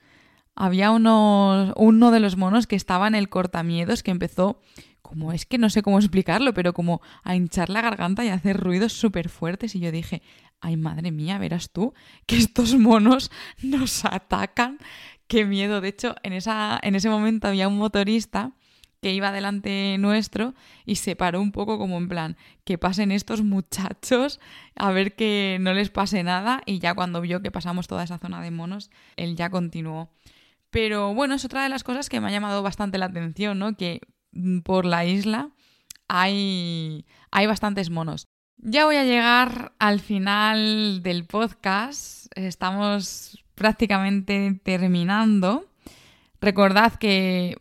Había 0.54 0.90
unos, 0.90 1.72
uno 1.76 2.10
de 2.10 2.20
los 2.20 2.36
monos 2.36 2.66
que 2.66 2.76
estaba 2.76 3.06
en 3.06 3.14
el 3.14 3.28
cortamiedos 3.28 4.02
que 4.02 4.10
empezó 4.10 4.60
como 5.02 5.32
es 5.32 5.46
que 5.46 5.56
no 5.56 5.70
sé 5.70 5.82
cómo 5.82 5.98
explicarlo, 5.98 6.52
pero 6.52 6.74
como 6.74 7.00
a 7.22 7.34
hinchar 7.34 7.70
la 7.70 7.80
garganta 7.80 8.24
y 8.24 8.28
hacer 8.28 8.58
ruidos 8.58 8.92
súper 8.92 9.28
fuertes. 9.28 9.74
Y 9.74 9.80
yo 9.80 9.90
dije, 9.90 10.22
ay 10.60 10.76
madre 10.76 11.12
mía, 11.12 11.38
verás 11.38 11.70
tú 11.70 11.94
que 12.26 12.36
estos 12.36 12.74
monos 12.76 13.30
nos 13.62 14.04
atacan. 14.04 14.78
Qué 15.26 15.44
miedo. 15.44 15.80
De 15.80 15.88
hecho, 15.88 16.14
en, 16.22 16.32
esa, 16.32 16.78
en 16.82 16.94
ese 16.94 17.08
momento 17.08 17.48
había 17.48 17.68
un 17.68 17.78
motorista 17.78 18.52
que 19.00 19.12
iba 19.12 19.32
delante 19.32 19.96
nuestro 19.98 20.54
y 20.84 20.96
se 20.96 21.16
paró 21.16 21.40
un 21.40 21.52
poco 21.52 21.78
como 21.78 21.96
en 21.98 22.08
plan, 22.08 22.36
que 22.64 22.78
pasen 22.78 23.12
estos 23.12 23.42
muchachos 23.42 24.40
a 24.74 24.90
ver 24.90 25.14
que 25.14 25.58
no 25.60 25.72
les 25.72 25.90
pase 25.90 26.22
nada 26.22 26.62
y 26.66 26.78
ya 26.78 26.94
cuando 26.94 27.20
vio 27.20 27.42
que 27.42 27.50
pasamos 27.50 27.86
toda 27.86 28.04
esa 28.04 28.18
zona 28.18 28.42
de 28.42 28.50
monos, 28.50 28.90
él 29.16 29.36
ya 29.36 29.50
continuó. 29.50 30.10
Pero 30.70 31.14
bueno, 31.14 31.34
es 31.34 31.44
otra 31.44 31.62
de 31.62 31.68
las 31.68 31.84
cosas 31.84 32.08
que 32.08 32.20
me 32.20 32.28
ha 32.28 32.32
llamado 32.32 32.62
bastante 32.62 32.98
la 32.98 33.06
atención, 33.06 33.58
¿no? 33.58 33.76
Que 33.76 34.00
por 34.64 34.84
la 34.84 35.04
isla 35.04 35.50
hay, 36.08 37.06
hay 37.30 37.46
bastantes 37.46 37.90
monos. 37.90 38.26
Ya 38.58 38.84
voy 38.84 38.96
a 38.96 39.04
llegar 39.04 39.72
al 39.78 40.00
final 40.00 41.02
del 41.02 41.24
podcast. 41.24 42.26
Estamos 42.34 43.44
prácticamente 43.54 44.60
terminando. 44.64 45.68
Recordad 46.40 46.94
que 46.94 47.56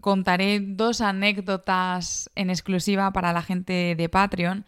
contaré 0.00 0.60
dos 0.60 1.00
anécdotas 1.00 2.30
en 2.34 2.50
exclusiva 2.50 3.12
para 3.12 3.32
la 3.32 3.42
gente 3.42 3.94
de 3.96 4.08
Patreon, 4.08 4.64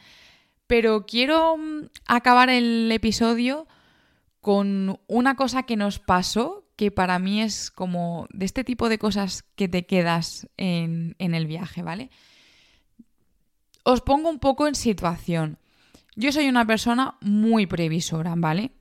pero 0.66 1.05
quiero 1.07 1.57
mm, 1.57 1.89
acabar 2.07 2.49
el 2.49 2.91
episodio 2.93 3.66
con 4.41 4.99
una 5.07 5.35
cosa 5.37 5.64
que 5.64 5.77
nos 5.77 5.99
pasó, 5.99 6.64
que 6.77 6.91
para 6.91 7.18
mí 7.18 7.43
es 7.43 7.71
como 7.71 8.27
de 8.33 8.47
este 8.47 8.64
tipo 8.64 8.89
de 8.89 8.99
cosas 8.99 9.43
que 9.55 9.68
te 9.68 9.85
quedas 9.85 10.49
en, 10.57 11.14
el 11.18 11.47
viaje, 11.47 11.83
¿vale? 11.83 12.11
Os 13.83 14.01
pongo 14.01 14.31
un 14.31 14.39
poco 14.39 14.66
en 14.66 14.75
situación. 14.75 15.59
Yo 16.16 16.33
soy 16.33 16.49
una 16.49 16.66
persona 16.66 17.16
muy 17.21 17.66
previsora, 17.66 18.35
¿vale? 18.37 18.73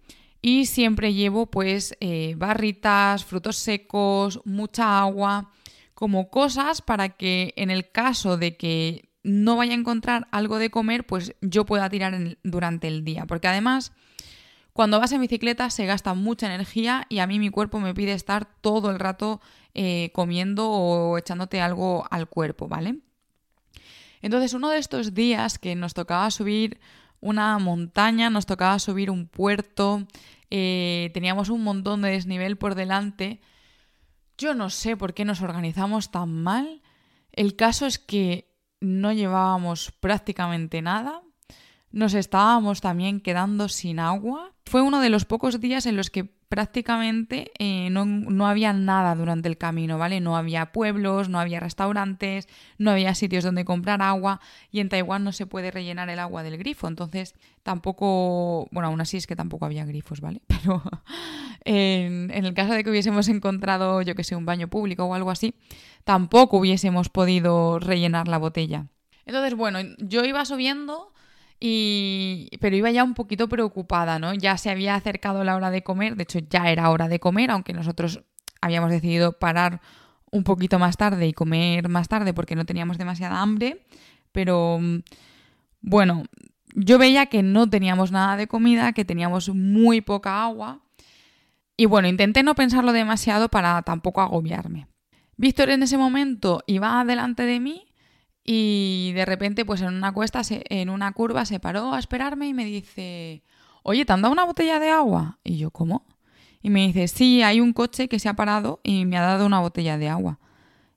Y 0.42 0.68
siempre 0.68 1.14
llevo 1.14 1.48
pues 1.48 1.98
eh, 2.00 2.36
barritas, 2.38 3.26
frutos 3.26 3.58
secos, 3.58 4.40
mucha 4.46 5.00
agua 5.00 5.52
como 6.00 6.30
cosas 6.30 6.82
para 6.82 7.10
que 7.10 7.54
en 7.58 7.70
el 7.70 7.92
caso 7.92 8.38
de 8.38 8.56
que 8.56 9.10
no 9.22 9.58
vaya 9.58 9.74
a 9.74 9.76
encontrar 9.76 10.30
algo 10.32 10.58
de 10.58 10.70
comer, 10.70 11.06
pues 11.06 11.36
yo 11.42 11.66
pueda 11.66 11.90
tirar 11.90 12.18
durante 12.42 12.88
el 12.88 13.04
día. 13.04 13.26
Porque 13.26 13.50
además, 13.50 13.92
cuando 14.72 14.98
vas 14.98 15.12
en 15.12 15.20
bicicleta 15.20 15.70
se 15.70 15.86
gasta 15.86 16.14
mucha 16.14 16.48
energía 16.48 17.06
y 17.10 17.20
a 17.20 17.28
mí 17.28 17.38
mi 17.38 17.50
cuerpo 17.50 17.82
me 17.82 17.94
pide 17.94 18.14
estar 18.14 18.48
todo 18.62 18.92
el 18.92 18.98
rato 18.98 19.42
eh, 19.74 20.12
comiendo 20.14 20.72
o 20.72 21.18
echándote 21.18 21.60
algo 21.60 22.08
al 22.10 22.30
cuerpo, 22.30 22.70
¿vale? 22.70 23.00
Entonces, 24.22 24.54
uno 24.54 24.70
de 24.70 24.78
estos 24.78 25.14
días 25.14 25.60
que 25.60 25.76
nos 25.76 25.94
tocaba 25.96 26.32
subir 26.32 26.80
una 27.20 27.60
montaña, 27.60 28.30
nos 28.30 28.46
tocaba 28.46 28.80
subir 28.80 29.12
un 29.12 29.28
puerto, 29.28 30.08
eh, 30.50 31.12
teníamos 31.14 31.50
un 31.50 31.62
montón 31.62 32.04
de 32.04 32.12
desnivel 32.12 32.58
por 32.58 32.76
delante, 32.76 33.42
yo 34.40 34.56
no 34.56 34.70
sé 34.70 34.96
por 34.98 35.14
qué 35.14 35.26
nos 35.26 35.42
organizamos 35.42 36.12
tan 36.12 36.42
mal. 36.42 36.82
El 37.32 37.56
caso 37.56 37.86
es 37.86 38.00
que 38.00 38.56
no 38.80 39.12
llevábamos 39.12 39.92
prácticamente 40.00 40.82
nada. 40.82 41.22
Nos 41.92 42.14
estábamos 42.14 42.80
también 42.82 43.20
quedando 43.20 43.68
sin 43.68 44.00
agua. 44.00 44.54
Fue 44.66 44.82
uno 44.82 45.02
de 45.02 45.10
los 45.10 45.26
pocos 45.26 45.60
días 45.60 45.86
en 45.86 45.98
los 45.98 46.10
que 46.10 46.39
prácticamente 46.50 47.52
eh, 47.60 47.90
no, 47.92 48.48
había 48.48 48.74
nada 48.74 49.14
durante 49.14 49.48
el 49.48 49.58
camino, 49.58 50.00
¿vale? 50.00 50.20
No 50.20 50.36
había 50.36 50.72
pueblos, 50.72 51.30
no 51.30 51.40
había 51.40 51.60
restaurantes, 51.60 52.50
no 52.80 52.90
había 52.90 53.14
sitios 53.14 53.44
donde 53.44 53.66
comprar 53.66 54.02
agua 54.02 54.42
y 54.72 54.80
en 54.80 54.90
Taiwán 54.90 55.24
no 55.24 55.32
se 55.32 55.46
puede 55.46 55.70
rellenar 55.70 56.10
el 56.10 56.18
agua 56.18 56.42
del 56.42 56.58
grifo, 56.58 56.88
entonces 56.88 57.36
tampoco, 57.62 58.68
bueno, 58.72 58.88
aún 58.88 59.00
así 59.00 59.18
es 59.18 59.28
que 59.28 59.36
tampoco 59.36 59.66
había 59.66 59.86
grifos, 59.86 60.22
¿vale? 60.22 60.42
Pero 60.48 60.82
en, 61.66 62.32
en 62.32 62.46
el 62.46 62.56
caso 62.56 62.74
de 62.74 62.84
que 62.84 62.90
hubiésemos 62.90 63.28
encontrado, 63.28 64.02
yo 64.02 64.16
que 64.16 64.24
sé, 64.24 64.36
un 64.36 64.48
baño 64.48 64.70
público 64.70 65.06
o 65.06 65.14
algo 65.14 65.30
así, 65.30 65.54
tampoco 66.04 66.58
hubiésemos 66.58 67.10
podido 67.10 67.78
rellenar 67.78 68.28
la 68.28 68.40
botella. 68.40 68.88
Entonces, 69.28 69.54
bueno, 69.54 69.80
yo 70.00 70.26
iba 70.26 70.44
subiendo 70.46 71.14
y, 71.60 72.50
pero 72.62 72.76
iba 72.76 72.90
ya 72.92 73.04
un 73.04 73.14
poquito 73.14 73.50
preocupada, 73.50 74.18
¿no? 74.18 74.34
Ya 74.34 74.58
se 74.58 74.70
había 74.70 74.96
acercado 74.96 75.44
la 75.44 75.56
hora 75.56 75.72
de 75.72 75.84
comer, 75.84 76.16
de 76.16 76.24
hecho 76.24 76.40
ya 76.40 76.72
era 76.72 76.90
hora 76.90 77.08
de 77.08 77.20
comer, 77.20 77.52
aunque 77.52 77.74
nosotros 77.74 78.24
habíamos 78.62 78.92
decidido 78.92 79.34
parar 79.34 79.82
un 80.32 80.44
poquito 80.44 80.80
más 80.80 80.96
tarde 80.96 81.28
y 81.28 81.34
comer 81.34 81.90
más 81.90 82.08
tarde 82.08 82.34
porque 82.34 82.56
no 82.56 82.66
teníamos 82.66 82.98
demasiada 82.98 83.42
hambre, 83.42 83.86
pero 84.32 84.80
bueno, 85.82 86.24
yo 86.76 86.98
veía 86.98 87.26
que 87.26 87.44
no 87.44 87.70
teníamos 87.70 88.12
nada 88.12 88.38
de 88.38 88.48
comida, 88.48 88.94
que 88.94 89.06
teníamos 89.06 89.50
muy 89.50 90.02
poca 90.02 90.44
agua 90.44 90.82
y 91.76 91.86
bueno, 91.86 92.08
intenté 92.08 92.44
no 92.44 92.56
pensarlo 92.56 92.94
demasiado 92.94 93.50
para 93.50 93.82
tampoco 93.82 94.22
agobiarme. 94.22 94.88
Víctor 95.36 95.70
en 95.70 95.84
ese 95.84 95.98
momento 95.98 96.64
iba 96.68 97.04
delante 97.06 97.44
de 97.44 97.60
mí 97.60 97.89
y 98.52 99.12
de 99.14 99.26
repente, 99.26 99.64
pues 99.64 99.80
en 99.82 99.94
una 99.94 100.12
cuesta, 100.12 100.42
en 100.50 100.90
una 100.90 101.12
curva, 101.12 101.46
se 101.46 101.60
paró 101.60 101.94
a 101.94 102.00
esperarme 102.00 102.48
y 102.48 102.56
me 102.56 102.66
dice, 102.66 103.44
oye, 103.84 104.06
¿te 104.06 104.14
han 104.14 104.24
dado 104.24 104.32
una 104.32 104.44
botella 104.44 104.80
de 104.80 104.90
agua? 104.90 105.38
Y 105.44 105.60
yo, 105.60 105.70
¿cómo? 105.70 106.08
Y 106.64 106.72
me 106.72 106.88
dice, 106.88 107.08
sí, 107.10 107.44
hay 107.44 107.62
un 107.62 107.74
coche 107.74 108.08
que 108.08 108.18
se 108.18 108.28
ha 108.28 108.34
parado 108.34 108.80
y 108.84 109.06
me 109.06 109.20
ha 109.20 109.22
dado 109.22 109.46
una 109.46 109.60
botella 109.60 110.00
de 110.00 110.10
agua. 110.10 110.40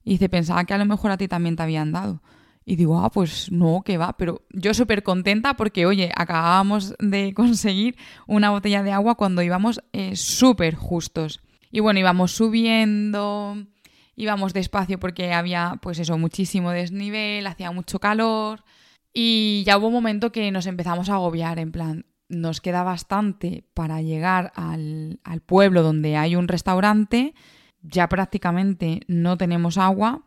Y 0.03 0.12
dice, 0.12 0.30
pensaba 0.30 0.64
que 0.64 0.72
a 0.72 0.78
lo 0.78 0.86
mejor 0.86 1.11
a 1.11 1.18
ti 1.18 1.28
también 1.28 1.55
te 1.55 1.62
habían 1.62 1.92
dado. 1.92 2.22
Y 2.64 2.76
digo, 2.76 3.05
ah, 3.05 3.11
pues 3.11 3.53
no, 3.53 3.82
que 3.84 3.98
va. 3.98 4.16
Pero 4.16 4.46
yo 4.48 4.72
súper 4.72 5.03
contenta 5.03 5.55
porque, 5.55 5.84
oye, 5.84 6.11
acabábamos 6.16 6.94
de 7.00 7.34
conseguir 7.36 7.98
una 8.26 8.48
botella 8.48 8.82
de 8.82 8.92
agua 8.92 9.16
cuando 9.16 9.42
íbamos 9.42 9.82
eh, 9.92 10.16
súper 10.16 10.74
justos. 10.74 11.42
Y 11.70 11.80
bueno, 11.80 12.00
íbamos 12.00 12.32
subiendo, 12.32 13.59
íbamos 14.16 14.52
despacio 14.52 14.98
porque 14.98 15.32
había, 15.32 15.78
pues 15.82 15.98
eso, 15.98 16.18
muchísimo 16.18 16.70
desnivel, 16.70 17.46
hacía 17.46 17.70
mucho 17.70 17.98
calor 17.98 18.64
y 19.12 19.62
ya 19.66 19.78
hubo 19.78 19.88
un 19.88 19.94
momento 19.94 20.32
que 20.32 20.50
nos 20.50 20.66
empezamos 20.66 21.08
a 21.08 21.14
agobiar, 21.14 21.58
en 21.58 21.72
plan, 21.72 22.06
nos 22.28 22.60
queda 22.60 22.82
bastante 22.82 23.64
para 23.74 24.00
llegar 24.00 24.52
al, 24.54 25.20
al 25.24 25.40
pueblo 25.40 25.82
donde 25.82 26.16
hay 26.16 26.36
un 26.36 26.48
restaurante, 26.48 27.34
ya 27.82 28.08
prácticamente 28.08 29.00
no 29.06 29.36
tenemos 29.36 29.76
agua 29.78 30.24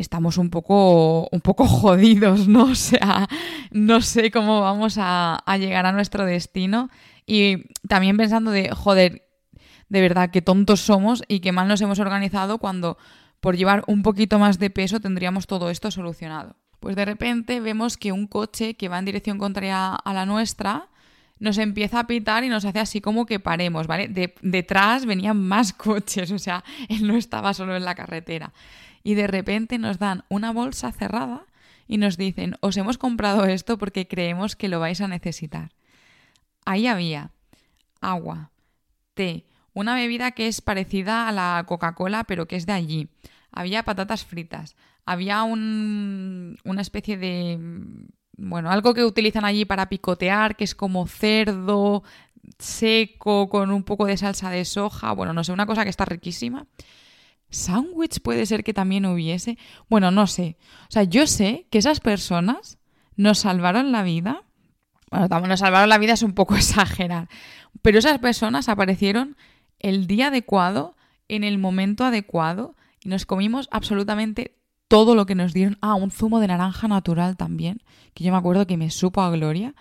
estamos 0.00 0.38
un 0.38 0.50
poco, 0.50 1.28
un 1.30 1.40
poco 1.40 1.66
jodidos, 1.68 2.48
¿no? 2.48 2.64
O 2.64 2.74
sea, 2.74 3.28
no 3.70 4.00
sé 4.00 4.30
cómo 4.30 4.60
vamos 4.60 4.96
a, 4.98 5.36
a, 5.36 5.58
llegar 5.58 5.86
a 5.86 5.92
nuestro 5.92 6.24
destino. 6.24 6.90
Y 7.26 7.68
también 7.86 8.16
pensando 8.16 8.50
de, 8.50 8.70
joder, 8.70 9.28
de 9.88 10.00
verdad, 10.00 10.30
qué 10.30 10.42
tontos 10.42 10.80
somos 10.80 11.22
y 11.28 11.40
qué 11.40 11.52
mal 11.52 11.68
nos 11.68 11.80
hemos 11.80 11.98
organizado 11.98 12.58
cuando 12.58 12.96
por 13.40 13.56
llevar 13.56 13.82
un 13.86 14.02
poquito 14.02 14.38
más 14.38 14.58
de 14.58 14.70
peso 14.70 15.00
tendríamos 15.00 15.46
todo 15.46 15.70
esto 15.70 15.90
solucionado. 15.90 16.56
Pues 16.78 16.96
de 16.96 17.04
repente 17.04 17.60
vemos 17.60 17.96
que 17.96 18.12
un 18.12 18.26
coche 18.26 18.74
que 18.74 18.88
va 18.88 18.98
en 18.98 19.04
dirección 19.04 19.38
contraria 19.38 19.94
a 19.94 20.14
la 20.14 20.26
nuestra 20.26 20.88
nos 21.38 21.56
empieza 21.58 22.00
a 22.00 22.06
pitar 22.06 22.44
y 22.44 22.48
nos 22.48 22.64
hace 22.64 22.78
así 22.78 23.00
como 23.00 23.26
que 23.26 23.40
paremos, 23.40 23.86
¿vale? 23.86 24.08
detrás 24.42 25.06
venían 25.06 25.38
más 25.38 25.72
coches, 25.74 26.30
o 26.30 26.38
sea, 26.38 26.62
él 26.88 27.06
no 27.06 27.16
estaba 27.16 27.54
solo 27.54 27.76
en 27.76 27.84
la 27.84 27.94
carretera. 27.94 28.52
Y 29.02 29.14
de 29.14 29.26
repente 29.26 29.78
nos 29.78 29.98
dan 29.98 30.24
una 30.28 30.52
bolsa 30.52 30.92
cerrada 30.92 31.46
y 31.88 31.96
nos 31.96 32.18
dicen, 32.18 32.56
os 32.60 32.76
hemos 32.76 32.98
comprado 32.98 33.46
esto 33.46 33.78
porque 33.78 34.06
creemos 34.06 34.54
que 34.54 34.68
lo 34.68 34.78
vais 34.78 35.00
a 35.00 35.08
necesitar. 35.08 35.72
Ahí 36.66 36.86
había 36.86 37.30
agua, 38.02 38.50
té, 39.14 39.44
una 39.74 39.94
bebida 39.94 40.32
que 40.32 40.48
es 40.48 40.60
parecida 40.60 41.28
a 41.28 41.32
la 41.32 41.64
Coca-Cola, 41.66 42.24
pero 42.24 42.46
que 42.46 42.56
es 42.56 42.66
de 42.66 42.72
allí. 42.72 43.08
Había 43.52 43.82
patatas 43.82 44.24
fritas. 44.24 44.76
Había 45.04 45.42
un, 45.42 46.58
una 46.64 46.82
especie 46.82 47.16
de... 47.16 47.58
Bueno, 48.36 48.70
algo 48.70 48.94
que 48.94 49.04
utilizan 49.04 49.44
allí 49.44 49.64
para 49.64 49.88
picotear, 49.88 50.56
que 50.56 50.64
es 50.64 50.74
como 50.74 51.06
cerdo 51.06 52.02
seco 52.58 53.48
con 53.48 53.70
un 53.70 53.82
poco 53.82 54.06
de 54.06 54.16
salsa 54.16 54.50
de 54.50 54.64
soja. 54.64 55.12
Bueno, 55.12 55.32
no 55.32 55.44
sé, 55.44 55.52
una 55.52 55.66
cosa 55.66 55.84
que 55.84 55.90
está 55.90 56.04
riquísima. 56.04 56.66
¿Sándwich 57.50 58.20
puede 58.20 58.46
ser 58.46 58.62
que 58.62 58.72
también 58.72 59.06
hubiese? 59.06 59.58
Bueno, 59.88 60.10
no 60.10 60.26
sé. 60.26 60.56
O 60.88 60.90
sea, 60.90 61.02
yo 61.02 61.26
sé 61.26 61.66
que 61.70 61.78
esas 61.78 62.00
personas 62.00 62.78
nos 63.16 63.40
salvaron 63.40 63.92
la 63.92 64.02
vida. 64.02 64.44
Bueno, 65.10 65.46
nos 65.48 65.60
salvaron 65.60 65.88
la 65.88 65.98
vida 65.98 66.12
es 66.12 66.22
un 66.22 66.32
poco 66.32 66.54
exagerar. 66.56 67.28
Pero 67.82 67.98
esas 67.98 68.18
personas 68.18 68.68
aparecieron 68.68 69.36
el 69.80 70.06
día 70.06 70.28
adecuado, 70.28 70.96
en 71.28 71.44
el 71.44 71.58
momento 71.58 72.04
adecuado, 72.04 72.76
y 73.02 73.08
nos 73.08 73.26
comimos 73.26 73.68
absolutamente 73.70 74.56
todo 74.88 75.14
lo 75.14 75.26
que 75.26 75.34
nos 75.34 75.52
dieron. 75.52 75.78
Ah, 75.80 75.94
un 75.94 76.10
zumo 76.10 76.40
de 76.40 76.48
naranja 76.48 76.88
natural 76.88 77.36
también, 77.36 77.82
que 78.14 78.24
yo 78.24 78.32
me 78.32 78.38
acuerdo 78.38 78.66
que 78.66 78.76
me 78.76 78.90
supo 78.90 79.20
a 79.20 79.30
gloria. 79.30 79.74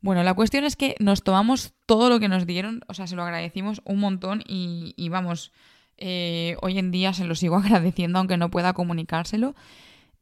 Bueno, 0.00 0.22
la 0.22 0.34
cuestión 0.34 0.64
es 0.64 0.76
que 0.76 0.94
nos 0.98 1.22
tomamos 1.22 1.74
todo 1.86 2.08
lo 2.08 2.20
que 2.20 2.28
nos 2.28 2.46
dieron, 2.46 2.82
o 2.88 2.94
sea, 2.94 3.06
se 3.06 3.16
lo 3.16 3.22
agradecimos 3.22 3.82
un 3.84 3.98
montón 3.98 4.42
y, 4.46 5.08
vamos, 5.08 5.52
eh, 5.96 6.56
hoy 6.60 6.78
en 6.78 6.90
día 6.90 7.12
se 7.12 7.24
lo 7.24 7.34
sigo 7.34 7.56
agradeciendo 7.58 8.18
aunque 8.18 8.36
no 8.36 8.50
pueda 8.50 8.72
comunicárselo. 8.72 9.54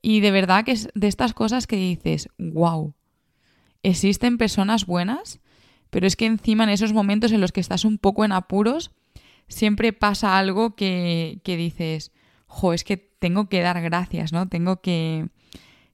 Y 0.02 0.20
de 0.20 0.30
verdad 0.30 0.64
que 0.64 0.72
es 0.72 0.88
de 0.94 1.08
estas 1.08 1.32
cosas 1.32 1.66
que 1.66 1.76
dices, 1.76 2.28
wow, 2.38 2.94
existen 3.82 4.36
personas 4.36 4.84
buenas, 4.84 5.40
pero 5.94 6.08
es 6.08 6.16
que 6.16 6.26
encima 6.26 6.64
en 6.64 6.70
esos 6.70 6.92
momentos 6.92 7.30
en 7.30 7.40
los 7.40 7.52
que 7.52 7.60
estás 7.60 7.84
un 7.84 7.98
poco 7.98 8.24
en 8.24 8.32
apuros, 8.32 8.90
siempre 9.46 9.92
pasa 9.92 10.36
algo 10.36 10.74
que, 10.74 11.38
que 11.44 11.56
dices, 11.56 12.10
jo, 12.48 12.72
es 12.72 12.82
que 12.82 12.96
tengo 12.96 13.48
que 13.48 13.60
dar 13.60 13.80
gracias, 13.80 14.32
¿no? 14.32 14.48
Tengo 14.48 14.80
que, 14.80 15.28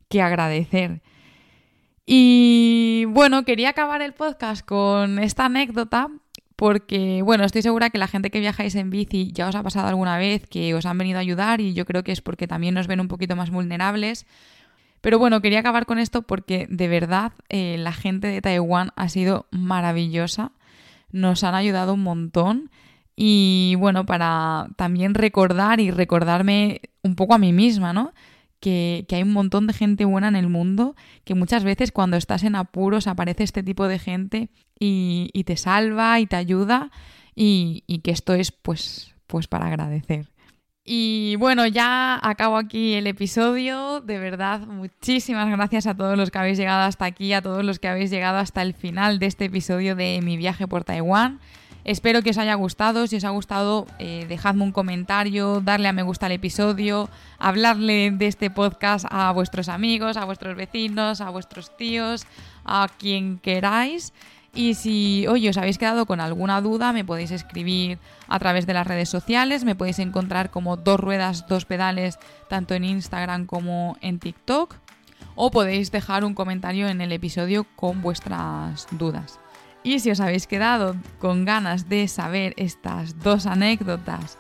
que 0.08 0.22
agradecer. 0.22 1.02
Y 2.06 3.04
bueno, 3.08 3.44
quería 3.44 3.68
acabar 3.68 4.00
el 4.00 4.14
podcast 4.14 4.64
con 4.64 5.18
esta 5.18 5.44
anécdota 5.44 6.08
porque, 6.56 7.20
bueno, 7.20 7.44
estoy 7.44 7.60
segura 7.60 7.90
que 7.90 7.98
la 7.98 8.08
gente 8.08 8.30
que 8.30 8.40
viajáis 8.40 8.76
en 8.76 8.88
bici 8.88 9.32
ya 9.34 9.48
os 9.48 9.54
ha 9.54 9.62
pasado 9.62 9.88
alguna 9.88 10.16
vez 10.16 10.46
que 10.46 10.72
os 10.72 10.86
han 10.86 10.96
venido 10.96 11.18
a 11.18 11.20
ayudar 11.20 11.60
y 11.60 11.74
yo 11.74 11.84
creo 11.84 12.04
que 12.04 12.12
es 12.12 12.22
porque 12.22 12.48
también 12.48 12.72
nos 12.72 12.86
ven 12.86 13.00
un 13.00 13.08
poquito 13.08 13.36
más 13.36 13.50
vulnerables. 13.50 14.26
Pero 15.00 15.18
bueno, 15.18 15.40
quería 15.40 15.60
acabar 15.60 15.86
con 15.86 15.98
esto 15.98 16.22
porque 16.22 16.66
de 16.70 16.88
verdad 16.88 17.32
eh, 17.48 17.76
la 17.78 17.92
gente 17.92 18.28
de 18.28 18.42
Taiwán 18.42 18.90
ha 18.96 19.08
sido 19.08 19.46
maravillosa, 19.50 20.52
nos 21.10 21.42
han 21.44 21.54
ayudado 21.54 21.94
un 21.94 22.02
montón 22.02 22.70
y 23.16 23.74
bueno, 23.78 24.06
para 24.06 24.68
también 24.76 25.14
recordar 25.14 25.80
y 25.80 25.90
recordarme 25.90 26.82
un 27.02 27.16
poco 27.16 27.34
a 27.34 27.38
mí 27.38 27.52
misma, 27.52 27.92
¿no? 27.92 28.12
que, 28.60 29.06
hay 29.10 29.22
un 29.22 29.32
montón 29.32 29.66
de 29.66 29.72
gente 29.72 30.04
buena 30.04 30.28
en 30.28 30.36
el 30.36 30.48
mundo, 30.48 30.94
que 31.24 31.34
muchas 31.34 31.64
veces 31.64 31.92
cuando 31.92 32.16
estás 32.16 32.44
en 32.44 32.54
apuros 32.54 33.06
aparece 33.06 33.42
este 33.42 33.62
tipo 33.62 33.88
de 33.88 33.98
gente 33.98 34.50
y, 34.78 35.30
te 35.44 35.56
salva 35.56 36.20
y 36.20 36.26
te 36.26 36.36
ayuda 36.36 36.90
y, 37.34 37.82
que 38.04 38.10
esto 38.10 38.34
es 38.34 38.52
pues, 38.52 39.14
pues 39.26 39.48
para 39.48 39.66
agradecer. 39.66 40.30
Y 40.84 41.36
bueno, 41.36 41.66
ya 41.66 42.18
acabo 42.22 42.56
aquí 42.56 42.94
el 42.94 43.06
episodio. 43.06 44.00
De 44.00 44.18
verdad, 44.18 44.60
muchísimas 44.66 45.48
gracias 45.48 45.86
a 45.86 45.94
todos 45.94 46.16
los 46.16 46.30
que 46.30 46.38
habéis 46.38 46.58
llegado 46.58 46.82
hasta 46.82 47.04
aquí, 47.04 47.32
a 47.32 47.42
todos 47.42 47.64
los 47.64 47.78
que 47.78 47.88
habéis 47.88 48.10
llegado 48.10 48.38
hasta 48.38 48.62
el 48.62 48.74
final 48.74 49.18
de 49.18 49.26
este 49.26 49.46
episodio 49.46 49.94
de 49.94 50.20
mi 50.22 50.36
viaje 50.36 50.66
por 50.66 50.84
Taiwán. 50.84 51.38
Espero 51.84 52.22
que 52.22 52.30
os 52.30 52.38
haya 52.38 52.54
gustado. 52.54 53.06
Si 53.06 53.16
os 53.16 53.24
ha 53.24 53.30
gustado, 53.30 53.86
eh, 53.98 54.26
dejadme 54.28 54.64
un 54.64 54.72
comentario, 54.72 55.60
darle 55.60 55.88
a 55.88 55.92
me 55.92 56.02
gusta 56.02 56.26
al 56.26 56.32
episodio, 56.32 57.08
hablarle 57.38 58.10
de 58.10 58.26
este 58.26 58.50
podcast 58.50 59.06
a 59.10 59.32
vuestros 59.32 59.68
amigos, 59.68 60.16
a 60.16 60.24
vuestros 60.24 60.56
vecinos, 60.56 61.20
a 61.20 61.30
vuestros 61.30 61.76
tíos, 61.76 62.26
a 62.64 62.88
quien 62.98 63.38
queráis. 63.38 64.12
Y 64.52 64.74
si, 64.74 65.26
hoy 65.28 65.48
os 65.48 65.56
habéis 65.56 65.78
quedado 65.78 66.06
con 66.06 66.20
alguna 66.20 66.60
duda, 66.60 66.92
me 66.92 67.04
podéis 67.04 67.30
escribir 67.30 67.98
a 68.26 68.38
través 68.38 68.66
de 68.66 68.74
las 68.74 68.86
redes 68.86 69.08
sociales. 69.08 69.64
Me 69.64 69.76
podéis 69.76 70.00
encontrar 70.00 70.50
como 70.50 70.76
dos 70.76 70.98
ruedas, 70.98 71.46
dos 71.46 71.64
pedales, 71.64 72.18
tanto 72.48 72.74
en 72.74 72.84
Instagram 72.84 73.46
como 73.46 73.96
en 74.00 74.18
TikTok. 74.18 74.74
O 75.36 75.50
podéis 75.50 75.92
dejar 75.92 76.24
un 76.24 76.34
comentario 76.34 76.88
en 76.88 77.00
el 77.00 77.12
episodio 77.12 77.64
con 77.76 78.02
vuestras 78.02 78.88
dudas. 78.90 79.38
Y 79.82 80.00
si 80.00 80.10
os 80.10 80.20
habéis 80.20 80.46
quedado 80.46 80.96
con 81.20 81.44
ganas 81.44 81.88
de 81.88 82.08
saber 82.08 82.52
estas 82.56 83.18
dos 83.20 83.46
anécdotas 83.46 84.36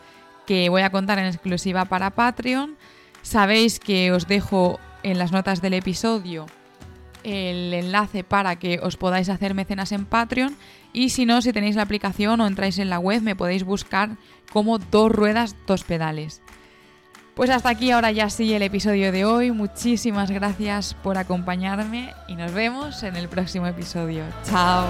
que 0.46 0.68
voy 0.68 0.82
a 0.82 0.90
contar 0.90 1.18
en 1.18 1.26
exclusiva 1.26 1.84
para 1.84 2.10
Patreon, 2.10 2.76
sabéis 3.22 3.78
que 3.78 4.12
os 4.12 4.26
dejo 4.26 4.80
en 5.02 5.18
las 5.18 5.32
notas 5.32 5.62
del 5.62 5.74
episodio 5.74 6.46
el 7.24 7.72
enlace 7.74 8.24
para 8.24 8.56
que 8.56 8.80
os 8.82 8.96
podáis 8.96 9.28
hacer 9.28 9.54
mecenas 9.54 9.92
en 9.92 10.04
Patreon 10.04 10.56
y 10.92 11.10
si 11.10 11.26
no, 11.26 11.42
si 11.42 11.52
tenéis 11.52 11.76
la 11.76 11.82
aplicación 11.82 12.40
o 12.40 12.46
entráis 12.46 12.78
en 12.78 12.90
la 12.90 12.98
web 12.98 13.22
me 13.22 13.36
podéis 13.36 13.64
buscar 13.64 14.16
como 14.52 14.78
dos 14.78 15.10
ruedas, 15.12 15.56
dos 15.66 15.84
pedales. 15.84 16.42
Pues 17.34 17.48
hasta 17.48 17.70
aquí 17.70 17.90
ahora 17.90 18.10
ya 18.10 18.28
sí 18.28 18.52
el 18.52 18.62
episodio 18.62 19.12
de 19.12 19.24
hoy. 19.24 19.50
Muchísimas 19.50 20.30
gracias 20.30 20.94
por 20.94 21.16
acompañarme 21.16 22.12
y 22.28 22.34
nos 22.34 22.52
vemos 22.52 23.02
en 23.02 23.16
el 23.16 23.28
próximo 23.28 23.66
episodio. 23.66 24.24
Chao. 24.44 24.86